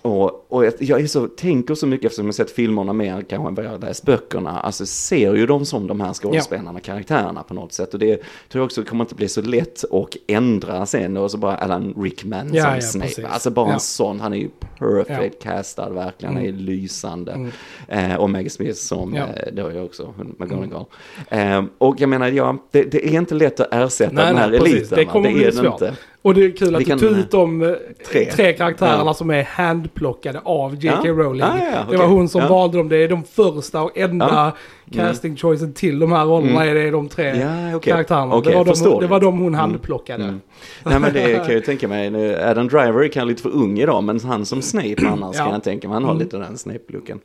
Och, 0.06 0.46
och 0.52 0.66
jag, 0.80 1.02
är 1.02 1.08
så, 1.08 1.28
tänker 1.28 1.76
så 1.76 1.88
mycket 1.88 2.06
eftersom 2.06 2.26
jag 2.26 2.36
sett 2.36 2.52
filmerna 2.52 2.94
mer 2.94 3.22
kanske 3.30 3.48
än 3.48 3.56
vad 3.56 3.66
jag 3.66 3.82
läst 3.82 4.06
böckerna. 4.06 4.60
Alltså 4.60 4.86
ser 4.86 5.36
ju 5.36 5.46
dem 5.46 5.66
som 5.66 5.88
de 5.88 6.02
här 6.02 6.14
skådespelarna, 6.14 6.80
karaktärerna 6.80 7.44
på 7.44 7.54
något 7.54 7.74
sätt. 7.74 7.94
Och 7.94 8.00
det 8.00 8.16
tror 8.18 8.60
jag 8.62 8.66
också 8.66 8.84
kommer 8.84 9.04
inte 9.04 9.16
bli 9.16 9.28
så 9.30 9.42
lätt 9.42 9.84
att 9.92 10.16
ändra 10.28 10.86
sen. 10.86 11.18
Och 11.18 11.32
så 11.32 11.38
bara 11.38 11.56
Alan 11.58 11.94
Rickman 11.98 12.54
Ja, 12.54 12.64
som 12.64 12.74
ja, 12.76 12.82
Snape. 12.82 13.08
precis. 13.08 13.26
Alltså 13.26 13.50
bara 13.50 13.68
Ja. 13.68 13.74
en 13.74 13.80
sån, 13.80 14.20
han 14.20 14.34
är 14.34 14.38
ju 14.38 14.50
perfect 14.80 15.44
castad 15.44 15.90
verkligen. 15.90 16.36
Han 16.36 16.46
är 16.46 16.52
lysande. 16.52 17.50
Eh, 17.88 18.16
och 18.16 18.30
Maggie 18.30 18.50
Smith 18.50 18.74
som, 18.80 19.14
Ja. 19.14 19.24
eh, 19.24 19.54
det 19.54 19.62
har 19.62 19.72
jag 19.72 19.86
också, 19.86 20.14
McGonagall. 20.38 20.86
Eh, 21.30 21.64
och 21.78 22.02
jag 22.02 22.10
menar, 22.10 22.28
ja, 22.28 22.58
det, 22.72 22.84
det 22.84 23.08
är 23.08 23.18
inte 23.18 23.36
lätt 23.36 23.60
att 23.60 23.68
ersätta 23.74 24.14
Nej, 24.14 24.26
den 24.26 24.38
här 24.38 24.50
nej, 24.50 24.60
precis. 24.60 24.76
eliten. 24.76 24.98
Det 25.00 25.06
va? 25.06 25.12
kommer 25.12 25.32
bli 25.34 25.44
är 25.44 25.52
svårt. 25.52 25.66
inte. 25.66 25.94
Och 26.25 26.34
det 26.34 26.46
är 26.46 26.51
kul 26.58 26.75
att 26.75 26.86
du 26.86 26.98
tog 27.00 27.12
ut 27.17 27.32
de 27.32 27.62
eh, 27.62 27.70
Tre. 28.12 28.25
tre, 28.32 28.53
karaktärerna 28.53 29.03
Ja. 29.05 29.13
som 29.13 29.29
är 29.29 29.44
handplockade 29.44 30.39
av 30.44 30.75
J.K. 30.75 31.01
Ja. 31.08 31.12
Rowling. 31.12 31.39
Ja, 31.41 31.58
ja, 31.60 31.72
ja, 31.74 31.91
Det 31.91 31.98
var 31.98 32.08
hon 32.08 32.29
som 32.29 32.48
valde 32.48 32.77
dem. 32.77 32.89
Det 32.89 32.98
är 32.98 33.08
de 33.08 33.24
första 33.24 33.82
och 33.82 33.98
enda. 33.98 34.51
Casting 34.92 35.36
choicen 35.38 35.74
till 35.74 36.00
de 36.00 36.12
här 36.12 36.25
rollerna. 36.25 36.65
Är 36.65 36.75
det 36.75 36.92
de 36.92 37.10
tre 37.10 37.25
Ja, 37.39 37.75
okej. 37.75 37.92
karaktärerna. 37.94 38.36
Okej, 38.36 38.51
det, 38.51 38.58
var 38.58 38.65
de, 38.94 39.00
det 39.01 39.08
var 39.08 39.20
de 39.20 39.39
hon 39.39 39.54
handplockade. 39.56 40.24
Mm. 40.24 40.42
Nej 40.84 41.00
men 41.00 41.13
det 41.13 41.46
kan 41.46 41.54
jag 41.54 41.65
tänka 41.65 41.88
mig, 41.88 42.36
Adam 42.44 42.68
Driver 42.68 43.04
är 43.04 43.08
kanske 43.08 43.30
lite 43.30 43.42
för 43.42 43.50
ung 43.50 43.80
idag, 43.80 44.04
men 44.04 44.20
han 44.20 44.46
som 44.46 44.62
Snape 44.62 44.96
annars 45.08 45.36
Ja. 45.38 45.44
kan 45.44 45.54
jag 45.54 45.63
tänka 45.63 45.88
mig, 45.88 45.94
han 45.96 46.04
har 46.04 46.15
lite 46.15 46.38
den 46.38 46.58
Snape-looken. 46.58 47.20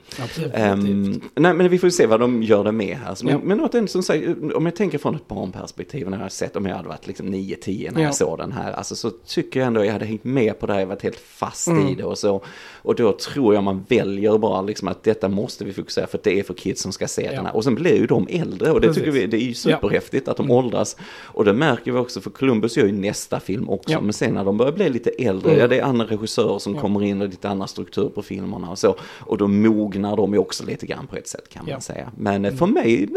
Ehm, 0.54 1.20
nej 1.34 1.54
men 1.54 1.68
vi 1.68 1.78
får 1.78 1.86
ju 1.86 1.90
se 1.90 2.06
vad 2.06 2.20
de 2.20 2.42
gör 2.42 2.64
det 2.64 2.72
med 2.72 2.96
här. 2.96 3.16
Men, 3.24 3.32
Ja. 3.32 3.40
men 3.44 3.60
återigen, 3.60 3.88
som 3.88 4.02
sagt, 4.02 4.24
om 4.54 4.66
jag 4.66 4.76
tänker 4.76 4.98
från 4.98 5.14
ett 5.14 5.28
barnperspektiv 5.28 6.10
när 6.10 6.16
jag 6.16 6.24
har 6.24 6.28
sett, 6.28 6.56
om 6.56 6.66
jag 6.66 6.76
hade 6.76 6.88
varit 6.88 7.06
liksom 7.06 7.26
9-10 7.34 7.90
när 7.92 8.00
Ja. 8.00 8.06
jag 8.06 8.14
såg 8.14 8.38
den 8.38 8.52
här, 8.52 8.72
alltså, 8.72 8.94
så 8.94 9.10
tycker 9.10 9.60
jag 9.60 9.66
ändå 9.66 9.84
jag 9.84 9.92
hade 9.92 10.04
hängt 10.04 10.24
med 10.24 10.58
på 10.60 10.66
det 10.66 10.72
här, 10.72 10.80
jag 10.80 10.86
varit 10.86 11.02
helt 11.02 11.16
fast 11.20 11.68
Mm. 11.68 11.88
i 11.88 11.94
det 11.94 12.04
och 12.04 12.18
så. 12.18 12.42
Och 12.82 12.94
då 12.94 13.12
tror 13.12 13.54
jag 13.54 13.64
man 13.64 13.84
väljer 13.88 14.38
bara 14.38 14.62
liksom 14.62 14.88
att 14.88 15.02
detta 15.02 15.28
måste 15.28 15.64
vi 15.64 15.72
fokusera 15.72 16.06
för 16.06 16.18
att 16.18 16.24
det 16.24 16.38
är 16.38 16.42
för 16.42 16.54
kids 16.54 16.82
som 16.82 16.92
ska 16.92 17.06
se 17.08 17.30
den 17.30 17.46
här. 17.46 17.49
Och 17.50 17.64
sen 17.64 17.74
blir 17.74 17.96
ju 17.96 18.06
de 18.06 18.26
äldre 18.30 18.70
och 18.70 18.80
det 18.80 18.86
Precis. 18.86 19.02
tycker 19.02 19.18
vi, 19.18 19.26
det 19.26 19.36
är 19.36 19.40
ju 19.46 19.54
superhäftigt 19.54 20.28
att 20.28 20.36
de 20.36 20.50
åldras. 20.50 20.96
Och 21.22 21.44
det 21.44 21.52
märker 21.52 21.92
vi 21.92 21.98
också, 21.98 22.20
för 22.20 22.30
Columbus 22.30 22.76
gör 22.76 22.86
ju 22.86 22.92
nästa 22.92 23.40
film 23.40 23.68
också, 23.70 23.90
Ja. 23.92 24.00
men 24.00 24.12
sen 24.12 24.34
när 24.34 24.44
de 24.44 24.56
börjar 24.56 24.72
bli 24.72 24.88
lite 24.88 25.10
äldre, 25.10 25.48
Mm. 25.50 25.60
ja 25.60 25.68
det 25.68 25.78
är 25.78 25.82
andra 25.82 26.04
regissörer 26.06 26.58
som 26.58 26.74
kommer 26.78 27.02
in 27.02 27.22
och 27.22 27.28
lite 27.28 27.48
annan 27.48 27.68
struktur 27.68 28.08
på 28.08 28.22
filmerna 28.22 28.70
och 28.70 28.78
så. 28.78 28.96
Och 29.20 29.38
då 29.38 29.48
mognar 29.48 30.16
de 30.16 30.32
ju 30.32 30.38
också 30.38 30.64
lite 30.66 30.86
grann 30.86 31.06
på 31.06 31.16
ett 31.16 31.28
sätt 31.28 31.48
kan 31.48 31.64
man 31.64 31.70
Ja. 31.72 31.80
säga. 31.80 32.12
Men 32.18 32.44
eh, 32.44 32.54
för 32.54 32.66
mig, 32.66 33.08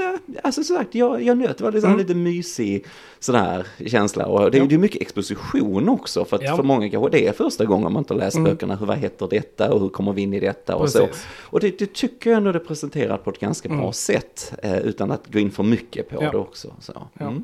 alltså 0.44 0.64
som 0.64 0.76
sagt, 0.76 0.96
jag, 0.96 1.24
jag 1.24 1.38
njöt, 1.38 1.58
det 1.58 1.64
var 1.64 1.72
liksom 1.72 1.90
Mm. 1.92 2.00
lite 2.00 2.16
mysig 2.16 2.86
sådär 3.20 3.68
känsla. 3.86 4.26
Och 4.26 4.52
det, 4.52 4.58
är- 4.58 4.62
Ja. 4.62 4.68
det 4.68 4.76
är 4.76 4.80
mycket 4.80 5.02
exposition 5.02 5.90
också, 5.90 6.26
för 6.26 6.36
att 6.36 6.44
Ja. 6.44 6.56
för 6.56 6.64
många 6.64 6.90
kanske 6.90 7.10
det 7.10 7.28
är 7.28 7.34
första 7.34 7.66
gången 7.66 7.94
man 7.94 8.02
inte 8.02 8.14
har 8.14 8.20
läst 8.20 8.44
böckerna, 8.44 8.76
hur, 8.76 8.86
vad 8.86 8.98
heter 8.98 9.28
detta 9.30 9.74
och 9.74 9.80
hur 9.82 9.90
kommer 9.90 10.14
vi 10.14 10.22
in 10.22 10.34
i 10.34 10.40
detta 10.40 10.76
och 10.76 10.90
så. 10.90 11.00
Precis. 11.00 11.24
Mm. 11.24 11.50
Och 11.50 11.60
det, 11.60 11.80
det 11.80 11.94
tycker 11.94 12.30
jag 12.30 12.38
ändå 12.38 12.52
det 12.52 12.58
är 12.60 12.64
presenterat 12.64 13.24
på 13.24 13.30
ett 13.30 13.40
ganska 13.40 13.70
bra 13.70 13.92
sätt, 13.92 14.23
eh, 14.64 14.78
utan 14.80 15.12
att 15.12 15.34
gå 15.34 15.40
in 15.40 15.52
för 15.52 15.64
mycket 15.64 16.10
på 16.10 16.24
Ja. 16.24 16.32
det 16.32 16.38
också. 16.38 16.74
Så. 16.80 16.94
Ja. 17.20 17.26
Mm. 17.28 17.44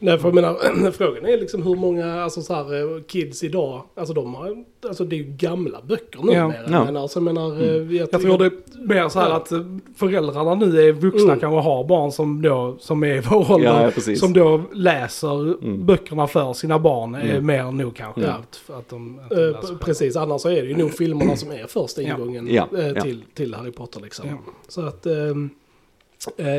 Nej, 0.00 0.18
för 0.18 0.28
jag 0.28 0.34
menar, 0.34 0.90
frågan 0.92 1.26
är 1.26 1.38
liksom 1.38 1.62
hur 1.62 1.74
många 1.76 2.22
alltså, 2.22 2.42
så 2.42 2.54
här, 2.54 2.96
eh, 2.96 3.02
kids 3.02 3.44
idag, 3.44 3.82
alltså 3.94 4.14
de 4.14 4.34
har, 4.34 4.64
alltså 4.88 5.04
det 5.04 5.16
är 5.16 5.18
ju 5.18 5.24
gamla 5.38 5.80
böcker 5.82 6.20
numera. 6.20 6.36
Ja. 6.36 6.52
Jag 6.62 6.70
Ja. 6.80 6.84
menar, 6.84 7.00
alltså, 7.00 7.18
jag 7.18 7.24
menar, 7.24 7.60
eh, 7.62 7.66
jag, 7.76 7.92
Jag 7.92 8.10
tycker- 8.10 8.18
tror 8.24 8.38
det 8.38 8.44
är 8.46 8.86
mer 8.88 9.08
så 9.08 9.20
här 9.20 9.28
Ja. 9.30 9.36
att 9.36 9.52
föräldrarna 9.96 10.54
nu 10.54 10.80
är 10.88 10.92
vuxna 10.92 11.22
Mm. 11.32 11.40
kanske 11.40 11.60
har 11.60 11.84
barn 11.84 12.12
som 12.12 12.42
då, 12.42 12.76
som 12.80 13.04
är 13.04 13.16
i 13.16 13.20
vår 13.20 13.52
ålder. 13.52 13.92
Ja, 14.06 14.16
som 14.16 14.32
då 14.32 14.62
läser 14.72 15.62
Mm. 15.64 15.86
böckerna 15.86 16.26
för 16.26 16.52
sina 16.52 16.78
barn 16.78 17.14
är 17.14 17.30
Mm. 17.30 17.46
mer 17.46 17.70
nog 17.70 17.96
kanske. 17.96 18.20
Ja. 18.20 18.30
Att, 18.32 18.56
för 18.56 18.78
att 18.78 18.88
de, 18.88 19.18
att 19.24 19.30
de 19.30 19.36
läser 19.36 19.74
precis, 19.74 20.16
annars 20.16 20.40
så 20.40 20.48
är 20.48 20.62
det 20.62 20.68
ju 20.68 20.76
nog 20.76 20.92
filmerna 20.94 21.36
som 21.36 21.50
är 21.50 21.66
första 21.66 22.02
ingången 22.02 22.48
Ja, 22.54 22.68
ja. 22.94 23.00
Till, 23.02 23.24
till 23.34 23.54
Harry 23.54 23.72
Potter 23.72 24.00
liksom. 24.00 24.28
Ja. 24.28 24.36
Så 24.68 24.86
att, 24.86 25.06
eh, 25.06 25.12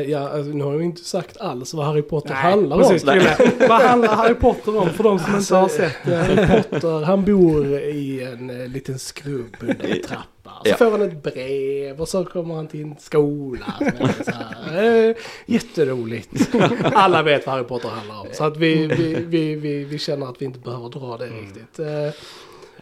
ja, 0.08 0.28
alltså, 0.28 0.52
nu 0.52 0.64
har 0.64 0.72
jag 0.72 0.82
inte 0.82 1.04
sagt 1.04 1.36
alls 1.36 1.74
vad 1.74 1.86
Harry 1.86 2.02
Potter 2.02 2.28
Nej, 2.30 2.38
handlar 2.52 2.78
precis, 2.78 3.04
om. 3.04 3.68
Vad 3.68 3.82
handlar 3.82 4.14
Harry 4.16 4.34
Potter 4.34 4.76
om 4.78 4.90
för 4.90 5.04
de 5.04 5.18
som 5.18 5.36
inte 5.36 5.54
har 5.54 5.68
sett 5.68 5.96
det? 6.04 6.16
Harry 6.16 6.62
Potter, 6.62 7.04
han 7.04 7.24
bor 7.24 7.66
i 7.78 8.22
en 8.22 8.50
eh, 8.60 8.68
liten 8.68 8.98
skrubb 8.98 9.56
under 9.60 9.84
en 9.88 10.02
trappa. 10.02 10.26
Så 10.64 10.68
Ja. 10.70 10.76
får 10.76 10.90
han 10.90 11.02
ett 11.02 11.22
brev 11.22 12.00
och 12.00 12.08
så 12.08 12.24
kommer 12.24 12.54
han 12.54 12.68
till 12.68 12.82
en 12.82 12.94
skola. 12.98 13.74
Så 14.24 14.30
här, 14.30 15.08
eh, 15.08 15.16
jätteroligt. 15.46 16.54
Alla 16.82 17.22
vet 17.22 17.46
vad 17.46 17.54
Harry 17.54 17.66
Potter 17.66 17.88
handlar 17.88 18.20
om. 18.20 18.26
Så 18.32 18.44
att 18.44 18.56
vi, 18.56 18.86
vi, 18.86 19.14
vi, 19.14 19.54
vi, 19.54 19.84
vi 19.84 19.98
känner 19.98 20.26
att 20.26 20.42
vi 20.42 20.44
inte 20.44 20.58
behöver 20.58 20.88
dra 20.88 21.16
det 21.16 21.26
riktigt. 21.26 21.78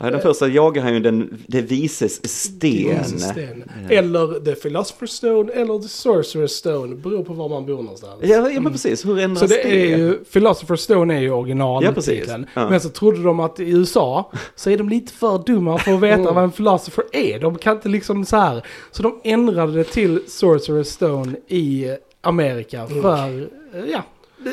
Ja, 0.01 0.11
den 0.11 0.21
första 0.21 0.49
jagar 0.49 0.83
han 0.83 0.95
ju 0.95 1.01
den, 1.01 1.39
det 1.47 1.61
vises 1.61 2.29
sten. 2.41 3.09
sten. 3.19 3.65
Eller 3.89 4.41
The 4.45 4.55
Philosopher's 4.69 5.07
Stone 5.07 5.53
eller 5.53 5.79
The 5.79 5.87
Sorcerer's 5.89 6.47
Stone. 6.47 6.95
Beror 6.97 7.25
på 7.25 7.33
var 7.33 7.49
man 7.49 7.67
bor 7.67 7.83
någonstans. 7.83 8.15
Ja, 8.23 8.51
ja 8.51 8.61
men 8.61 8.73
precis, 8.73 9.07
hur 9.07 9.19
ändras 9.19 9.41
Så 9.41 9.47
det 9.47 9.67
är 9.67 9.97
ju, 9.99 10.19
Philosopher's 10.33 10.77
Stone 10.77 11.15
är 11.17 11.21
ju 11.21 11.27
Ja, 11.27 11.35
originaltiteln. 11.35 11.95
precis. 11.95 12.29
Ja. 12.55 12.71
Men 12.71 12.81
så 12.81 12.89
trodde 12.89 13.23
de 13.23 13.41
att 13.41 13.61
i 13.61 13.71
USA 13.71 14.31
så 14.55 14.71
är 14.71 14.79
de 14.79 14.89
lite 14.89 15.13
för 15.13 15.43
dumma 15.47 15.79
för 15.79 15.93
att 15.95 16.01
veta 16.01 16.21
Mm. 16.23 16.35
vad 16.35 16.45
en 16.45 16.51
philosopher 16.53 17.05
är. 17.13 17.39
De 17.41 17.59
kan 17.59 17.77
inte 17.77 17.89
liksom 17.89 18.25
så 18.25 18.37
här. 18.37 18.63
Så 18.91 19.03
de 19.03 19.21
ändrade 19.25 19.73
det 19.73 19.85
till 19.85 20.19
Sorcerer's 20.27 20.83
Stone 20.83 21.37
i 21.49 21.87
Amerika 22.21 22.81
Mm. 22.91 23.03
för, 23.03 23.41
eh, 23.75 23.85
ja. 23.93 24.03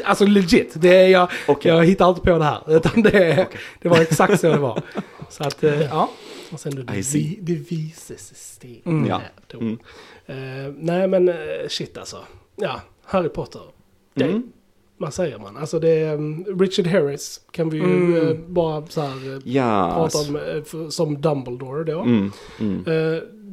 Alltså 0.04 0.26
legit, 0.26 0.72
det 0.76 0.96
är 0.96 1.08
jag, 1.08 1.28
Okej. 1.48 1.72
jag 1.72 1.86
hittar 1.86 2.10
inte 2.10 2.22
på 2.22 2.38
det 2.38 2.44
här. 2.44 2.60
Utan 2.78 3.02
det, 3.02 3.48
det 3.82 3.90
var 3.90 3.98
exakt 4.02 4.40
så 4.40 4.48
det 4.48 4.58
var. 4.58 4.82
Så 5.30 5.44
att, 5.44 5.64
eh, 5.64 5.82
ja. 5.82 6.10
Och 6.52 6.60
sen 6.60 6.76
då 6.76 6.82
det, 6.82 6.96
I 6.98 7.04
see. 7.04 7.20
vi, 7.20 7.54
det 7.54 7.70
vises 7.76 8.34
sten. 8.54 8.82
Mm. 8.86 9.08
Ja. 9.08 9.22
Mm. 9.54 9.78
Eh, 10.26 10.74
nej 10.78 11.08
men 11.08 11.30
eh, 11.30 11.36
shit 11.68 11.98
alltså. 11.98 12.18
Ja, 12.56 12.82
Harry 13.04 13.30
Potter. 13.30 13.62
Det, 14.14 14.24
Mm. 14.26 14.52
Vad 14.98 15.14
säger 15.14 15.38
man? 15.38 15.58
Alltså 15.58 15.80
det 15.80 15.90
är 15.90 16.14
um, 16.14 16.46
Richard 16.60 16.88
Harris 16.88 17.42
kan 17.52 17.70
vi 17.70 17.78
ju 17.78 17.84
Mm. 17.84 18.28
eh, 18.28 18.34
bara 18.48 18.86
så 18.88 19.02
här 19.02 19.42
Ja. 19.46 19.92
prata 19.96 20.18
om 20.20 20.34
för, 20.66 20.90
som 20.90 21.22
Dumbledore 21.22 21.84
då. 21.84 22.00
Mm, 22.02 22.32
mm. 22.60 22.84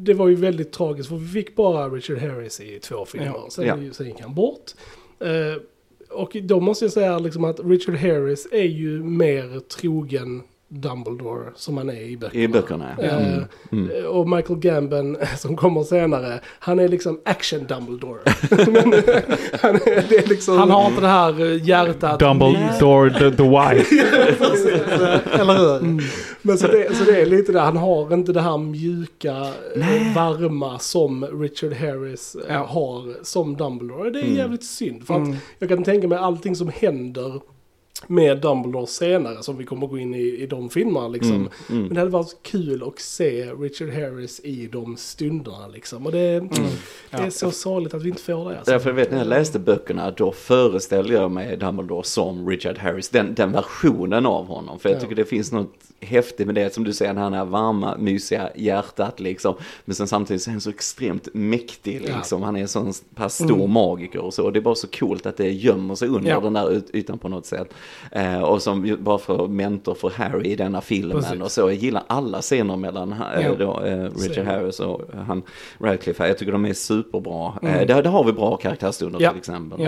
Det 0.04 0.14
var 0.14 0.28
ju 0.28 0.34
väldigt 0.34 0.72
tragiskt 0.72 1.08
för 1.08 1.16
vi 1.16 1.28
fick 1.28 1.56
bara 1.56 1.88
Richard 1.88 2.18
Harris 2.18 2.60
i 2.60 2.78
två 2.80 3.04
filmer. 3.04 3.26
Ja. 3.26 3.46
Sen, 3.50 3.66
Ja. 3.66 3.76
sen 3.92 4.06
gick 4.06 4.20
han 4.20 4.34
bort. 4.34 4.70
Och 6.10 6.36
då 6.42 6.60
måste 6.60 6.84
jag 6.84 6.92
säga 6.92 7.18
liksom 7.18 7.44
att 7.44 7.60
Richard 7.64 7.94
Harris 7.96 8.48
är 8.52 8.62
ju 8.62 9.02
mer 9.02 9.60
trogen 9.60 10.42
Dumbledore 10.74 11.50
som 11.56 11.76
han 11.76 11.88
är 11.90 12.00
i 12.02 12.16
böckerna. 12.16 12.42
I 12.44 12.48
böckerna, 12.48 12.88
ja. 12.98 13.04
Eh, 13.04 13.22
Mm, 13.26 13.44
mm. 13.90 14.06
Och 14.06 14.28
Michael 14.28 14.58
Gambon 14.58 15.16
som 15.38 15.56
kommer 15.56 15.82
senare, 15.82 16.40
han 16.58 16.78
är 16.78 16.88
liksom 16.88 17.20
action 17.24 17.66
Dumbledore. 17.66 18.18
Men, 18.50 18.92
han, 19.60 19.74
är, 19.74 20.08
det 20.08 20.16
är 20.18 20.28
liksom... 20.28 20.58
Han 20.58 20.70
har 20.70 20.86
inte 20.88 21.00
det 21.00 21.06
här 21.06 21.40
eh, 21.40 21.68
hjärtat. 21.68 22.18
Dumbledore 22.20 23.10
the, 23.10 23.36
the 23.36 23.42
White. 23.42 23.86
Eller 25.40 25.58
hur? 25.58 25.76
Mm. 25.78 26.04
Men 26.42 26.58
så 26.58 26.66
det, 26.66 26.96
så 26.96 27.04
det 27.04 27.20
är 27.20 27.26
lite 27.26 27.52
det, 27.52 27.60
han 27.60 27.76
har 27.76 28.14
inte 28.14 28.32
det 28.32 28.40
här 28.40 28.58
mjuka, 28.58 29.36
eh, 29.76 30.14
varma 30.14 30.78
som 30.78 31.24
Richard 31.24 31.72
Harris 31.72 32.36
Ja. 32.48 32.66
har 32.68 33.24
som 33.24 33.56
Dumbledore. 33.56 34.10
Det 34.10 34.18
är 34.18 34.22
Mm. 34.24 34.36
jävligt 34.36 34.64
synd. 34.64 35.06
För 35.06 35.14
att 35.14 35.26
Mm. 35.26 35.36
jag 35.58 35.68
kan 35.68 35.84
tänka 35.84 36.08
mig 36.08 36.18
allting 36.18 36.56
som 36.56 36.70
händer 36.74 37.40
med 38.06 38.40
Dumbledore 38.40 38.86
senare, 38.86 39.42
som 39.42 39.56
vi 39.58 39.64
kommer 39.64 39.86
gå 39.86 39.98
in 39.98 40.14
i, 40.14 40.18
i 40.18 40.46
de 40.46 40.70
filmerna 40.70 41.08
liksom. 41.08 41.34
Mm, 41.34 41.48
mm. 41.70 41.82
Men 41.82 41.94
det 41.94 42.00
hade 42.00 42.10
varit 42.10 42.36
kul 42.42 42.82
att 42.86 42.98
se 43.00 43.44
Richard 43.52 43.88
Harris 43.90 44.40
i 44.44 44.66
de 44.66 44.96
stunderna 44.96 45.66
liksom. 45.68 46.06
Och 46.06 46.12
det, 46.12 46.18
det 46.40 46.46
är 47.10 47.24
Ja. 47.24 47.30
så 47.30 47.50
sorgligt 47.50 47.94
att 47.94 48.02
vi 48.02 48.08
inte 48.08 48.22
får 48.22 48.50
det. 48.50 48.56
Alltså. 48.58 48.72
Därför 48.72 48.92
vet 48.92 49.10
när 49.10 49.18
jag 49.18 49.26
läste 49.26 49.58
böckerna 49.58 50.10
då 50.10 50.32
föreställde 50.32 51.14
jag 51.14 51.30
mig 51.30 51.56
Dumbledore 51.56 52.04
som 52.04 52.48
Richard 52.48 52.78
Harris, 52.78 53.08
den, 53.08 53.34
den 53.34 53.52
versionen 53.52 54.26
av 54.26 54.46
honom. 54.46 54.78
För 54.78 54.88
jag 54.88 54.96
Ja. 54.96 55.00
tycker 55.00 55.14
det 55.14 55.24
finns 55.24 55.52
något 55.52 55.74
häftigt 56.02 56.46
med 56.46 56.54
det 56.54 56.74
som 56.74 56.84
du 56.84 56.92
säger, 56.92 57.12
när 57.14 57.22
han 57.22 57.34
är 57.34 57.44
varma, 57.44 57.96
mysiga 57.98 58.50
hjärtat 58.54 59.20
liksom. 59.20 59.54
Men 59.84 59.94
sen 59.94 60.06
samtidigt 60.08 60.42
så 60.42 60.50
är 60.50 60.52
han 60.52 60.60
så 60.60 60.70
extremt 60.70 61.28
mäktig 61.34 62.02
Ja. 62.08 62.16
liksom. 62.16 62.42
Han 62.42 62.56
är 62.56 62.60
en 62.60 62.68
sån 62.68 62.92
pass 63.14 63.34
stor 63.34 63.66
magiker 63.66 64.18
och 64.20 64.34
så. 64.34 64.44
Och 64.44 64.52
det 64.52 64.58
är 64.58 64.60
bara 64.60 64.74
så 64.74 64.86
coolt 64.88 65.26
att 65.26 65.36
det 65.36 65.50
gömmer 65.50 65.94
sig 65.94 66.08
under 66.08 66.30
Ja. 66.30 66.40
den 66.40 66.52
där 66.52 66.70
yt- 66.70 66.90
ytan 66.96 67.18
på 67.18 67.28
något 67.28 67.46
sätt. 67.46 67.74
Eh, 68.12 68.42
och 68.42 68.62
som 68.62 68.96
bara 69.00 69.18
för 69.18 69.48
mentor 69.48 69.94
för 69.94 70.10
Harry 70.10 70.48
i 70.50 70.56
denna 70.56 70.80
filmen. 70.80 71.16
Precis. 71.22 71.40
Och 71.42 71.50
så, 71.50 71.60
jag 71.60 71.74
gillar 71.74 72.02
alla 72.06 72.40
scener 72.42 72.76
mellan 72.76 73.12
eh, 73.12 73.18
Ja. 73.42 73.54
då, 73.58 73.80
eh, 73.80 74.10
Richard. 74.16 74.46
Harris 74.46 74.80
och 74.80 75.00
han 75.26 75.42
Radcliffe. 75.78 76.22
här. 76.22 76.28
Jag 76.28 76.38
tycker 76.38 76.52
de 76.52 76.64
är 76.66 76.72
superbra. 76.74 77.52
Eh, 77.62 77.86
där, 77.86 78.02
där 78.02 78.10
har 78.10 78.24
vi 78.24 78.32
bra 78.32 78.56
karaktärsstunder 78.56 79.18
Mm. 79.18 79.24
Ja. 79.24 79.30
till 79.30 79.38
exempel. 79.38 79.80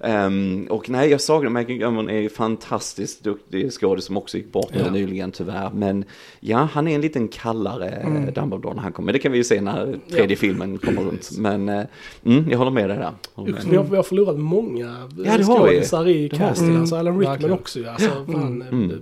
Ja. 0.00 0.06
Ehm, 0.06 0.66
och 0.70 0.90
nej, 0.90 1.10
jag 1.10 1.20
saknar 1.20 1.50
Michael 1.50 1.78
Gambon 1.78 2.10
är 2.10 2.20
ju 2.20 2.28
fantastiskt 2.28 3.24
duktig 3.24 3.72
skådis 3.72 4.04
som 4.04 4.16
också 4.16 4.36
gick 4.36 4.52
bort 4.52 4.70
Ja. 4.84 4.90
nyligen 4.90 5.32
tyvärr. 5.32 5.70
Men 5.74 6.04
ja, 6.40 6.68
han 6.72 6.88
är 6.88 6.94
en 6.94 7.00
liten 7.00 7.28
kallare 7.28 7.88
mm. 7.88 8.32
Dumbledore 8.34 8.74
när 8.74 8.82
han 8.82 8.92
kommer. 8.92 9.12
Det 9.12 9.18
kan 9.18 9.32
vi 9.32 9.38
ju 9.38 9.44
se 9.44 9.60
när 9.60 9.98
tredje 10.10 10.36
Ja. 10.36 10.40
filmen 10.40 10.78
kommer 10.78 11.02
runt. 11.02 11.30
Men 11.38 11.68
eh, 11.68 11.82
mm, 12.24 12.50
jag 12.50 12.58
håller 12.58 12.70
med 12.70 12.90
dig 12.90 12.96
där. 12.98 13.12
Med. 13.44 13.64
Vi 13.70 13.76
har, 13.76 13.84
vi 13.84 13.96
har 13.96 14.02
förlorat 14.02 14.38
många 14.38 15.08
Ja, 15.24 15.30
har 15.30 15.38
vi. 15.38 15.44
skådisar 15.44 16.08
i 16.08 16.28
casten. 16.28 16.68
Mm. 16.68 16.80
Alltså 16.80 16.96
Alan 16.96 17.18
Rickman 17.18 17.32
Verkligen. 17.32 17.54
också 17.54 17.78
ju. 17.78 17.86
Alltså, 17.88 18.10
fan, 18.10 18.62
Mm. 18.70 18.92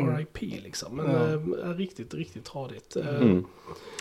Eh, 0.00 0.16
RIP 0.16 0.62
liksom. 0.64 0.96
Men 0.96 1.06
Ja. 1.10 1.68
eh, 1.70 1.74
riktigt, 1.76 2.14
riktigt 2.14 2.44
tradigt. 2.44 2.96
Eh, 2.96 3.16
Mm. 3.22 3.44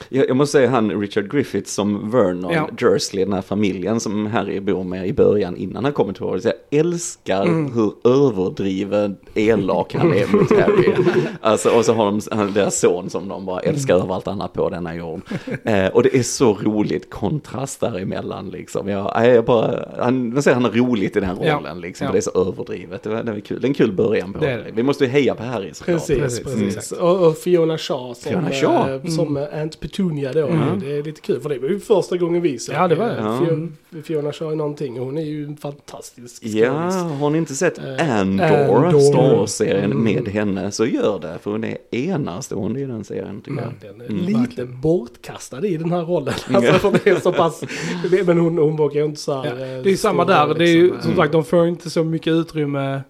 Jag, 0.10 0.30
jag 0.30 0.38
måste 0.38 0.52
säga 0.52 0.70
han 0.70 0.92
Richard 1.02 1.32
Griffith 1.32 1.68
som 1.70 2.12
Vernon 2.12 2.54
Ja. 2.54 2.70
Dursley, 2.78 3.24
den 3.26 3.34
här 3.34 3.42
familjen 3.42 4.00
som 4.00 4.26
Harry 4.26 4.60
bor 4.60 4.84
med 4.84 5.08
i 5.08 5.14
början 5.14 5.58
innan 5.58 5.84
han 5.84 5.94
kommer 5.94 6.14
till 6.14 6.24
Hogwarts. 6.24 6.46
Jag 6.46 6.80
älskar 6.80 7.42
Mm. 7.46 7.72
hur 7.74 7.94
överdriven 8.04 9.18
elak 9.34 9.94
han 9.96 10.14
är 10.14 10.28
mot 10.28 10.52
Harry. 10.52 10.94
Alltså, 11.42 11.70
och 11.70 11.86
så 11.86 11.94
har 11.94 12.06
de 12.06 12.22
han- 12.32 12.54
deras 12.54 12.80
son 12.80 13.10
som 13.10 13.28
de 13.28 13.46
bara 13.46 13.60
älskar 13.60 13.94
Mm. 13.94 14.06
över 14.06 14.16
allt 14.16 14.28
annat 14.28 14.54
på 14.54 14.70
denna 14.70 14.96
jord. 14.96 15.22
Eh, 15.64 15.88
och 15.88 16.04
det 16.04 16.16
är 16.18 16.24
så 16.24 16.54
roligt 16.54 17.10
kontrast 17.10 17.80
däremellan 17.80 18.50
liksom. 18.50 18.88
Jag, 18.90 19.12
nej, 19.16 19.30
jag 19.32 19.46
bara, 19.46 19.90
han, 19.98 20.34
man 20.34 20.44
ser 20.44 20.54
han 20.54 20.64
har 20.64 20.72
roligt 20.72 21.16
i 21.16 21.20
den 21.20 21.38
Ja. 21.42 21.56
rollen 21.56 21.82
liksom. 21.82 22.06
Ja. 22.06 22.12
Det 22.12 22.18
är 22.18 22.22
så 22.22 22.48
överdrivet. 22.48 23.04
Det 23.04 23.10
var, 23.10 23.24
det 23.24 23.32
var 23.32 23.40
kul. 23.40 23.62
Det 23.62 23.66
är 23.66 23.70
en 23.70 23.74
kul 23.74 23.92
början 23.92 24.34
på 24.34 24.40
Det 24.40 24.46
det. 24.46 24.52
är. 24.52 24.72
Vi 24.76 24.84
måste 24.84 25.04
ju 25.04 25.10
heja 25.10 25.36
på 25.36 25.44
Harry. 25.44 25.74
Precis, 25.86 26.18
Precis, 26.20 26.44
precis. 26.44 26.78
exakt. 26.78 27.02
Och, 27.02 27.28
och 27.28 27.38
Fiona 27.38 27.78
Shaw 27.78 28.14
som, 28.14 28.32
Fiona 28.32 28.52
Shaw. 28.52 28.94
eh, 29.04 29.06
som 29.12 29.38
eh, 29.38 29.60
Aunt 29.60 29.80
Petunia 29.80 30.34
då. 30.34 30.48
Mm. 30.48 30.80
Det 30.80 30.98
är 30.98 31.04
lite 31.04 31.22
kul 31.22 31.40
för 31.42 31.50
det 31.50 31.60
var 31.60 31.70
ju 31.70 31.80
första 31.80 32.18
gången 32.18 32.42
vi 32.42 32.60
såg 32.60 32.76
Ja, 32.76 32.88
det 32.88 32.96
var 32.96 33.06
det. 33.08 33.16
eh, 33.18 33.26
Ja. 33.26 33.40
Fiona, 33.46 33.70
Fiona 34.04 34.32
Shaw 34.34 34.54
i 34.54 34.56
någonting. 34.56 35.00
Och 35.00 35.06
hon 35.06 35.18
är 35.18 35.22
ju 35.22 35.46
en 35.46 35.58
fantastisk 35.58 36.36
skådis. 36.42 36.56
Ja, 36.56 36.72
har 37.20 37.30
ni 37.30 37.38
inte 37.38 37.56
sett 37.56 37.78
Eh, 37.78 38.20
Andor, 38.20 38.46
Andor. 38.86 39.00
Star 39.00 39.36
Wars-serien 39.38 39.92
Mm. 39.92 40.04
med 40.04 40.28
henne 40.28 40.72
så 40.72 40.86
gör 40.86 41.20
det. 41.20 41.38
För 41.42 41.52
hon 41.52 41.64
är 41.64 41.78
enastående 41.92 42.80
i 42.80 42.86
den 42.86 43.04
serien 43.04 43.42
tycker 43.42 43.62
jag. 43.62 43.90
Verkligen. 43.90 44.20
Mm. 44.26 44.42
Lite 44.42 44.66
bortkastad 44.66 45.66
i 45.68 45.78
den 45.78 45.92
här 45.92 46.02
rollen. 46.06 46.34
Alltså 46.54 46.74
för 46.74 46.92
det 47.04 47.10
är 47.10 47.20
så 47.20 47.32
pass... 47.34 47.64
Men 48.26 48.38
hon, 48.38 48.58
hon 48.58 48.76
vågar 48.78 48.96
ju 49.02 49.06
inte 49.06 49.20
så 49.22 49.34
här... 49.34 49.46
Ja. 49.46 49.52
eh, 49.52 49.58
Det 49.58 49.90
är 49.90 49.92
ju 49.92 49.98
samma 49.98 50.26
där. 50.26 50.54
Det 50.54 50.64
är 50.64 50.68
ju 50.68 50.82
liksom, 50.84 51.02
som 51.02 51.12
eh, 51.12 51.18
sagt, 51.18 51.32
de 51.32 51.44
får 51.44 51.68
inte 51.68 51.90
så 51.90 52.04
mycket 52.04 52.32
utrymme 52.32 53.02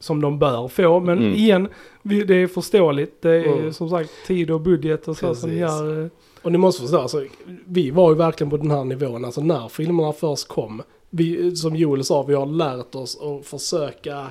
som 0.00 0.20
de 0.20 0.38
bör 0.38 0.68
få. 0.68 1.00
Men 1.00 1.18
Mm. 1.18 1.32
igen, 1.34 1.68
det 2.02 2.34
är 2.34 2.46
förståeligt. 2.46 3.22
Det 3.22 3.30
är 3.30 3.58
Mm. 3.58 3.72
som 3.72 3.90
sagt 3.90 4.10
tid 4.26 4.50
och 4.50 4.60
budget 4.60 5.08
och 5.08 5.16
så 5.16 5.34
som 5.34 5.50
Precis. 5.50 5.60
gör... 5.60 6.02
eh, 6.04 6.08
Och 6.42 6.52
ni 6.52 6.58
måste 6.58 6.82
förstå, 6.82 6.98
alltså, 6.98 7.24
vi 7.66 7.90
var 7.90 8.10
ju 8.10 8.16
verkligen 8.16 8.50
på 8.50 8.56
den 8.56 8.70
här 8.70 8.84
nivån. 8.84 9.24
Alltså 9.24 9.40
när 9.40 9.68
filmerna 9.68 10.12
först 10.12 10.48
kom. 10.48 10.82
Vi, 11.10 11.56
som 11.56 11.76
Joel 11.76 12.04
sa, 12.04 12.22
vi 12.22 12.34
har 12.34 12.46
lärt 12.46 12.94
oss 12.94 13.18
att 13.20 13.46
försöka 13.46 14.26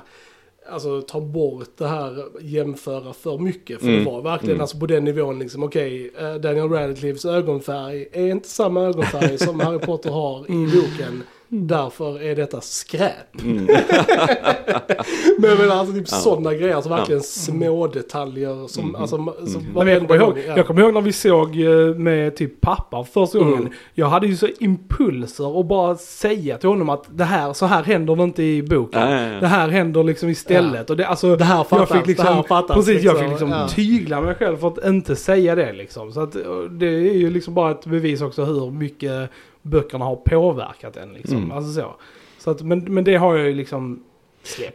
alltså, 0.71 1.01
ta 1.01 1.19
bort 1.21 1.69
det 1.77 1.87
här 1.87 2.25
jämföra 2.41 3.13
för 3.13 3.37
mycket. 3.37 3.79
För 3.79 3.87
Mm. 3.87 3.99
det 4.05 4.11
var 4.11 4.21
verkligen 4.21 4.51
Mm. 4.55 4.61
alltså, 4.61 4.77
på 4.79 4.85
den 4.85 5.03
nivån 5.03 5.39
liksom, 5.39 5.63
okej, 5.63 6.11
eh, 6.19 6.33
Daniel 6.35 6.69
Radcliffes 6.69 7.25
ögonfärg 7.25 8.07
är 8.11 8.27
inte 8.31 8.47
samma 8.49 8.81
ögonfärg 8.81 9.37
som 9.37 9.59
Harry 9.59 9.79
Potter 9.79 10.09
har 10.11 10.39
i 10.51 10.65
boken. 10.65 11.23
Därför 11.51 12.21
är 12.21 12.35
detta 12.35 12.61
skräp. 12.61 13.41
Mm. 13.41 13.65
Men 15.37 15.49
jag 15.49 15.69
alltså 15.71 15.93
typ 15.93 16.07
Ja. 16.11 16.17
sådana 16.17 16.53
grejer, 16.53 16.75
alltså 16.75 16.89
verkligen 16.89 17.21
små 17.21 17.87
detaljer 17.87 18.67
som, 18.67 18.83
Mm. 18.83 18.95
alltså, 19.01 19.15
som 19.45 19.61
Mm. 19.61 19.73
Men 19.73 19.87
jag, 19.87 20.07
kommer 20.07 20.15
ihåg, 20.21 20.37
ja. 20.47 20.53
jag 20.57 20.67
kommer 20.67 20.81
ihåg 20.81 20.93
när 20.93 21.01
vi 21.01 21.11
såg 21.13 21.61
eh, 21.61 21.95
med 21.95 22.35
typ 22.35 22.61
pappa 22.61 23.03
första 23.03 23.37
Mm. 23.37 23.51
gången. 23.51 23.69
Jag 23.93 24.07
hade 24.07 24.27
ju 24.27 24.35
så 24.37 24.47
impulser 24.59 25.47
och 25.55 25.65
bara 25.65 25.95
säga 25.95 26.57
till 26.57 26.69
honom 26.69 26.89
att 26.89 27.03
det 27.17 27.23
här, 27.23 27.53
så 27.53 27.65
här 27.65 27.83
händer 27.83 28.15
det 28.15 28.23
inte 28.23 28.43
i 28.43 28.63
boken. 28.63 29.01
Ja, 29.01 29.09
ja, 29.21 29.33
ja. 29.33 29.39
Det 29.39 29.47
här 29.47 29.69
händer 29.69 30.03
liksom 30.03 30.29
istället. 30.29 30.89
Och 30.89 30.97
det, 30.97 31.07
alltså, 31.07 31.35
Det 31.35 31.43
här 31.43 31.63
fattas, 31.63 31.89
jag 31.89 31.97
fick 31.97 32.07
liksom, 32.07 32.25
det 32.25 32.31
här 32.33 32.43
fattas. 32.43 32.75
precis, 32.77 33.03
jag 33.03 33.19
fick 33.19 33.29
liksom 33.29 33.49
ja. 33.49 33.67
tygla 33.67 34.21
mig 34.21 34.35
själv 34.35 34.57
för 34.57 34.67
att 34.67 34.85
inte 34.85 35.15
säga 35.15 35.55
det 35.55 35.73
liksom. 35.73 36.11
Så 36.11 36.21
att 36.21 36.35
eh, 36.35 36.41
det 36.71 36.87
är 36.87 37.13
ju 37.17 37.29
liksom 37.29 37.53
bara 37.53 37.71
ett 37.71 37.85
bevis 37.85 38.21
också 38.21 38.43
hur 38.45 38.71
mycket 38.71 39.29
böckerna 39.61 40.05
har 40.05 40.15
påverkat 40.15 40.97
en 40.97 41.13
liksom. 41.13 41.37
Mm. 41.37 41.51
Alltså 41.51 41.81
så. 41.81 41.95
så 42.37 42.51
att, 42.51 42.61
men, 42.61 42.93
men 42.93 43.03
det 43.03 43.15
har 43.15 43.37
jag 43.37 43.47
ju 43.47 43.53
liksom 43.53 44.03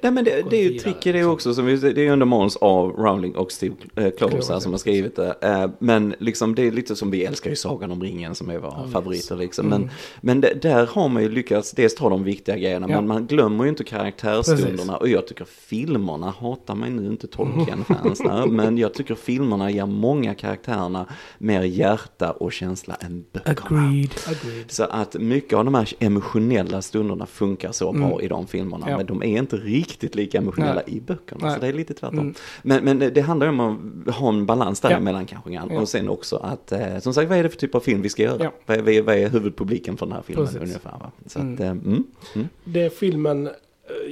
Nej 0.03 0.13
men 0.13 0.25
det, 0.25 0.45
det 0.51 0.57
är 0.57 0.63
ju 0.73 0.79
tricket 0.79 1.03
det 1.03 1.13
liksom. 1.13 1.31
också, 1.33 1.55
som 1.55 1.67
vi, 1.67 1.77
det 1.77 1.89
är 2.01 2.05
ju 2.05 2.11
under 2.11 2.27
manus 2.27 2.57
av 2.57 2.91
Rowling 2.91 3.37
och 3.37 3.53
Steve 3.53 3.75
eh, 3.97 4.11
Kloves 4.11 4.49
här 4.49 4.61
som 4.61 4.73
har 4.73 4.79
skrivit 4.79 5.17
det. 5.17 5.35
Eh, 5.41 5.71
men 5.79 6.15
liksom 6.19 6.55
det 6.55 6.63
är 6.67 6.71
lite 6.73 6.97
som 6.97 7.11
vi 7.11 7.25
älskar 7.25 7.51
ju 7.51 7.57
Sagan 7.57 7.91
om 7.91 8.03
ringen 8.03 8.35
som 8.35 8.51
är 8.51 8.59
våra 8.59 8.73
Ja, 8.77 8.87
favoriter 8.93 9.37
liksom. 9.37 9.67
Mm. 9.67 9.81
Men, 9.81 9.91
men 10.21 10.41
det, 10.41 10.55
där 10.63 10.87
har 10.87 11.09
man 11.09 11.23
ju 11.23 11.29
lyckats 11.29 11.73
dels 11.73 11.95
ta 11.95 12.09
de 12.09 12.25
viktiga 12.25 12.57
grejerna, 12.57 12.87
Ja. 12.91 12.97
men 12.97 13.07
man 13.09 13.27
glömmer 13.27 13.65
ju 13.65 13.71
inte 13.71 13.85
karaktärstunderna. 13.85 14.77
Precis. 14.77 14.91
Och 15.01 15.09
jag 15.09 15.27
tycker 15.27 15.45
filmerna, 15.45 16.31
hatar 16.41 16.75
mig 16.75 16.91
nu 16.91 17.07
inte 17.07 17.27
Tolkien-fans 17.27 18.23
men 18.51 18.79
jag 18.79 18.95
tycker 18.95 19.15
filmerna 19.15 19.71
ger 19.71 19.87
många 19.87 20.35
karaktärerna 20.35 21.07
mer 21.39 21.63
hjärta 21.63 22.31
och 22.33 22.53
känsla 22.53 22.95
än 23.01 23.25
böckerna. 23.33 23.55
Agreed. 23.81 24.11
Agreed. 24.27 24.71
Så 24.71 24.85
att 24.85 25.15
mycket 25.15 25.53
av 25.59 25.65
de 25.65 25.75
här 25.75 25.89
emotionella 25.99 26.83
stunderna 26.83 27.27
funkar 27.27 27.73
så 27.73 27.93
bra 27.93 28.05
Mm. 28.05 28.21
i 28.21 28.29
de 28.29 28.47
filmerna. 28.47 28.87
Ja. 28.91 28.97
Men 28.97 29.07
de 29.07 29.23
är 29.23 29.39
inte 29.39 29.54
riktigt 29.57 30.15
lika 30.15 30.39
emotionella 30.39 30.83
Nej. 30.87 30.97
i 30.97 31.01
böckerna. 31.01 31.47
Nej. 31.47 31.55
Så 31.55 31.61
det 31.61 31.67
är 31.67 31.73
lite 31.73 31.95
tvärtom. 31.95 32.19
Mm. 32.19 32.35
Men, 32.63 32.85
men 32.85 32.99
det 33.15 33.21
handlar 33.21 33.47
ju 33.47 33.53
om 33.53 34.05
att 34.07 34.15
ha 34.15 34.29
en 34.29 34.47
balans 34.47 34.81
Ja. 34.83 34.89
däremellan 34.89 35.27
kanske. 35.27 35.51
grann. 35.53 35.69
Ja. 35.73 35.81
Och 35.81 35.89
sen 35.89 36.09
också 36.09 36.37
att, 36.37 36.73
eh, 36.73 36.99
som 36.99 37.15
sagt, 37.15 37.29
vad 37.29 37.39
är 37.39 37.43
det 37.43 37.49
för 37.51 37.57
typ 37.59 37.75
av 37.75 37.81
film 37.81 38.03
vi 38.03 38.09
ska 38.09 38.23
göra? 38.23 38.45
Ja. 38.45 38.53
Vad, 38.67 38.77
är, 38.79 38.83
vad 38.83 38.95
är- 38.95 39.03
vad 39.03 39.15
är 39.17 39.29
huvudpubliken 39.29 39.97
för 39.97 40.07
den 40.07 40.15
här 40.15 40.23
filmen 40.23 40.47
Precis. 40.47 40.63
ungefär? 40.63 40.91
Va? 40.91 41.11
Så 41.27 41.39
Mm. 41.39 41.55
att, 41.55 41.61
eh, 41.61 41.71
mm, 41.71 42.05
mm. 42.35 42.49
Det 42.65 42.99
filmen 42.99 43.47
eh, 43.47 43.53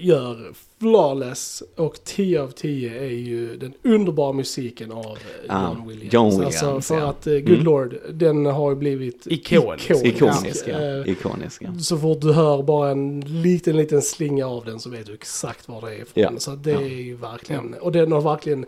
gör 0.07 0.53
flawless 0.83 1.63
och 1.77 2.05
10 2.05 2.43
av 2.43 2.49
10 2.49 2.99
är 3.03 3.05
ju 3.11 3.57
den 3.57 3.73
underbara 3.83 4.33
musiken 4.33 4.93
av 4.93 5.05
eh, 5.49 5.57
Ah, 5.57 5.69
John 5.79 5.89
Williams. 5.89 6.13
John 6.15 6.31
Williams, 6.31 6.63
alltså 6.63 6.95
för 6.95 7.01
ja. 7.01 7.09
att 7.11 7.27
eh, 7.27 7.33
Good 7.33 7.49
Mm. 7.53 7.65
Lord, 7.65 7.97
den 8.13 8.47
har 8.47 8.71
ju 8.71 8.77
blivit 8.77 9.27
Ikonisk. 9.27 9.91
Ikonisk, 9.91 10.65
ja. 10.69 10.79
Eh, 10.81 11.09
Ikonisk, 11.09 11.63
ja. 11.63 11.79
Så 11.79 11.99
fort 11.99 12.21
du 12.21 12.33
hör 12.33 12.63
bara 12.63 12.91
en 12.91 13.21
liten, 13.21 13.77
liten 13.77 14.03
slinga 14.03 14.47
av 14.47 14.65
den 14.65 14.81
så 14.81 14.91
vet 14.91 15.07
du 15.07 15.15
exakt 15.15 15.69
var 15.69 15.81
det 15.81 15.87
är 15.95 16.03
ifrån. 16.03 16.23
Ja. 16.23 16.31
Så 16.39 16.51
det 16.51 16.71
Ja. 16.71 16.81
är 16.81 16.87
ju 16.89 17.15
verkligen, 17.17 17.75
och 17.75 17.93
den 17.93 18.13
har 18.13 18.21
verkligen 18.21 18.67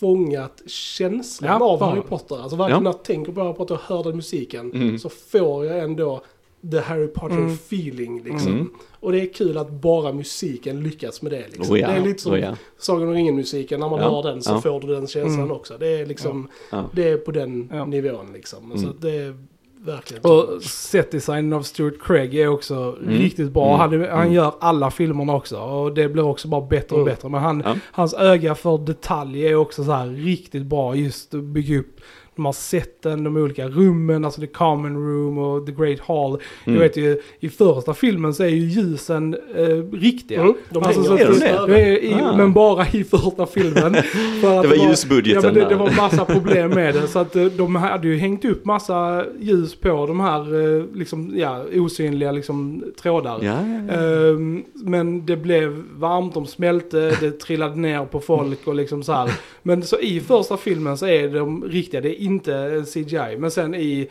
fångat 0.00 0.62
känslan 0.66 1.50
Ja, 1.60 1.66
av 1.66 1.78
fan. 1.78 1.88
Harry 1.90 2.02
Potter. 2.02 2.36
Alltså 2.42 2.56
verkligen 2.56 2.84
Ja. 2.84 2.90
när 2.90 2.96
jag 2.98 3.04
tänker 3.04 3.32
på 3.32 3.40
Harry 3.40 3.54
Potter 3.54 3.74
och 3.74 3.80
hör 3.80 4.04
den 4.04 4.16
musiken 4.16 4.72
Mm. 4.72 4.98
så 4.98 5.08
får 5.08 5.66
jag 5.66 5.78
ändå 5.78 6.22
the 6.70 6.80
Harry 6.80 7.06
Potter 7.08 7.36
Mm. 7.36 7.52
feeling 7.52 8.22
liksom. 8.22 8.52
Mm. 8.52 8.70
Och 9.00 9.12
det 9.12 9.20
är 9.20 9.32
kul 9.32 9.58
att 9.58 9.70
bara 9.70 10.12
musiken 10.12 10.82
lyckas 10.82 11.22
med 11.22 11.32
det 11.32 11.44
liksom. 11.52 11.74
Oh 11.74 11.80
ja, 11.80 11.88
Det 11.88 11.94
är 11.94 12.00
lite 12.00 12.22
som 12.22 12.32
oh 12.32 12.40
ja. 12.40 12.56
Sagan 12.78 13.08
om 13.08 13.14
ringen-musiken, 13.14 13.80
när 13.80 13.88
man 13.88 14.00
Ja, 14.00 14.10
hör 14.10 14.22
den 14.32 14.42
så 14.42 14.52
ja. 14.52 14.60
får 14.60 14.80
du 14.80 14.86
den 14.86 15.06
känslan 15.06 15.38
Mm. 15.44 15.50
också. 15.56 15.74
Det 15.78 15.88
är 16.00 16.06
liksom, 16.06 16.48
Ja. 16.72 16.84
det 16.92 17.08
är 17.08 17.16
på 17.16 17.30
den 17.30 17.68
Ja. 17.72 17.84
nivån 17.84 18.26
liksom. 18.34 18.72
Så 18.78 18.84
Mm. 18.84 18.96
det 19.00 19.10
är 19.16 19.36
verkligen 19.84 20.22
Och 20.24 20.62
setdesignen 20.62 21.52
av 21.52 21.62
Stuart 21.62 21.94
Craig 22.02 22.34
är 22.34 22.48
också 22.48 22.74
Mm. 23.02 23.14
riktigt 23.18 23.50
bra. 23.52 23.84
Mm. 23.84 24.00
Han, 24.00 24.18
han 24.18 24.32
gör 24.32 24.52
alla 24.60 24.90
filmerna 24.90 25.34
också 25.34 25.56
och 25.58 25.94
det 25.94 26.08
blir 26.08 26.24
också 26.24 26.48
bara 26.48 26.60
bättre 26.66 26.96
och 26.96 27.04
bättre. 27.04 27.28
Men 27.28 27.40
han, 27.42 27.62
Ja. 27.66 27.74
hans 27.92 28.14
öga 28.14 28.54
för 28.54 28.78
detalj 28.78 29.46
är 29.46 29.54
också 29.54 29.84
så 29.84 29.92
här 29.92 30.06
riktigt 30.06 30.62
bra. 30.66 30.94
Just 30.94 31.34
att 31.34 31.42
bygga 31.44 31.78
upp 31.78 32.00
de 32.36 32.44
här 32.44 32.52
sätten, 32.52 33.24
de 33.24 33.36
olika 33.36 33.68
rummen, 33.68 34.24
alltså 34.24 34.40
the 34.40 34.46
common 34.46 34.96
room 34.96 35.38
och 35.38 35.66
the 35.66 35.72
great 35.72 36.00
hall. 36.00 36.30
Mm. 36.64 36.74
Jag 36.74 36.80
vet 36.88 36.96
ju, 36.96 37.20
i 37.40 37.48
första 37.48 37.94
filmen 37.94 38.34
så 38.34 38.42
är 38.42 38.48
ju 38.48 38.56
ljusen 38.68 39.36
eh, 39.56 39.66
riktiga. 39.92 40.40
Mm, 40.40 40.54
de 40.70 40.82
Alltså, 40.82 41.02
så 41.04 41.16
Är 41.16 41.26
de 41.66 41.72
det- 41.72 42.04
i, 42.06 42.14
Ah. 42.14 42.36
Men 42.36 42.52
bara 42.52 42.86
i 42.92 43.04
första 43.04 43.46
filmen. 43.46 43.94
För 44.40 44.56
att 44.56 44.62
Det 44.62 44.68
var 44.78 44.88
ljusbudgeten 44.88 45.42
Ja 45.44 45.50
men 45.52 45.54
det, 45.54 45.68
det 45.68 45.74
var 45.74 45.90
massa 45.96 46.24
problem 46.24 46.70
med 46.70 46.94
det. 46.94 47.08
Så 47.08 47.18
att 47.18 47.36
eh, 47.36 47.44
de 47.44 47.74
hade 47.76 48.08
ju 48.08 48.16
hängt 48.16 48.44
upp 48.44 48.64
massa 48.64 49.24
ljus 49.40 49.74
på 49.74 50.06
de 50.06 50.20
här 50.20 50.40
eh, 50.78 50.84
liksom, 50.94 51.32
ja, 51.36 51.64
osynliga 51.74 52.32
liksom, 52.32 52.84
trådar. 53.02 53.38
Ja, 53.42 53.52
ja, 53.52 53.80
ja. 53.88 53.94
Ehm, 54.30 54.62
men 54.74 55.26
det 55.26 55.36
blev 55.36 55.82
varmt, 55.96 56.34
de 56.34 56.46
smälte, 56.46 57.16
det 57.20 57.30
trillade 57.40 57.76
ner 57.76 58.04
på 58.04 58.20
folk 58.20 58.66
och 58.66 58.74
liksom 58.74 59.02
så 59.02 59.12
här. 59.12 59.30
Men 59.62 59.82
så 59.82 59.98
i 59.98 60.20
första 60.20 60.56
filmen 60.56 60.96
så 60.98 61.06
är 61.06 61.28
de 61.28 61.64
riktiga, 61.64 62.00
det 62.00 62.22
är 62.22 62.24
inte 62.26 62.84
CGI. 62.92 63.36
Men 63.38 63.50
sen 63.50 63.74
i 63.74 64.08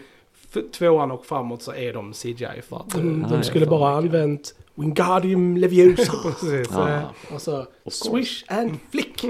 tvåan 0.78 1.12
och 1.12 1.26
framåt 1.26 1.62
så 1.62 1.74
är 1.74 1.94
de 1.94 2.14
CGI 2.14 2.62
för 2.70 2.76
att... 2.78 2.96
eh, 2.96 3.02
De, 3.02 3.26
Ah, 3.40 3.42
skulle 3.44 3.66
bara 3.66 4.02
mycket. 4.02 4.16
använt 4.16 4.56
Wingardium 4.76 5.58
Leviosa. 5.58 6.14
Precis. 6.24 6.68
Ja. 6.72 6.90
eh, 6.90 7.04
och 7.36 7.42
så 7.42 7.66
swish 7.88 8.44
and 8.48 8.72
flick. 8.92 9.24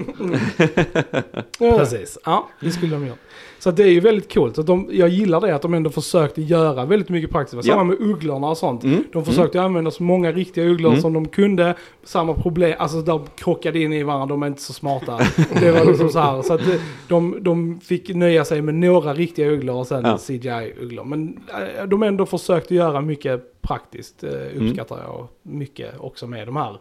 Ja. 1.60 1.78
Precis, 1.78 2.18
ja 2.26 2.50
det 2.60 2.72
skulle 2.72 2.96
de 2.96 3.08
gjort. 3.08 3.18
Så 3.66 3.72
det 3.72 3.84
är 3.84 3.88
ju 3.92 4.00
väldigt 4.00 4.34
coolt. 4.34 4.58
Att 4.58 4.68
de, 4.68 4.90
jag 4.92 5.10
gillar 5.10 5.42
det 5.42 5.56
att 5.56 5.62
de 5.62 5.74
ändå 5.74 5.90
försökte 5.90 6.42
göra 6.42 6.86
väldigt 6.86 7.10
mycket 7.10 7.30
praktiskt. 7.32 7.64
Samma 7.66 7.78
Ja. 7.80 7.84
med 7.84 7.98
ugglorna 8.00 8.48
och 8.50 8.58
sånt. 8.58 8.84
Mm. 8.84 9.04
De 9.14 9.26
försökte 9.26 9.62
använda 9.62 9.92
så 9.92 10.04
många 10.04 10.32
riktiga 10.32 10.64
ugglor 10.66 10.90
Mm. 10.92 11.02
som 11.02 11.14
de 11.14 11.28
kunde. 11.28 11.76
Samma 12.04 12.34
problem, 12.34 12.76
alltså 12.80 13.02
de 13.02 13.26
krockade 13.36 13.80
in 13.80 13.94
i 13.94 14.04
varandra, 14.04 14.26
de 14.26 14.44
är 14.44 14.48
inte 14.48 14.62
så 14.62 14.74
smarta. 14.74 15.20
det 15.60 15.72
var 15.72 15.86
liksom 15.86 16.10
så 16.10 16.20
här. 16.20 16.42
Så 16.42 16.54
att 16.54 16.66
det- 16.66 16.80
de, 17.08 17.38
de 17.42 17.80
fick 17.80 18.10
nöja 18.16 18.46
sig 18.46 18.62
med 18.62 18.76
några 18.76 19.14
riktiga 19.14 19.48
ugglor 19.52 19.76
och 19.76 19.88
sen 19.88 20.04
Ja. 20.06 20.18
CGI-ugglor. 20.18 21.04
Men 21.04 21.40
äh, 21.80 21.86
de 21.88 22.04
ändå 22.04 22.26
försökte 22.26 22.76
göra 22.76 23.02
mycket 23.02 23.62
praktiskt, 23.62 24.24
eh, 24.24 24.32
Mm. 24.32 24.68
uppskattar 24.68 24.98
jag 25.08 25.28
mycket 25.44 25.90
också 26.00 26.28
med 26.28 26.48
de 26.48 26.56
här 26.56 26.78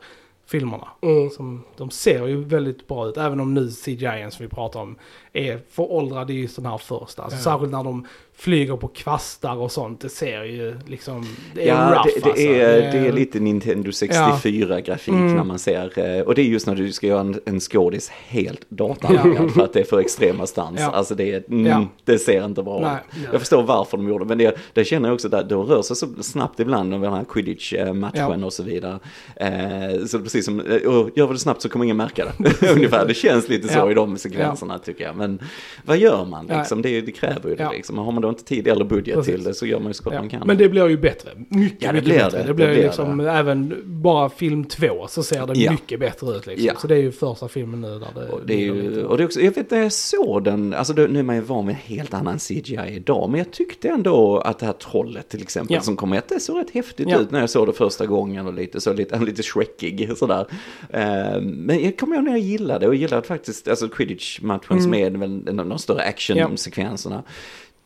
filmerna. 0.58 0.88
Mm. 1.00 1.30
Som, 1.30 1.62
de 1.76 1.90
ser 1.90 2.26
ju 2.26 2.44
väldigt 2.44 2.88
bra 2.88 3.08
ut, 3.08 3.16
även 3.16 3.40
om 3.40 3.54
nu 3.54 3.70
CGI 3.70 4.28
som 4.30 4.46
vi 4.46 4.48
pratar 4.48 4.80
om 4.80 4.96
är 5.32 5.60
föråldrade 5.70 6.32
i 6.32 6.48
sån 6.48 6.66
här 6.66 6.78
första. 6.78 7.22
Alltså, 7.22 7.38
Ja. 7.38 7.42
Särskilt 7.42 7.72
när 7.72 7.84
de 7.84 8.06
flyger 8.36 8.76
på 8.76 8.88
kvastar 8.88 9.56
och 9.56 9.72
sånt. 9.72 10.00
Det 10.00 10.08
ser 10.08 10.44
ju 10.44 10.76
liksom, 10.86 11.26
det 11.54 11.62
är 11.62 11.66
Ja, 11.68 11.90
rough 11.90 12.04
det, 12.14 12.20
det, 12.20 12.30
alltså. 12.30 12.46
är, 12.46 12.92
det 12.92 13.08
är 13.08 13.12
lite 13.12 13.40
Nintendo 13.40 13.90
64-grafik 13.90 15.08
Mm. 15.14 15.34
när 15.36 15.44
man 15.44 15.58
ser, 15.58 16.16
eh, 16.18 16.20
och 16.22 16.34
det 16.34 16.42
är 16.42 16.46
just 16.46 16.66
när 16.66 16.74
du 16.74 16.92
ska 16.92 17.06
göra 17.06 17.20
en, 17.20 17.40
en 17.44 17.60
skådis 17.60 18.08
helt 18.08 18.70
datanimerad 18.70 19.50
för 19.50 19.64
att 19.64 19.72
det 19.72 19.80
är 19.80 19.84
för 19.84 19.98
extrema 19.98 20.46
stans. 20.46 20.80
Ja. 20.80 20.90
Alltså 20.90 21.14
det, 21.14 21.32
är, 21.34 21.44
mm, 21.48 21.66
Ja. 21.66 21.86
det 22.04 22.18
ser 22.18 22.44
inte 22.44 22.62
bra 22.62 22.80
ut. 22.80 23.18
Jag 23.32 23.40
förstår 23.40 23.62
varför 23.62 23.96
de 23.96 24.08
gjorde 24.08 24.24
det, 24.24 24.28
men 24.28 24.38
det, 24.38 24.56
det 24.72 24.84
känner 24.84 25.08
jag 25.08 25.14
också 25.14 25.28
där, 25.28 25.44
det 25.44 25.54
rör 25.54 25.82
sig 25.82 25.96
så 25.96 26.06
snabbt 26.22 26.60
ibland 26.60 26.92
den 26.92 27.02
här 27.12 27.24
quidditch-matchen 27.24 28.40
Ja. 28.40 28.46
och 28.46 28.52
så 28.52 28.62
vidare. 28.62 28.98
Eh, 29.36 30.04
så 30.06 30.18
precis 30.20 30.44
som, 30.44 30.60
eh, 30.60 30.76
och 30.76 31.10
gör 31.16 31.26
vi 31.26 31.32
det 31.32 31.38
snabbt 31.38 31.62
så 31.62 31.68
kommer 31.68 31.84
ingen 31.84 31.96
märka 31.96 32.24
det. 32.38 32.72
Ungefär, 32.72 33.06
det 33.06 33.14
känns 33.14 33.48
lite 33.48 33.68
så 33.68 33.78
Ja. 33.78 33.90
i 33.90 33.94
de 33.94 34.16
sekvenserna 34.18 34.78
tycker 34.78 35.04
jag. 35.04 35.16
Men 35.16 35.38
vad 35.84 35.98
gör 35.98 36.24
man 36.24 36.46
liksom? 36.46 36.82
Det, 36.82 37.00
det 37.00 37.12
kräver 37.12 37.48
ju 37.50 37.56
det 37.56 37.62
Ja. 37.62 37.70
liksom. 37.72 37.98
Har 37.98 38.12
man 38.12 38.22
då 38.24 38.28
inte 38.30 38.44
tid 38.44 38.68
eller 38.68 38.84
budget 38.84 39.14
Precis. 39.16 39.34
till 39.34 39.44
det 39.44 39.54
så 39.54 39.66
gör 39.66 39.78
man 39.78 39.88
ju 39.88 39.94
så 39.94 40.04
gott 40.04 40.12
Ja. 40.14 40.20
man 40.20 40.28
kan. 40.28 40.46
Men 40.46 40.56
det 40.58 40.68
blir 40.68 40.88
ju 40.88 40.96
bättre. 40.98 41.30
Mycket, 41.48 41.82
Ja, 41.82 41.88
det 41.88 41.92
mycket 41.92 42.04
blir 42.04 42.14
bättre. 42.18 42.38
det. 42.38 42.44
Det 42.44 42.54
blir 42.54 42.66
Det 42.66 42.74
blir 42.74 42.84
liksom 42.84 43.20
även 43.20 43.82
bara 43.84 44.28
film 44.30 44.64
två 44.64 45.06
så 45.08 45.22
ser 45.22 45.46
det 45.46 45.52
Ja. 45.60 45.70
mycket 45.72 46.00
bättre 46.00 46.36
ut 46.36 46.46
liksom. 46.46 46.66
Ja. 46.66 46.72
Så 46.78 46.86
det 46.86 46.94
är 46.94 46.98
ju 47.02 47.12
första 47.12 47.48
filmen 47.48 47.80
nu 47.80 47.88
där 47.98 48.08
det 48.14 48.28
Och 48.32 48.40
det 48.46 48.54
är 48.54 48.58
ju, 48.58 49.04
och 49.04 49.16
det 49.16 49.22
är 49.22 49.24
också, 49.26 49.40
jag 49.40 49.54
vet 49.54 49.70
när 49.70 49.78
jag 49.82 49.92
såg 49.92 50.44
den, 50.44 50.74
alltså 50.74 50.92
nu 50.92 51.18
är 51.18 51.22
man 51.22 51.36
ju 51.36 51.42
van 51.42 51.66
med 51.66 51.74
helt 51.76 52.14
annan 52.14 52.38
CGI 52.38 52.78
idag, 52.88 53.30
men 53.30 53.38
jag 53.38 53.50
tyckte 53.50 53.88
ändå 53.88 54.38
att 54.38 54.58
det 54.58 54.66
här 54.66 54.72
trollet 54.72 55.28
till 55.28 55.42
exempel 55.42 55.82
som 55.82 55.96
kom 55.96 56.12
att 56.12 56.28
det 56.28 56.40
såg 56.40 56.58
rätt 56.58 56.70
häftigt 56.70 57.08
ut 57.20 57.30
när 57.30 57.40
jag 57.40 57.50
såg 57.50 57.66
det 57.66 57.72
första 57.72 58.06
gången 58.06 58.46
och 58.46 58.54
lite 58.54 58.80
så 58.80 58.92
lite, 58.92 59.18
lite 59.24 59.42
shrekig 59.42 60.10
sådär. 60.16 60.46
Eh, 60.90 61.40
men 61.40 61.84
jag 61.84 61.96
kommer 61.98 62.16
ihåg 62.16 62.24
när 62.24 62.32
jag 62.32 62.40
gillade 62.40 62.88
och 62.88 62.94
gillade 62.94 63.22
faktiskt, 63.26 63.68
alltså 63.68 63.88
Quidditch-matchen 63.88 64.82
som 64.82 64.94
är 64.94 65.10
väl 65.10 65.48
en 65.48 65.60
av 65.60 65.66
de 65.68 65.78
större 65.78 66.02
actionsekvenserna. 66.02 67.22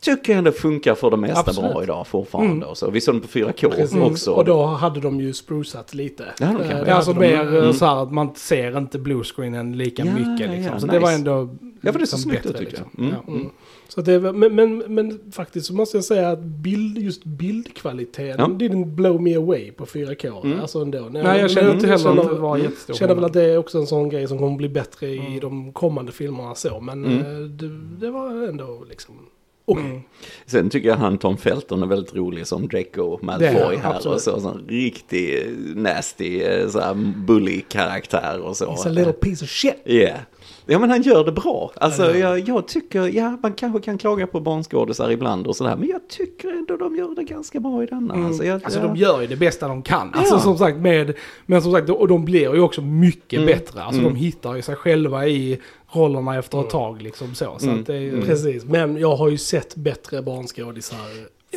Tycker 0.00 0.32
jag 0.32 0.38
ändå 0.38 0.52
funkar 0.52 0.94
för 0.94 1.11
det 1.11 1.16
mesta 1.16 1.40
Absolut. 1.40 1.72
bra 1.72 1.82
idag 1.82 2.06
fortfarande. 2.06 2.66
Och 2.66 2.78
så. 2.78 2.90
Vi 2.90 3.00
såg 3.00 3.14
den 3.14 3.20
på 3.22 3.28
4K 3.28 3.70
Precis. 3.70 3.96
också. 3.96 4.32
Och 4.32 4.44
då 4.44 4.64
hade 4.64 5.00
de 5.00 5.20
ju 5.20 5.32
sprucat 5.32 5.94
lite. 5.94 6.24
Ja, 6.40 6.46
de 6.46 6.52
Eh, 6.62 6.68
det 6.68 6.84
Ja, 6.88 6.94
alltså 6.94 7.14
mer 7.14 7.40
Mm. 7.58 7.72
så 7.72 7.84
här 7.87 8.02
att 8.02 8.12
man 8.12 8.34
ser 8.34 8.78
inte 8.78 8.98
bluescreenen 8.98 9.76
lika 9.76 10.04
Ja, 10.04 10.12
mycket 10.14 10.50
liksom. 10.50 10.72
ja, 10.74 10.80
så 10.80 10.87
det 10.87 10.92
nice. 10.92 11.04
var 11.04 11.12
ändå 11.12 11.48
Ja, 11.80 11.92
för 11.92 11.98
det 11.98 12.06
såg 12.06 12.18
liksom 12.18 12.18
snyggt 12.18 12.46
ut 12.46 12.52
bättre, 12.52 12.58
tyckte 12.58 12.76
jag. 12.76 12.87
liksom. 12.87 13.04
Mm. 13.04 13.14
Ja. 13.26 13.32
Mm. 13.32 13.50
Så 13.88 14.00
det 14.00 14.18
var, 14.18 14.32
men, 14.32 14.54
men, 14.54 14.78
men 14.94 15.20
faktiskt 15.32 15.66
så 15.66 15.74
måste 15.74 15.96
jag 15.96 16.04
säga 16.04 16.28
att 16.30 16.38
bild, 16.38 16.98
just 16.98 17.24
bildkvaliteten 17.24 18.37
Ja. 18.38 18.66
didn't 18.66 18.84
blow 18.84 19.22
me 19.22 19.34
away 19.37 19.70
på 19.72 19.87
4K. 19.87 20.44
Mm. 20.44 20.61
Alltså 20.61 20.78
ändå. 20.78 21.08
Nej, 21.11 21.40
jag 21.40 21.50
känner 21.50 21.74
inte 21.74 21.87
heller 21.87 22.11
att 22.20 22.28
det 22.28 22.34
var 22.34 22.56
jättestor 22.56 22.94
känner 22.94 23.14
väl 23.14 23.24
att 23.24 23.32
det 23.32 23.42
är 23.44 23.58
också 23.58 23.78
en 23.78 23.87
sån 23.87 24.08
grej 24.08 24.28
som 24.28 24.38
kommer 24.38 24.56
bli 24.56 24.68
bättre 24.68 25.06
i 25.08 25.18
Mm. 25.18 25.40
de 25.40 25.72
kommande 25.72 26.12
filmerna 26.12 26.54
så. 26.54 26.80
Men 26.80 27.04
Mm. 27.04 27.18
eh, 27.18 27.40
det, 27.48 27.68
det 28.06 28.11
var 28.11 28.48
ändå 28.48 28.84
liksom 28.88 29.14
okej. 29.68 29.85
Mm. 29.85 30.02
Sen 30.46 30.70
tycker 30.70 30.88
jag 30.88 30.96
han 30.96 31.18
Tom 31.18 31.37
Felton 31.37 31.83
är 31.83 31.87
väldigt 31.87 32.14
rolig 32.14 32.46
som 32.46 32.68
Draco 32.68 33.18
Malfoy 33.22 33.76
här. 33.76 33.94
absolut. 33.94 34.16
Och 34.16 34.22
så, 34.22 34.40
sån 34.40 34.64
riktig 34.68 35.38
eh, 35.38 35.52
nasty, 35.76 36.42
eh, 36.42 36.68
så 36.68 36.81
här 36.81 36.94
bully-karaktär 37.26 38.40
och 38.40 38.57
så. 38.57 38.64
It's 38.64 38.87
a 38.87 38.90
little 38.90 39.12
piece 39.12 39.44
of 39.44 39.50
shit. 39.50 39.83
Yeah. 39.85 40.18
Ja 40.70 40.78
men 40.78 40.90
han 40.90 41.02
gör 41.02 41.24
det 41.24 41.33
bra. 41.33 41.70
Alltså 41.76 42.02
Ja. 42.04 42.14
jag, 42.16 42.48
jag 42.48 42.68
tycker, 42.68 43.07
ja 43.16 43.38
man 43.42 43.52
kanske 43.52 43.81
kan 43.81 43.98
klaga 43.98 44.26
på 44.26 44.40
barnskådisar 44.40 45.11
ibland 45.11 45.46
och 45.46 45.57
sådär. 45.57 45.76
Men 45.76 45.88
jag 45.88 46.09
tycker 46.09 46.48
ändå 46.48 46.76
de 46.76 46.96
gör 46.96 47.14
det 47.14 47.24
ganska 47.24 47.61
bra 47.61 47.83
i 47.83 47.87
denna. 47.87 48.14
Mm. 48.14 48.26
Alltså, 48.26 48.44
jag, 48.44 48.64
Alltså 48.64 48.81
jag, 48.81 48.88
de 48.88 48.96
gör 48.96 49.20
ju 49.20 49.26
det 49.26 49.37
bästa 49.37 49.68
de 49.68 49.83
kan. 49.83 50.11
Alltså 50.14 50.35
Ja. 50.35 50.40
som 50.40 50.59
sagt 50.59 50.76
med, 50.78 51.14
men 51.46 51.62
som 51.62 51.72
sagt, 51.72 51.90
och 51.90 52.09
de 52.09 52.24
blir 52.24 52.54
ju 52.54 52.61
också 52.61 52.83
mycket 52.83 53.38
Mm. 53.40 53.46
bättre. 53.46 53.83
Alltså 53.83 54.00
Mm. 54.00 54.12
de 54.14 54.18
hittar 54.18 54.54
ju 54.54 54.62
sig 54.62 54.76
själva 54.76 55.26
i 55.26 55.59
rollerna 55.92 56.38
efter 56.38 56.61
ett 56.61 56.70
tag 56.70 57.02
liksom 57.02 57.35
så. 57.35 57.54
Så 57.59 57.66
Mm. 57.66 57.81
att 57.81 57.87
det 57.87 57.94
är. 57.96 58.09
Mm. 58.12 58.22
Precis, 58.24 58.64
men 58.64 58.96
jag 58.96 59.16
har 59.16 59.28
ju 59.28 59.38
sett 59.38 59.74
bättre 59.76 60.22
barnskådisar 60.22 60.98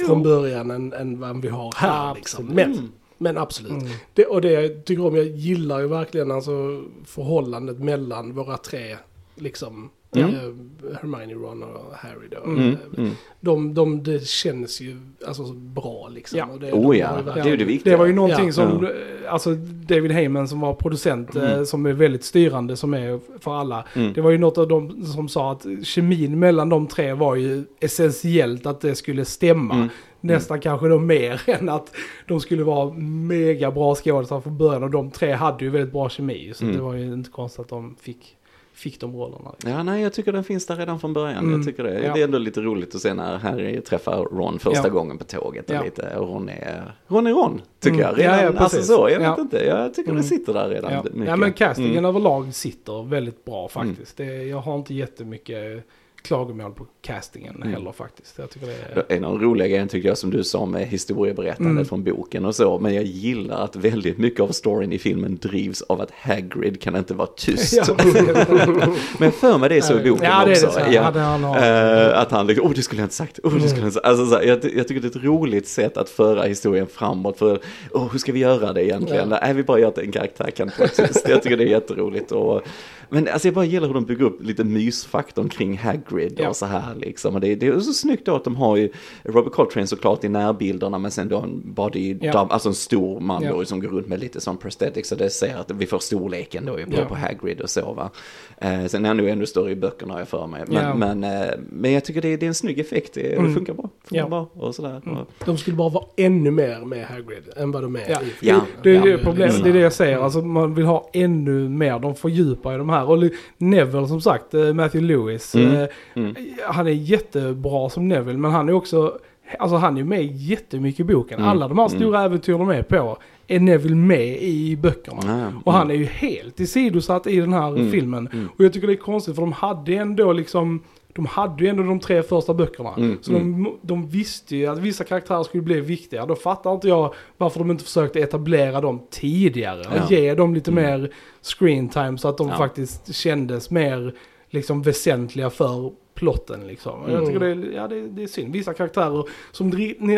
från 0.08 0.24
början 0.24 0.72
än, 0.72 0.94
än 0.94 1.20
vad 1.20 1.42
vi 1.42 1.48
har 1.48 1.74
här. 1.76 2.16
Liksom. 2.16 2.46
Men, 2.46 2.72
Mm. 2.72 2.90
Men 3.22 3.38
absolut. 3.38 3.72
Mm. 3.72 3.88
Det, 4.14 4.26
och 4.26 4.42
det 4.42 4.52
jag 4.52 4.86
tycker 4.86 5.06
om, 5.06 5.16
jag 5.16 5.26
gillar 5.26 5.80
ju 5.80 5.88
verkligen 5.88 6.32
alltså 6.32 6.84
förhållandet 7.06 7.80
mellan 7.80 8.34
våra 8.34 8.58
tre, 8.58 8.98
liksom. 9.36 9.90
Mm. 10.16 10.30
eh, 10.30 10.96
Hermione, 11.02 11.34
Ron 11.34 11.64
och 11.64 11.94
Harry 11.96 12.28
då. 12.32 12.44
Mm, 12.52 12.70
Eh, 12.70 12.76
mm. 12.98 13.12
De, 13.40 13.74
de, 13.74 14.04
det 14.04 14.28
känns 14.28 14.82
ju 14.82 14.98
alltså, 15.28 15.44
bra 15.54 16.08
liksom. 16.14 16.40
Ja. 16.40 16.46
Och 16.54 16.60
det, 16.60 16.72
Oh 16.72 16.92
de 16.92 16.98
ja, 16.98 17.18
ju 17.20 17.24
det 17.34 17.40
är 17.42 17.46
ju 17.46 17.58
det 17.58 17.64
viktiga. 17.66 17.92
Det 17.94 17.98
var 17.98 18.06
ju 18.06 18.14
någonting 18.14 18.46
Ja. 18.48 18.52
som, 18.54 18.88
alltså 19.30 19.56
David 19.88 20.12
Heyman 20.12 20.48
som 20.48 20.60
var 20.60 20.74
producent, 20.74 21.36
eh, 21.36 21.52
Mm. 21.54 21.66
som 21.66 21.86
är 21.86 21.94
väldigt 21.94 22.24
styrande, 22.24 22.78
som 22.78 22.94
är 22.94 23.20
för 23.40 23.54
alla. 23.60 23.86
Mm. 23.96 24.14
Det 24.14 24.22
var 24.22 24.32
ju 24.32 24.38
något 24.38 24.58
av 24.58 24.68
dem 24.68 25.06
som 25.06 25.30
sa 25.30 25.52
att 25.52 25.66
kemin 25.84 26.40
mellan 26.40 26.70
de 26.70 26.88
tre 26.88 27.14
var 27.14 27.36
ju 27.36 27.64
essentiellt 27.80 28.66
att 28.66 28.82
det 28.82 28.96
skulle 28.96 29.26
stämma. 29.26 29.90
Mm. 30.24 30.34
Nästan 30.36 30.60
kanske 30.60 30.88
då 30.88 31.00
mer 31.00 31.42
än 31.50 31.70
att 31.70 31.96
de 32.28 32.40
skulle 32.40 32.64
vara 32.64 32.94
mega 32.94 33.72
bra 33.72 33.96
skådisar 33.96 34.42
från 34.42 34.58
början. 34.58 34.84
Och 34.84 34.92
de 34.92 35.12
tre 35.12 35.32
hade 35.32 35.64
ju 35.66 35.70
väldigt 35.72 35.94
bra 35.94 36.10
kemi. 36.10 36.52
Så 36.56 36.64
Mm. 36.64 36.76
det 36.78 36.82
var 36.82 36.94
ju 36.94 37.14
inte 37.14 37.30
konstigt 37.30 37.60
att 37.60 37.70
de 37.70 37.96
fick, 38.02 38.38
fick 38.74 39.00
de 39.00 39.16
rollerna. 39.16 39.52
Ja, 39.66 39.84
nej, 39.84 40.02
jag 40.04 40.14
tycker 40.14 40.32
den 40.32 40.44
finns 40.44 40.66
där 40.66 40.76
redan 40.76 41.00
från 41.00 41.14
början. 41.14 41.38
Mm. 41.38 41.52
Jag 41.58 41.66
tycker 41.68 41.84
det. 41.84 42.00
Ja. 42.04 42.14
Det 42.14 42.20
är 42.20 42.24
ändå 42.24 42.38
lite 42.38 42.62
roligt 42.62 42.96
att 42.96 43.02
se 43.02 43.14
när 43.14 43.38
Harry 43.38 43.82
träffar 43.82 44.18
Ron 44.24 44.60
första 44.60 44.88
Ja. 44.88 44.94
gången 44.94 45.18
på 45.18 45.24
tåget. 45.24 45.70
Och 45.70 45.76
Ja. 45.76 45.84
lite, 45.84 46.16
och 46.18 46.28
Ron 46.28 46.50
är 46.50 46.96
Ron, 47.08 47.28
är 47.28 47.32
Ron 47.34 47.62
tycker 47.80 47.96
Mm. 47.96 48.08
jag. 48.10 48.20
Redan, 48.20 48.40
Ja, 48.40 48.52
ja, 48.56 48.60
alltså 48.60 48.82
så, 48.82 49.10
jag 49.12 49.20
vet 49.20 49.38
inte. 49.40 49.58
Jag 49.66 49.94
tycker 49.94 50.10
Mm. 50.12 50.22
det 50.22 50.28
sitter 50.28 50.54
där 50.54 50.70
redan. 50.70 50.92
Ja. 50.94 51.04
ja 51.26 51.36
men 51.36 51.54
castingen 51.54 51.92
Mm. 51.92 52.06
överlag 52.06 52.54
sitter 52.54 53.04
väldigt 53.04 53.46
bra 53.46 53.68
faktiskt. 53.68 54.18
Det, 54.18 54.44
jag 54.44 54.58
har 54.58 54.76
inte 54.76 54.94
jättemycket 54.94 55.84
klagomål 56.24 56.72
på 56.72 56.86
castingen 57.02 57.56
Mm. 57.56 57.74
heller 57.74 57.92
faktiskt. 57.92 58.38
Jag 58.38 58.50
tycker 58.50 58.68
det 58.68 58.74
är... 59.10 59.18
En 59.18 59.26
av 59.26 59.40
de 59.40 59.46
roliga 59.46 59.68
grejerna 59.68 59.88
tycker 59.88 60.08
jag 60.10 60.18
som 60.18 60.30
du 60.30 60.44
sa 60.44 60.66
med 60.66 60.88
historieberättandet 60.88 61.72
Mm. 61.72 61.86
från 61.86 62.04
boken 62.04 62.46
och 62.46 62.56
så. 62.56 62.80
Men 62.80 62.94
jag 62.94 63.04
gillar 63.04 63.64
att 63.64 63.76
väldigt 63.76 64.18
mycket 64.18 64.40
av 64.40 64.48
storyn 64.48 64.94
i 64.94 65.00
filmen 65.00 65.38
drivs 65.42 65.82
av 65.82 66.02
att 66.02 66.12
Hagrid 66.12 66.82
kan 66.82 66.96
inte 66.96 67.14
vara 67.14 67.28
tyst. 67.38 67.74
Ja, 67.88 67.96
men 69.20 69.32
för 69.32 69.58
mig 69.58 69.70
det 69.70 69.78
är 69.78 69.82
så 69.82 70.00
i 70.00 70.10
boken 70.10 70.26
ja, 70.26 70.50
också. 70.52 70.68
det. 70.68 70.92
Ja. 70.94 71.12
Ja. 71.16 71.60
det. 71.60 72.12
Eh, 72.12 72.20
att 72.22 72.32
han 72.32 72.48
liksom, 72.48 72.68
oh 72.68 72.74
det 72.74 72.82
skulle 72.82 73.02
jag 73.02 73.06
inte 73.06 73.16
sagt, 73.16 73.40
oh 73.44 73.54
det 73.54 73.60
skulle 73.60 73.82
jag 73.82 73.88
inte 73.88 73.94
sagt. 73.94 74.06
Alltså, 74.06 74.26
så 74.26 74.36
här, 74.36 74.44
jag, 74.44 74.60
jag 74.76 74.88
tycker 74.88 75.02
det 75.02 75.08
är 75.16 75.20
ett 75.20 75.24
roligt 75.26 75.68
sätt 75.68 75.98
att 75.98 76.10
föra 76.10 76.44
historien 76.44 76.88
framåt. 76.88 77.38
För, 77.38 77.60
oh, 77.92 78.12
hur 78.12 78.20
ska 78.20 78.32
vi 78.32 78.40
göra 78.40 78.74
det 78.74 78.86
egentligen? 78.86 79.30
Ja. 79.32 79.40
Nej, 79.42 79.54
vi 79.54 79.64
bara 79.64 79.80
gör 79.80 79.88
att 79.88 79.98
en 79.98 80.12
karaktär 80.12 80.52
kan 80.52 80.72
vara 80.80 80.90
tyst. 80.90 81.26
Jag 81.30 81.44
tycker 81.44 81.58
det 81.58 81.64
är 81.64 81.68
jätteroligt. 81.68 82.32
Och, 82.32 82.62
men 83.10 83.28
alltså, 83.28 83.48
jag 83.48 83.56
bara 83.56 83.66
gillar 83.66 83.88
hur 83.88 83.94
de 83.94 84.06
bygger 84.06 84.26
upp 84.26 84.44
lite 84.44 84.64
mysfaktorn 84.64 85.50
kring 85.50 85.78
Hagrid 85.78 86.11
Ja. 86.20 86.50
och 86.50 86.56
så 86.56 86.66
här 86.66 86.96
liksom. 86.96 87.36
Och 87.36 87.42
det, 87.42 87.56
det 87.56 87.68
är 87.68 87.80
så 87.80 87.94
snyggt 87.94 88.26
då 88.26 88.36
att 88.36 88.44
de 88.44 88.56
har 88.56 88.78
ju 88.78 88.90
Robert 89.24 89.54
Coltrane 89.54 89.88
såklart 89.88 90.24
i 90.24 90.30
närbilderna 90.30 90.98
men 90.98 91.12
sen 91.12 91.30
då 91.30 91.38
en 91.40 91.62
body, 91.74 92.18
Ja. 92.22 92.32
dub, 92.32 92.52
alltså 92.52 92.70
en 92.70 92.76
stor 92.76 93.20
man 93.20 93.44
Ja. 93.44 93.52
då 93.52 93.66
som 93.66 93.80
går 93.80 93.88
runt 93.90 94.08
med 94.08 94.20
lite 94.20 94.42
sån 94.42 94.58
prosthetics 94.58 95.10
så 95.10 95.16
det 95.16 95.30
ser 95.30 95.56
att 95.58 95.72
vi 95.72 95.86
får 95.86 96.00
storleken 96.00 96.66
då 96.66 96.74
på, 96.74 96.80
Ja. 96.90 97.06
på 97.06 97.16
Hagrid 97.16 97.62
och 97.62 97.70
så 97.70 97.94
va. 97.94 98.10
Eh, 98.58 98.86
sen 98.86 99.06
är 99.06 99.08
han 99.08 99.18
nog 99.18 99.28
ännu 99.30 99.46
större 99.46 99.72
i 99.72 99.76
böckerna 99.76 100.14
har 100.14 100.20
jag 100.20 100.28
för 100.28 100.48
mig. 100.48 100.64
Men, 100.68 100.76
Ja. 100.84 100.96
men, 100.96 101.24
eh, 101.24 101.50
men 101.70 101.92
jag 101.92 102.06
tycker 102.06 102.22
det 102.22 102.28
är, 102.34 102.38
det 102.38 102.46
är 102.46 102.48
en 102.48 102.54
snygg 102.54 102.80
effekt, 102.80 103.14
det, 103.14 103.34
Mm. 103.34 103.48
det 103.48 103.54
funkar 103.54 103.74
bra. 103.74 103.90
Funkar 104.04 104.18
Ja. 104.24 104.30
bra 104.30 104.50
och 104.54 104.76
sådär. 104.76 105.02
Mm. 105.06 105.18
De 105.46 105.58
skulle 105.58 105.78
bara 105.78 105.90
vara 105.90 106.06
ännu 106.18 106.52
mer 106.52 106.86
med 106.86 107.06
Hagrid 107.06 107.44
än 107.56 107.72
vad 107.72 107.84
de 107.84 107.96
är 107.96 108.10
Ja. 108.10 108.22
i 108.22 108.26
Ja. 108.50 108.62
Det 108.84 108.90
är 108.90 108.94
Ja, 108.96 109.06
det 109.06 109.18
problemet, 109.18 109.54
visst. 109.54 109.64
det 109.64 109.70
är 109.70 109.74
det 109.74 109.80
jag 109.80 109.94
säger. 109.94 110.18
Alltså 110.18 110.42
man 110.42 110.76
vill 110.76 110.86
ha 110.86 111.10
ännu 111.14 111.70
mer, 111.70 112.00
de 112.00 112.16
fördjupar 112.16 112.72
ju 112.72 112.78
de 112.78 112.90
här. 112.90 113.10
Och 113.10 113.24
Neville 113.58 114.08
som 114.08 114.22
sagt, 114.22 114.54
eh, 114.54 114.74
Matthew 114.74 115.02
Lewis, 115.14 115.56
Mm. 115.56 115.88
Mm. 116.14 116.36
han 116.68 116.88
är 116.88 116.92
jättebra 116.92 117.90
som 117.90 118.08
Neville 118.08 118.38
men 118.40 118.52
han 118.52 118.70
är 118.70 118.74
också, 118.74 119.18
alltså 119.60 119.76
han 119.78 119.98
är 119.98 120.04
med 120.04 120.26
jättemycket 120.36 121.00
i 121.00 121.04
boken. 121.04 121.38
Mm. 121.40 121.50
Alla 121.50 121.68
de 121.68 121.80
här 121.80 121.88
stora 121.88 122.22
äventyr 122.24 122.54
de 122.54 122.70
är 122.70 122.84
på 122.84 123.18
är 123.48 123.60
Neville 123.60 123.96
med 123.96 124.38
i 124.42 124.76
böckerna. 124.78 125.46
Ah, 125.48 125.62
Och 125.66 125.74
han 125.74 125.82
mm. 125.82 125.96
är 125.96 126.00
ju 126.00 126.06
helt 126.06 126.60
isidosatt 126.60 127.28
i 127.28 127.40
den 127.40 127.54
här 127.54 127.68
Mm. 127.70 127.92
filmen. 127.92 128.30
Mm. 128.34 128.50
Och 128.58 128.66
jag 128.66 128.74
tycker 128.74 128.88
det 128.88 128.94
är 128.94 128.98
konstigt 128.98 129.36
för 129.36 129.42
de 129.42 129.52
hade 129.52 129.94
ändå 129.94 130.34
liksom 130.34 130.84
de 131.14 131.26
hade 131.26 131.64
ju 131.64 131.70
ändå 131.70 131.84
de 131.84 132.00
tre 132.00 132.24
första 132.24 132.54
böckerna. 132.54 132.94
Mm, 132.98 133.18
så 133.22 133.32
de, 133.32 133.72
de 133.82 134.08
visste 134.08 134.56
ju 134.56 134.68
att 134.68 134.78
vissa 134.80 135.04
karaktärer 135.04 135.44
skulle 135.44 135.64
bli 135.64 135.80
viktiga. 135.82 136.26
Då 136.26 136.36
fattar 136.36 136.74
inte 136.74 136.88
jag 136.88 137.14
varför 137.38 137.60
de 137.60 137.72
inte 137.72 137.84
försökte 137.84 138.20
etablera 138.20 138.82
dem 138.82 139.02
tidigare. 139.10 139.82
Ja. 139.96 140.04
Och 140.04 140.12
ge 140.12 140.34
dem 140.36 140.54
lite 140.54 140.72
mer 140.72 141.12
screen 141.42 141.90
time 141.90 142.18
så 142.18 142.28
att 142.28 142.38
de 142.38 142.50
Ja. 142.50 142.58
faktiskt 142.58 143.16
kändes 143.16 143.72
mer 143.72 144.14
liksom 144.52 144.82
väsentliga 144.82 145.50
för 145.50 145.92
plotten 146.14 146.68
liksom. 146.68 147.02
Och 147.02 147.10
Jag 147.12 147.16
Mm. 147.18 147.26
tycker 147.26 147.40
det 147.40 147.48
är, 147.52 147.72
ja, 147.76 147.88
det, 147.88 148.02
det 148.08 148.24
är 148.24 148.28
synd. 148.28 148.54
Vissa 148.54 148.74
karaktärer 148.74 149.24
som 149.52 149.70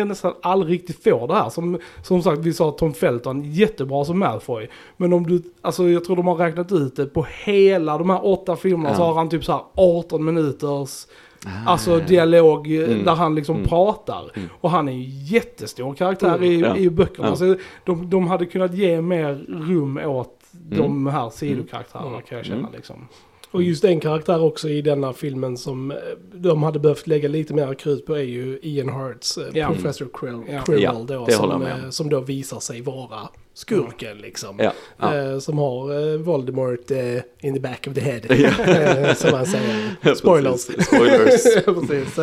nästan 0.08 0.34
aldrig 0.42 0.72
riktigt 0.74 1.02
får 1.04 1.28
det 1.28 1.34
här. 1.34 1.50
Som, 1.50 1.78
som 2.02 2.22
sagt, 2.22 2.40
vi 2.40 2.52
sa 2.52 2.70
Tom 2.70 2.94
Felton, 2.94 3.42
jättebra 3.52 4.04
som 4.04 4.18
Malfoy. 4.18 4.68
Men 4.96 5.12
om 5.12 5.26
du, 5.26 5.42
alltså 5.62 5.88
jag 5.88 6.04
tror 6.04 6.16
de 6.16 6.26
har 6.26 6.34
räknat 6.34 6.72
ut 6.72 6.96
det 6.96 7.06
på 7.06 7.26
hela 7.44 7.98
de 7.98 8.10
här 8.10 8.26
åtta 8.26 8.56
filmerna 8.56 8.88
Ja. 8.90 8.96
så 8.96 9.02
har 9.02 9.14
han 9.14 9.28
typ 9.28 9.44
så 9.44 9.52
här 9.52 9.62
18 9.74 10.24
minuters 10.24 11.06
Ah, 11.46 11.70
Alltså 11.70 11.98
dialog 11.98 12.72
eh, 12.76 12.84
Mm. 12.90 13.04
där 13.04 13.14
han 13.14 13.34
liksom 13.34 13.56
Mm. 13.56 13.68
pratar. 13.68 14.30
Mm. 14.36 14.48
Och 14.60 14.70
han 14.70 14.88
är 14.88 14.92
ju 14.92 15.34
jättestor 15.36 15.94
karaktär 15.94 16.34
Mm. 16.34 16.42
i, 16.44 16.60
Ja. 16.60 16.76
i 16.76 16.90
böckerna. 16.90 17.28
Ja. 17.28 17.36
Så 17.36 17.56
de, 17.84 18.10
de 18.10 18.26
hade 18.26 18.46
kunnat 18.46 18.74
ge 18.74 19.00
mer 19.00 19.34
rum 19.48 19.96
åt 20.04 20.40
de 20.52 21.06
här 21.06 21.30
sidokaraktärerna 21.30 22.08
Mm. 22.08 22.22
kan 22.22 22.36
jag 22.38 22.46
känna 22.46 22.58
Mm. 22.58 22.72
liksom. 22.76 23.08
Och 23.54 23.62
just 23.62 23.84
en 23.84 24.00
karaktär 24.00 24.42
också 24.42 24.68
i 24.68 24.82
denna 24.82 25.12
filmen 25.12 25.56
som 25.56 25.90
eh, 25.90 25.96
de 26.34 26.62
hade 26.62 26.78
behövt 26.78 27.06
lägga 27.06 27.28
lite 27.28 27.54
mer 27.54 27.74
krut 27.74 28.06
på 28.06 28.14
är 28.14 28.22
ju 28.22 28.58
Ian 28.62 28.88
Harts 28.88 29.38
eh, 29.38 29.44
Ja. 29.52 29.68
Professor 29.68 30.08
Krill, 30.14 30.40
Ja. 30.48 30.62
Quirrell 30.62 30.82
Ja, 30.82 30.92
då, 30.92 31.04
det 31.06 31.34
håller 31.34 31.34
jag 31.34 31.76
som, 31.78 31.84
eh, 31.84 31.90
som 31.90 32.08
då 32.08 32.20
visar 32.20 32.60
sig 32.60 32.80
vara 32.80 33.28
skurken 33.54 34.18
liksom. 34.18 34.56
Ja, 34.58 34.72
ja. 34.98 35.16
Eh, 35.16 35.38
som 35.38 35.58
har 35.58 36.12
eh, 36.12 36.18
Voldemort 36.18 36.90
eh, 36.90 37.14
in 37.40 37.54
the 37.54 37.60
back 37.60 37.86
of 37.88 37.94
the 37.94 38.00
head. 38.00 38.20
Ja. 38.28 38.64
eh, 38.74 39.14
som 39.14 39.32
han 39.34 39.46
säger. 39.46 40.14
Spoilers. 40.14 40.66
Precis. 40.66 40.86
Spoilers. 40.86 41.64
Precis. 41.88 42.16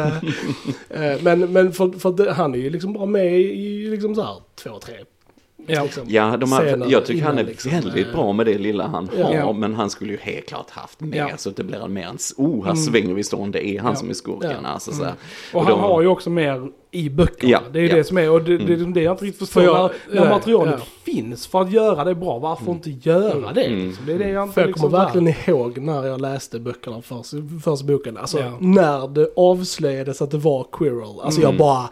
men 1.23 1.39
men 1.53 1.73
för, 1.73 1.99
för 1.99 2.11
det, 2.11 2.31
han 2.31 2.53
är 2.53 2.59
ju 2.59 2.69
liksom 2.69 2.93
bara 2.93 3.05
med 3.05 3.41
i 3.41 3.87
liksom 3.89 4.15
så 4.15 4.21
här 4.21 4.35
två, 4.63 4.79
tre. 4.79 4.93
Ja. 5.67 5.83
Liksom, 5.83 6.03
Ja, 6.07 6.37
de 6.37 6.51
har, 6.51 6.85
jag 6.89 7.05
tycker 7.05 7.23
han 7.25 7.37
är 7.37 7.43
liksom, 7.43 7.71
väldigt 7.71 8.13
bra 8.13 8.33
med 8.33 8.45
det 8.45 8.57
lilla 8.57 8.87
han 8.87 9.09
har, 9.23 9.33
Ja. 9.33 9.53
men 9.53 9.73
han 9.75 9.89
skulle 9.89 10.11
ju 10.11 10.17
helt 10.21 10.45
klart 10.47 10.69
haft 10.69 10.99
mer, 11.01 11.17
Ja. 11.17 11.37
så 11.37 11.49
att 11.49 11.55
det 11.55 11.63
blir 11.63 11.85
en 11.85 11.93
mer 11.93 12.05
en, 12.07 12.17
oh, 12.37 12.65
här 12.65 12.75
svänger 12.75 13.13
vi 13.13 13.23
stånd, 13.23 13.53
det 13.53 13.67
är 13.67 13.79
han 13.79 13.91
Ja. 13.91 13.95
som 13.95 14.09
är 14.09 14.13
skurken. 14.13 14.51
Ja. 14.63 14.69
Alltså, 14.69 14.91
så 14.91 15.03
här. 15.03 15.13
Och 15.53 15.59
Och 15.59 15.65
han 15.65 15.71
de- 15.71 15.79
har 15.81 16.01
ju 16.01 16.07
också 16.07 16.29
mer 16.29 16.67
i 16.93 17.09
böckerna. 17.09 17.51
Ja, 17.51 17.61
det 17.73 17.79
är 17.79 17.83
ju 17.83 17.89
ja. 17.89 17.95
det 17.95 18.03
som 18.03 18.17
är, 18.17 18.31
och 18.31 18.43
det, 18.43 18.57
det 18.57 18.73
är 18.73 18.77
Mm. 18.77 18.93
det 18.93 19.01
jag 19.01 19.13
inte 19.13 19.25
riktigt 19.25 19.39
förstår. 19.39 19.61
För 19.61 19.67
jag- 19.67 19.91
när, 20.11 20.29
materialet 20.29 20.75
ja. 20.79 20.85
finns 21.13 21.47
för 21.47 21.61
att 21.61 21.71
göra 21.71 22.03
det 22.03 22.15
bra, 22.15 22.39
varför 22.39 22.71
inte 22.71 22.89
göra 22.89 23.53
det? 23.53 23.63
Mm. 23.63 23.87
Liksom? 23.87 24.05
Det 24.05 24.13
är 24.13 24.19
det 24.19 24.29
jag 24.29 24.43
inte 24.43 24.53
För 24.53 24.61
jag 24.61 24.67
liksom 24.67 24.89
kommer 24.91 25.05
verkligen 25.05 25.33
ihåg 25.47 25.77
när 25.77 26.07
jag 26.07 26.21
läste 26.21 26.59
böckerna 26.59 27.01
först, 27.01 27.33
första 27.63 27.85
boken. 27.85 28.17
Alltså 28.17 28.39
Ja. 28.39 28.57
när 28.59 29.07
det 29.07 29.29
avslöjades 29.35 30.21
att 30.21 30.31
det 30.31 30.37
var 30.37 30.67
Quirrell. 30.71 31.19
Alltså 31.23 31.41
Mm. 31.41 31.51
jag 31.51 31.57
bara... 31.59 31.89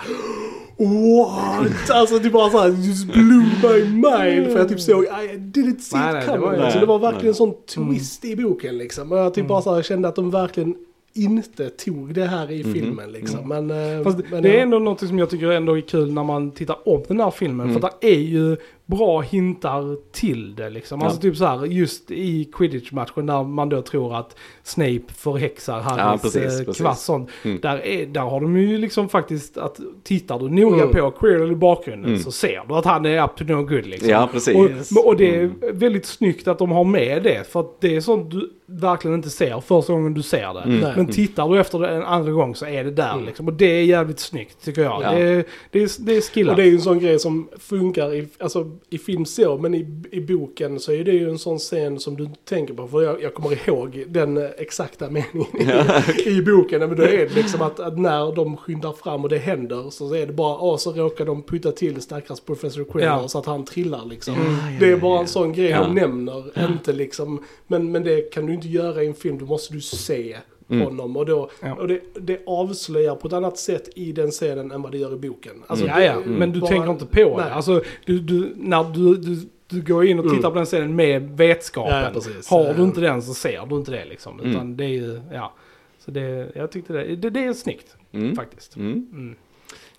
What? 0.80 1.90
Alltså 1.90 2.20
det 2.20 2.30
bara 2.30 2.50
såhär, 2.50 2.70
just 2.70 3.06
blew 3.08 3.44
my 3.64 3.84
mind. 3.84 4.52
För 4.52 4.58
jag 4.58 4.70
typ 4.70 4.80
såg, 4.82 5.04
I 5.04 5.08
didn't 5.38 5.80
see 5.80 5.98
Nej, 5.98 6.10
it 6.10 6.14
nej, 6.14 6.22
det 6.22 6.26
coming. 6.26 6.42
var 6.42 6.54
ju- 6.54 6.62
alltså, 6.62 6.80
det 6.80 6.86
var 6.86 7.00
verkligen 7.00 7.28
en 7.28 7.34
sån 7.36 7.54
twist 7.76 8.26
i 8.26 8.36
boken 8.36 8.78
liksom. 8.78 9.12
Och 9.12 9.18
jag 9.18 9.34
typ 9.34 9.48
bara 9.48 9.62
så 9.62 9.76
här, 9.76 9.82
kände 9.82 10.08
att 10.08 10.16
de 10.16 10.32
verkligen 10.32 10.76
inte 11.14 11.70
tog 11.70 12.14
det 12.14 12.26
här 12.26 12.52
i 12.52 12.64
filmen 12.64 13.12
liksom. 13.12 13.48
Men, 13.48 13.72
eh, 13.72 14.16
men 14.32 14.44
det 14.44 14.50
är 14.50 14.54
ja. 14.54 14.60
ändå 14.62 14.80
något 14.80 15.08
som 15.08 15.20
jag 15.20 15.30
tycker 15.30 15.52
ändå 15.52 15.78
är 15.78 15.82
kul 15.82 16.14
när 16.14 16.24
man 16.24 16.52
tittar 16.52 16.88
om 16.90 17.04
den 17.08 17.20
här 17.20 17.32
filmen. 17.32 17.70
Mm. 17.70 17.82
För 17.82 17.90
det 18.02 18.08
är 18.14 18.20
ju 18.20 18.58
bra 18.98 19.22
hintar 19.22 19.98
till 20.12 20.56
det 20.56 20.70
liksom. 20.70 21.02
Alltså 21.02 21.18
Ja. 21.18 21.22
typ 21.22 21.38
så 21.38 21.46
här, 21.46 21.66
just 21.66 22.12
i 22.12 22.50
quidditch-matchen 22.54 23.26
där 23.26 23.44
man 23.44 23.70
då 23.70 23.82
tror 23.82 24.16
att 24.16 24.36
Snape 24.64 25.00
förhäxar 25.16 25.80
Harrys 25.80 26.22
precis, 26.22 26.68
eh, 26.68 26.74
kvass 26.74 27.04
sånt. 27.04 27.30
Mm. 27.46 27.60
Där, 27.62 27.86
är, 27.86 28.06
där 28.06 28.22
har 28.22 28.42
de 28.42 28.58
ju 28.58 28.78
liksom 28.78 29.10
faktiskt 29.10 29.58
att 29.58 29.80
tittar 30.04 30.40
du 30.40 30.50
noga 30.50 30.84
Mm. 30.84 30.96
på 30.96 31.12
Quirrell 31.12 31.52
i 31.52 31.56
bakgrunden 31.56 32.10
Mm. 32.12 32.24
så 32.24 32.32
ser 32.32 32.62
du 32.68 32.74
att 32.76 32.86
han 32.86 33.06
är 33.06 33.24
up 33.24 33.36
to 33.38 33.44
no 33.44 33.64
good 33.64 33.86
liksom. 33.86 34.10
Ja, 34.10 34.30
precis. 34.32 34.92
Och, 34.98 35.08
och 35.08 35.18
det 35.18 35.36
är 35.36 35.40
Mm. 35.40 35.56
väldigt 35.74 36.06
snyggt 36.06 36.48
att 36.48 36.58
de 36.60 36.72
har 36.72 36.84
med 36.84 37.24
det. 37.24 37.52
För 37.52 37.60
att 37.60 37.82
det 37.82 37.96
är 37.96 38.02
sånt 38.02 38.32
du 38.32 38.50
verkligen 38.66 39.16
inte 39.16 39.30
ser 39.30 39.60
första 39.62 39.94
gången 39.94 40.14
du 40.14 40.22
ser 40.22 40.54
det. 40.54 40.62
Mm. 40.62 40.80
Men 40.96 41.08
tittar 41.08 41.50
du 41.50 41.60
efter 41.60 41.80
det 41.80 41.90
en 41.90 42.04
andra 42.04 42.32
gång 42.32 42.56
så 42.56 42.66
är 42.66 42.84
det 42.84 42.92
där 42.92 43.14
Mm. 43.14 43.26
liksom. 43.26 43.48
Och 43.48 43.54
det 43.54 43.66
är 43.66 43.84
jävligt 43.84 44.20
snyggt 44.20 44.66
tycker 44.66 44.82
jag. 44.82 45.02
Ja. 45.04 45.12
Det, 45.12 45.22
är, 45.22 45.46
det, 45.72 45.80
är, 45.84 45.90
det 46.06 46.18
är 46.18 46.22
skillat. 46.22 46.52
Och 46.52 46.58
det 46.58 46.64
är 46.64 46.68
ju 46.68 46.76
en 46.76 46.82
sån 46.82 47.00
grej 47.00 47.20
som 47.20 47.50
funkar 47.60 48.14
i, 48.14 48.28
alltså, 48.40 48.72
i 48.90 48.98
film 48.98 49.26
så, 49.26 49.58
men 49.58 49.74
i, 49.74 49.88
i 50.12 50.22
boken 50.22 50.80
så 50.80 50.92
är 50.92 51.04
det 51.04 51.12
ju 51.12 51.30
en 51.30 51.40
sån 51.40 51.60
scen 51.60 52.00
som 52.00 52.18
du 52.18 52.30
tänker 52.46 52.74
på. 52.74 52.88
För 52.88 53.02
jag, 53.02 53.22
jag 53.24 53.34
kommer 53.34 53.70
ihåg 53.70 54.04
den 54.08 54.38
eh, 54.38 54.50
exakta 54.58 55.10
meningen 55.10 55.48
i, 56.26 56.30
i 56.30 56.42
boken. 56.42 56.80
Men 56.80 56.96
då 56.98 57.04
är 57.04 57.18
det 57.18 57.36
liksom 57.36 57.62
att, 57.62 57.80
att 57.80 58.00
när 58.00 58.36
de 58.36 58.58
skyndar 58.58 58.94
fram 58.94 59.24
och 59.24 59.30
det 59.30 59.38
händer 59.38 59.90
så 59.90 60.14
är 60.16 60.28
det 60.28 60.34
bara, 60.34 60.58
åh 60.60 60.78
så 60.78 60.92
råkar 60.92 61.26
de 61.26 61.44
putta 61.44 61.72
till 61.72 62.02
stackars 62.02 62.40
Professor 62.40 62.84
Quirrell 62.84 63.08
Ja. 63.22 63.28
så 63.28 63.40
att 63.40 63.46
han 63.46 63.66
trillar 63.66 64.06
liksom. 64.06 64.34
Ja, 64.34 64.72
ja, 64.72 64.80
det 64.80 64.86
är 64.86 64.92
ja, 64.92 64.98
bara 64.98 65.16
ja. 65.16 65.22
en 65.22 65.28
sån 65.28 65.54
grej 65.54 65.70
Ja. 65.70 65.82
de 65.84 65.96
nämner, 65.96 66.70
inte 66.70 66.94
liksom, 66.94 67.44
men, 67.68 67.92
men 67.92 68.04
det 68.04 68.34
kan 68.34 68.46
du 68.46 68.54
inte 68.54 68.68
göra 68.68 69.04
i 69.04 69.08
en 69.08 69.14
film, 69.14 69.38
då 69.38 69.46
måste 69.46 69.74
du 69.74 69.82
se 69.82 70.38
Mm. 70.70 70.86
honom. 70.86 71.18
Och, 71.18 71.26
då, 71.26 71.50
Ja. 71.62 71.74
och 71.76 71.88
det, 71.88 72.02
det 72.20 72.42
avslöjar 72.46 73.16
på 73.16 73.28
ett 73.28 73.34
annat 73.34 73.58
sätt 73.58 73.90
i 73.96 74.12
den 74.12 74.32
scenen 74.32 74.72
än 74.72 74.82
vad 74.82 74.92
det 74.92 74.98
gör 74.98 75.14
i 75.14 75.18
boken. 75.18 75.64
Alltså, 75.68 75.86
ja, 75.88 75.96
det 75.96 76.06
ja. 76.06 76.12
är 76.12 76.26
Men 76.26 76.52
du 76.52 76.60
bara- 76.60 76.70
tänker 76.70 76.90
inte 76.92 77.06
på 77.06 77.20
Nej. 77.38 77.46
det. 77.46 77.54
Alltså, 77.54 77.82
du, 78.06 78.20
du, 78.20 78.54
när 78.56 78.84
du, 78.84 79.16
du, 79.16 79.50
du 79.68 79.82
går 79.82 80.06
in 80.06 80.20
och 80.20 80.26
tittar 80.26 80.38
Mm. 80.38 80.52
på 80.52 80.56
den 80.58 80.66
scenen 80.66 80.96
med 80.96 81.30
vetskapen. 81.38 81.94
Ja, 81.94 82.12
ja. 82.14 82.56
Har 82.58 82.66
Ja. 82.66 82.74
du 82.74 82.84
inte 82.84 83.02
den 83.02 83.22
så 83.22 83.34
ser 83.34 83.66
du 83.66 83.76
inte 83.76 83.92
det 83.92 84.06
liksom. 84.06 84.40
Mm. 84.40 84.52
Utan 84.52 84.78
det 84.78 84.84
är 84.86 84.88
ju, 84.90 85.22
ja. 85.34 85.54
Så 86.06 86.12
det, 86.12 86.52
jag 86.56 86.72
tyckte 86.72 86.94
det, 86.94 87.16
det, 87.16 87.30
det 87.30 87.46
är 87.46 87.54
snyggt 87.54 87.96
Mm. 88.12 88.36
faktiskt. 88.36 88.76
Mm. 88.76 88.92
Mm. 89.14 89.36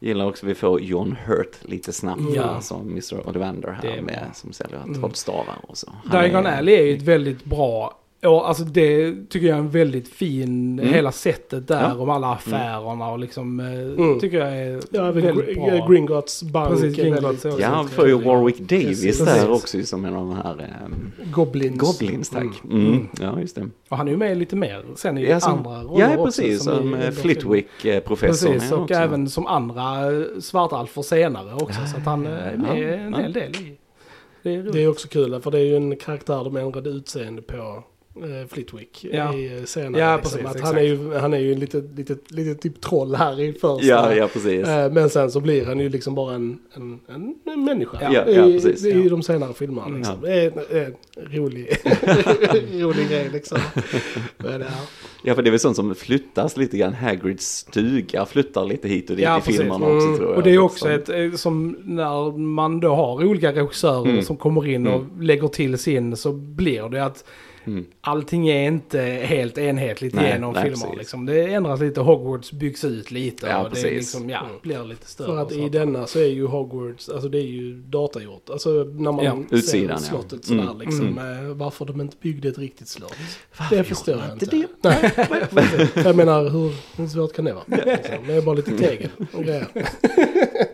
Gillar 0.02 0.26
också 0.26 0.46
vi 0.46 0.54
får 0.54 0.80
John 0.80 1.16
Hurt 1.26 1.56
lite 1.62 1.92
snabbt 1.92 2.20
Ja. 2.34 2.42
ja. 2.54 2.60
som 2.60 2.88
Mr. 2.90 3.28
Ollivander 3.28 3.78
Det 3.82 3.88
här 3.88 3.96
är 3.98 4.02
med 4.02 4.26
som 4.34 4.52
säljer 4.52 4.82
Mm. 4.84 4.94
trollstavar 5.00 5.56
och 5.68 5.76
så. 5.78 5.92
Diagon 6.10 6.46
är- 6.46 6.58
Alley 6.58 6.74
är 6.74 6.82
ju 6.84 6.96
ett 6.96 7.02
väldigt 7.02 7.44
bra, 7.44 7.99
ja, 8.20 8.46
alltså 8.46 8.64
det 8.64 9.14
tycker 9.28 9.46
jag 9.46 9.56
är 9.56 9.60
en 9.60 9.70
väldigt 9.70 10.08
fin, 10.08 10.78
Mm. 10.78 10.94
hela 10.94 11.12
sättet 11.12 11.68
där 11.68 11.80
Ja. 11.94 12.02
om 12.02 12.10
alla 12.10 12.32
affärerna 12.32 13.10
och 13.10 13.18
liksom, 13.18 13.60
eh, 13.60 13.66
Mm. 14.04 14.20
tycker 14.20 14.38
jag 14.38 14.58
är 14.58 14.80
Ja, 14.90 15.12
väldigt 15.12 15.34
Gr- 15.34 15.78
bra. 15.78 15.86
Gringotts 15.88 16.42
bank. 16.42 16.70
Precis, 16.70 16.96
Gringotts 16.96 17.44
också 17.44 17.60
Ja, 17.60 17.70
väldigt 17.76 17.92
för 17.94 18.06
ju. 18.06 18.14
Warwick 18.14 18.58
Davis 18.58 19.02
Precis. 19.02 19.24
där 19.24 19.50
också 19.50 19.82
som 19.82 20.04
en 20.04 20.14
av 20.16 20.26
de 20.26 20.36
här 20.36 20.52
ehm, 20.84 21.12
Goblins. 21.32 21.78
Goblins, 21.80 22.30
tack. 22.30 22.64
Mm. 22.64 22.86
Mm. 22.86 23.08
Ja, 23.20 23.40
just 23.40 23.56
det. 23.56 23.68
Och 23.88 23.96
han 23.96 24.08
är 24.08 24.12
ju 24.12 24.16
med 24.18 24.36
lite 24.38 24.56
mer 24.56 24.84
sen 24.96 25.18
i 25.18 25.28
Ja, 25.30 25.40
som, 25.40 25.52
andra 25.58 25.82
roller 25.82 26.00
ja, 26.10 26.18
också, 26.18 26.42
precis. 26.42 26.62
som 26.64 26.72
i- 26.72 26.76
Som 26.76 26.94
i 26.94 27.04
eh, 27.04 27.10
Flitwick-professorn. 27.10 28.52
Precis, 28.52 28.72
och 28.72 28.90
även 28.90 29.28
som 29.28 29.46
andra 29.46 30.12
eh, 30.12 30.22
svartalfer 30.40 31.02
senare 31.02 31.54
också. 31.54 31.80
Så 31.92 31.96
att 31.96 32.04
han 32.04 32.26
eh, 32.26 32.32
är 32.32 32.56
med 32.56 32.78
Ja, 32.82 32.86
en 32.94 33.12
ja. 33.12 33.18
hel 33.18 33.32
del 33.32 33.50
i. 33.56 33.76
Det 34.42 34.54
är 34.54 34.58
roligt. 34.58 34.72
Det 34.72 34.82
är 34.82 34.88
också 34.88 35.08
kul, 35.08 35.40
för 35.40 35.50
det 35.50 35.58
är 35.58 35.64
ju 35.64 35.76
en 35.76 35.96
karaktär 35.96 36.44
de 36.44 36.56
ändrade 36.56 36.90
utseende 36.90 37.42
på. 37.42 37.82
Eh, 38.22 38.46
Flitwick 38.48 39.06
Ja. 39.12 39.34
i 39.34 39.62
senare. 39.66 40.02
Ja, 40.02 40.16
liksom. 40.16 40.32
precis, 40.38 40.46
att 40.46 40.54
exakt. 40.56 40.66
han, 40.74 40.76
är 40.78 40.82
ju, 40.88 41.14
han 41.14 41.34
är 41.34 41.38
ju 41.38 41.52
en 41.52 41.60
litet, 41.60 41.84
litet, 41.98 42.30
litet 42.30 42.60
typ 42.60 42.80
troll 42.80 43.14
här 43.14 43.40
i 43.40 43.52
första. 43.52 43.86
Ja, 43.86 44.14
ja, 44.14 44.28
precis. 44.32 44.66
Eh, 44.68 44.92
Men 44.92 45.10
sen 45.10 45.30
så 45.30 45.40
blir 45.40 45.66
han 45.66 45.80
ju 45.80 45.88
liksom 45.88 46.14
bara 46.14 46.34
en, 46.34 46.58
en, 46.74 46.98
en, 47.52 47.64
människa 47.64 47.98
Ja, 48.02 48.12
ja, 48.28 48.46
i, 48.46 48.52
precis. 48.60 48.84
i 48.84 49.02
Ja. 49.02 49.10
de 49.10 49.22
senare 49.22 49.54
filmerna. 49.54 49.86
Mm. 49.86 49.98
Liksom. 49.98 50.24
Är 50.24 50.46
en, 50.76 50.86
en 50.86 50.94
rolig, 51.38 51.76
rolig 52.82 53.08
grej 53.08 53.28
liksom. 53.32 53.58
Men, 54.36 54.60
ja. 54.60 54.66
Ja, 55.24 55.34
för 55.34 55.42
det 55.42 55.48
är 55.48 55.50
väl 55.50 55.60
sånt 55.60 55.76
som 55.76 55.94
flyttas 55.94 56.56
lite 56.56 56.76
grann. 56.78 56.94
Hagrids 56.94 57.46
stuga 57.46 58.26
flyttar 58.26 58.64
lite 58.64 58.88
hit 58.88 59.10
och 59.10 59.16
dit 59.16 59.24
Ja, 59.24 59.38
i 59.38 59.40
filmerna 59.52 59.74
också 59.74 60.06
Mm. 60.06 60.16
tror 60.16 60.28
jag. 60.28 60.36
Och 60.36 60.42
det 60.42 60.50
är 60.50 60.52
liksom. 60.52 60.64
också 60.64 60.90
ett, 60.90 61.08
eh, 61.08 61.32
som 61.32 61.76
när 61.84 62.38
man 62.38 62.80
då 62.80 62.94
har 62.94 63.24
olika 63.24 63.52
regissörer 63.52 64.10
Mm. 64.10 64.22
som 64.22 64.36
kommer 64.36 64.66
in 64.68 64.86
och 64.86 65.04
lägger 65.20 65.48
till 65.48 65.78
sin 65.78 66.16
så 66.16 66.32
blir 66.32 66.88
det 66.88 67.04
att 67.04 67.24
Mm. 67.64 67.84
allting 68.00 68.48
är 68.48 68.66
inte 68.66 69.00
helt 69.00 69.58
enhetligt 69.58 70.14
Nej, 70.14 70.32
genom 70.32 70.52
nej, 70.52 70.62
filmer. 70.62 70.96
Liksom. 70.98 71.26
Det 71.26 71.44
ändras 71.54 71.80
lite, 71.80 72.00
Hogwarts 72.00 72.52
byggs 72.52 72.84
ut 72.84 73.10
lite 73.10 73.46
Ja, 73.46 73.62
och 73.62 73.70
det 73.74 73.82
liksom, 73.90 74.30
ja, 74.30 74.38
Mm. 74.40 74.52
blir 74.62 74.84
lite 74.84 75.06
större. 75.06 75.26
För 75.26 75.36
att 75.36 75.52
i 75.52 75.68
denna 75.68 76.06
så 76.06 76.18
är 76.18 76.26
ju 76.26 76.46
Hogwarts, 76.46 77.08
alltså 77.08 77.28
det 77.28 77.38
är 77.38 77.46
ju 77.46 77.74
datagjort. 77.74 78.50
Alltså 78.50 78.70
när 78.70 79.12
man 79.12 79.24
Ja. 79.24 79.36
Utsidan, 79.50 79.98
ser 79.98 80.06
ja. 80.14 80.20
slottet 80.20 80.44
sådär 80.44 80.62
Mm. 80.62 80.78
liksom. 80.80 81.18
eh, 81.18 81.54
Varför 81.54 81.84
de 81.84 82.00
inte 82.00 82.16
byggde 82.22 82.48
ett 82.48 82.58
riktigt 82.58 82.88
slott. 82.88 83.16
Varför 83.58 83.76
det 83.76 83.84
förstår 83.84 84.16
jag 84.26 84.32
inte. 84.32 84.66
Nej, 84.82 85.88
jag 85.94 86.16
menar 86.16 86.48
hur, 86.50 86.72
hur 86.96 87.06
svårt 87.08 87.32
kan 87.32 87.44
det 87.44 87.52
vara? 87.52 87.64
Liksom, 87.68 88.26
Det 88.26 88.32
är 88.34 88.42
bara 88.42 88.54
lite 88.54 88.78
tegel 88.78 89.10
och 89.32 89.44
grejer. 89.44 89.66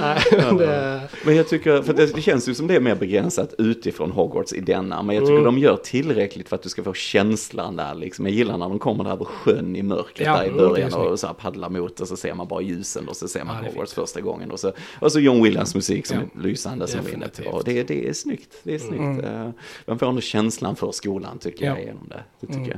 Nej, 0.00 0.20
det, 0.58 1.08
Men 1.24 1.36
jag 1.36 1.48
tycker, 1.48 1.82
för 1.82 1.92
det, 1.92 2.06
det 2.14 2.20
känns 2.22 2.48
ju 2.48 2.54
som 2.54 2.66
det 2.66 2.74
är 2.74 2.80
mer 2.80 2.94
begränsat 2.94 3.54
utifrån 3.58 4.10
Hogwarts 4.10 4.52
i 4.52 4.60
denna. 4.60 5.02
Men 5.02 5.16
jag 5.16 5.22
tycker 5.24 5.32
Mm. 5.32 5.44
de 5.44 5.58
gör 5.58 5.76
tillräckligt 5.76 6.48
för 6.48 6.56
att 6.56 6.62
du 6.62 6.68
ska 6.68 6.82
få 6.82 6.92
känslan 6.94 7.76
där 7.76 7.94
liksom. 7.94 8.26
Jag 8.26 8.34
gillar 8.34 8.58
när 8.58 8.68
de 8.68 8.78
kommer 8.78 9.04
där 9.04 9.10
över 9.12 9.24
sjön 9.24 9.76
i 9.76 9.82
mörkret 9.82 10.26
Ja, 10.26 10.36
där 10.36 10.44
i 10.46 10.50
början 10.50 10.92
och 10.94 11.20
så 11.20 11.26
här 11.26 11.34
paddlar 11.34 11.70
mot 11.70 12.00
och 12.00 12.08
så 12.08 12.16
ser 12.16 12.34
man 12.34 12.48
bara 12.48 12.60
ljusen 12.62 13.08
och 13.08 13.16
så 13.16 13.28
ser 13.28 13.44
man 13.44 13.56
Ja, 13.64 13.68
Hogwarts 13.70 13.94
första 13.94 14.20
gången. 14.20 14.50
Och 14.50 14.60
så, 14.60 14.72
och 15.00 15.12
så 15.12 15.20
John 15.20 15.42
Williams 15.42 15.74
musik 15.74 16.06
som 16.06 16.16
Ja. 16.16 16.40
är 16.40 16.42
lysande 16.42 16.86
som 16.86 17.00
vi 17.06 17.12
inne 17.12 17.28
på. 17.28 17.62
Det, 17.64 17.82
det 17.88 18.08
är 18.08 18.12
snyggt, 18.12 18.54
det 18.62 18.74
är 18.74 18.78
snyggt. 18.78 19.00
Mm. 19.00 19.24
Eh, 19.24 19.50
Man 19.86 19.98
får 19.98 20.08
ändå 20.08 20.20
känslan 20.20 20.76
för 20.76 20.92
skolan 20.92 21.38
tycker 21.38 21.64
Ja. 21.66 21.70
jag 21.76 21.84
genom 21.84 22.08
det. 22.08 22.22
Det 22.40 22.46
tycker 22.46 22.58
Mm. 22.58 22.70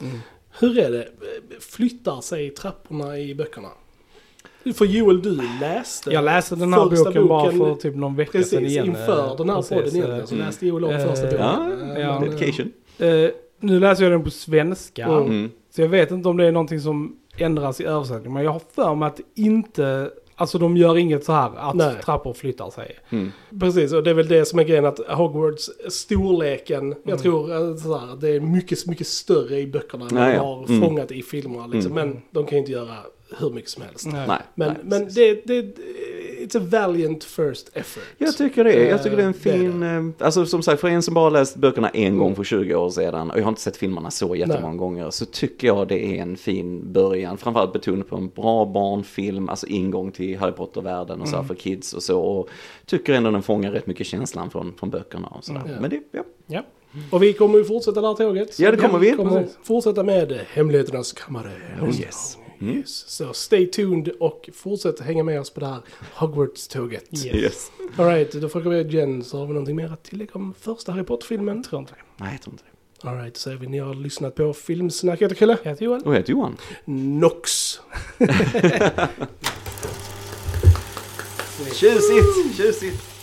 jag. 0.00 0.08
Mm. 0.08 0.20
Hur 0.58 0.78
är 0.78 0.90
det? 0.90 1.08
Flyttar 1.60 2.20
sig 2.20 2.50
trapporna 2.50 3.18
i 3.18 3.34
böckerna? 3.34 3.68
För 4.74 4.84
Joel, 4.84 5.22
du 5.22 5.40
läste 5.60 6.10
Jag 6.10 6.24
läste 6.24 6.56
den 6.56 6.72
här 6.72 6.88
första 6.88 7.04
boken, 7.04 7.28
bara 7.28 7.52
för 7.52 7.74
typ 7.74 7.94
någon 7.96 8.16
vecka 8.16 8.32
sedan 8.32 8.42
Precis, 8.42 8.70
igen. 8.72 8.86
inför 8.86 9.34
den 9.38 9.48
här 9.48 9.56
Precis, 9.56 9.70
podden 9.70 9.96
egentligen 9.96 10.26
så 10.26 10.34
eh, 10.34 10.38
läste 10.46 10.66
Joel 10.66 10.84
om 10.84 10.90
eh, 10.90 10.98
första 11.06 11.24
boken. 11.26 11.40
Ja, 11.40 11.70
Eh, 11.96 12.00
ja. 12.00 12.20
men, 12.20 12.30
Dedication. 12.30 12.72
eh, 12.98 13.30
nu 13.60 13.80
läser 13.80 14.02
jag 14.02 14.12
den 14.12 14.24
på 14.24 14.30
svenska. 14.30 15.04
Mm. 15.04 15.22
Mm. 15.24 15.50
Så 15.70 15.80
jag 15.82 15.88
vet 15.88 16.10
inte 16.10 16.28
om 16.28 16.36
det 16.36 16.46
är 16.46 16.52
någonting 16.52 16.80
som 16.80 17.16
ändras 17.38 17.80
i 17.80 17.84
översättningen. 17.84 18.32
Men 18.32 18.44
jag 18.44 18.50
har 18.50 18.62
för 18.74 18.94
mig 18.94 19.06
att 19.06 19.20
inte... 19.34 20.10
Alltså 20.38 20.58
de 20.58 20.76
gör 20.76 20.98
inget 20.98 21.24
så 21.24 21.32
här 21.32 21.50
att 21.56 21.74
Nej. 21.74 21.94
trappor 22.04 22.32
flyttar 22.32 22.70
sig. 22.70 22.96
Mm. 23.10 23.32
Precis, 23.60 23.92
och 23.92 24.02
det 24.02 24.10
är 24.10 24.14
väl 24.14 24.28
det 24.28 24.44
som 24.44 24.58
är 24.58 24.64
grejen 24.64 24.84
att 24.84 24.98
Hogwarts 25.08 25.70
storleken, 25.88 26.88
jag 26.88 27.08
Mm. 27.12 27.18
tror 27.18 27.52
eh, 27.70 27.76
sådär, 27.76 28.16
det 28.20 28.28
är 28.28 28.40
mycket, 28.40 28.86
mycket 28.86 29.06
större 29.06 29.58
i 29.60 29.66
böckerna 29.66 30.04
än 30.08 30.14
de 30.14 30.38
har 30.38 30.64
Mm. 30.68 30.80
fångat 30.82 31.10
i 31.12 31.22
filmerna. 31.22 31.66
Liksom. 31.66 31.92
Mm. 31.98 32.08
Men 32.08 32.22
de 32.30 32.44
kan 32.46 32.52
ju 32.52 32.58
inte 32.58 32.72
göra 32.72 32.94
hur 33.38 33.50
mycket 33.50 33.70
som 33.70 33.82
helst. 33.82 34.06
Nej. 34.06 34.24
Nej, 34.28 34.38
Men, 34.54 34.68
nej, 34.68 34.78
men 34.82 35.08
det, 35.14 35.46
det, 35.46 35.62
it's 36.40 36.56
a 36.56 36.60
valiant 36.70 37.24
first 37.24 37.70
effort. 37.72 38.02
Jag 38.18 38.36
tycker 38.36 38.64
det. 38.64 38.88
Jag 38.88 39.02
tycker 39.02 39.16
det 39.16 39.22
är 39.22 39.26
en 39.26 39.34
Eh, 39.34 39.42
det 39.42 39.50
är 39.50 39.58
fin, 39.58 39.82
eh, 40.18 40.26
alltså 40.26 40.46
som 40.46 40.62
sagt 40.62 40.80
för 40.80 40.88
en 40.88 41.02
som 41.02 41.14
bara 41.14 41.30
läst 41.30 41.56
böckerna 41.56 41.88
en 41.88 42.18
gång 42.18 42.34
för 42.34 42.44
20 42.44 42.74
år 42.74 42.90
sedan 42.90 43.30
och 43.30 43.38
jag 43.38 43.42
har 43.42 43.48
inte 43.48 43.60
sett 43.60 43.76
filmerna 43.76 44.10
så 44.10 44.36
jättemånga 44.36 44.68
Nej. 44.68 44.78
gånger 44.78 45.10
så 45.10 45.24
tycker 45.24 45.66
jag 45.66 45.88
det 45.88 46.04
är 46.18 46.22
en 46.22 46.36
fin 46.36 46.92
början. 46.92 47.38
Framförallt 47.38 47.72
betonat 47.72 48.08
på 48.08 48.16
en 48.16 48.28
bra 48.28 48.64
barnfilm, 48.64 49.48
alltså 49.48 49.66
ingång 49.66 50.12
till 50.12 50.38
Harry 50.38 50.52
Potter-världen 50.52 51.20
och 51.20 51.28
så 51.28 51.32
här 51.36 51.38
Mm. 51.42 51.48
för 51.48 51.54
kids 51.54 51.92
och 51.92 52.02
så. 52.02 52.20
Och 52.20 52.48
tycker 52.86 53.12
ändå 53.12 53.30
den 53.30 53.42
fångar 53.42 53.72
rätt 53.72 53.86
mycket 53.86 54.06
känslan 54.06 54.50
från, 54.50 54.74
från 54.78 54.90
böckerna 54.90 55.28
och 55.28 55.44
sådär. 55.44 55.62
Mm. 55.66 55.80
Men 55.80 55.90
det, 55.90 56.00
ja. 56.12 56.22
Ja. 56.46 56.62
Och 57.10 57.22
vi 57.22 57.32
kommer 57.32 57.58
ju 57.58 57.64
fortsätta 57.64 58.00
det 58.00 58.06
här 58.06 58.14
tåget. 58.14 58.58
Ja, 58.58 58.70
det 58.70 58.76
kommer 58.76 58.98
vi. 58.98 59.12
kommer 59.12 59.40
Precis. 59.42 59.58
fortsätta 59.62 60.02
med 60.02 60.40
Hemligheternas 60.52 61.12
kammare. 61.12 61.52
Oh, 61.82 62.00
yes. 62.00 62.38
Mm. 62.60 62.76
Yes. 62.76 63.04
Så 63.08 63.32
stay 63.32 63.66
tuned 63.66 64.08
och 64.20 64.48
fortsätt 64.54 65.00
hänga 65.00 65.22
med 65.22 65.40
oss 65.40 65.50
på 65.50 65.60
det 65.60 65.66
här 65.66 65.80
Hogwarts-tåget. 66.14 67.04
Yes. 67.26 67.34
Yes. 67.34 67.70
Alright, 67.96 68.32
då 68.32 68.48
frågar 68.48 68.70
vi 68.70 68.96
Jen, 68.96 69.24
så 69.24 69.38
har 69.38 69.46
vi 69.46 69.52
någonting 69.52 69.76
mer 69.76 69.92
att 69.92 70.04
tillägga 70.04 70.30
om 70.32 70.54
första 70.60 70.92
Harry 70.92 71.04
Potter-filmen? 71.04 71.62
Tror 71.62 71.80
inte 71.80 71.92
det. 71.92 72.24
Nej, 72.24 72.32
jag 72.32 72.42
tror 72.42 72.54
inte 72.54 72.64
det. 72.64 73.08
Alright, 73.08 73.36
säger 73.36 73.56
vi 73.56 73.66
ni 73.66 73.78
har 73.78 73.94
lyssnat 73.94 74.34
på 74.34 74.52
Filmsnack. 74.52 75.20
Jag 75.20 75.24
heter 75.24 75.36
Kalle. 75.36 75.58
Jag 75.62 75.70
heter 75.70 75.84
Joel. 75.84 76.02
Och 76.02 76.12
jag 76.12 76.18
heter 76.18 76.32
Johan. 76.32 76.56
Nox. 76.84 77.80
Tjusigt, 81.74 82.56
tjusigt. 82.56 83.15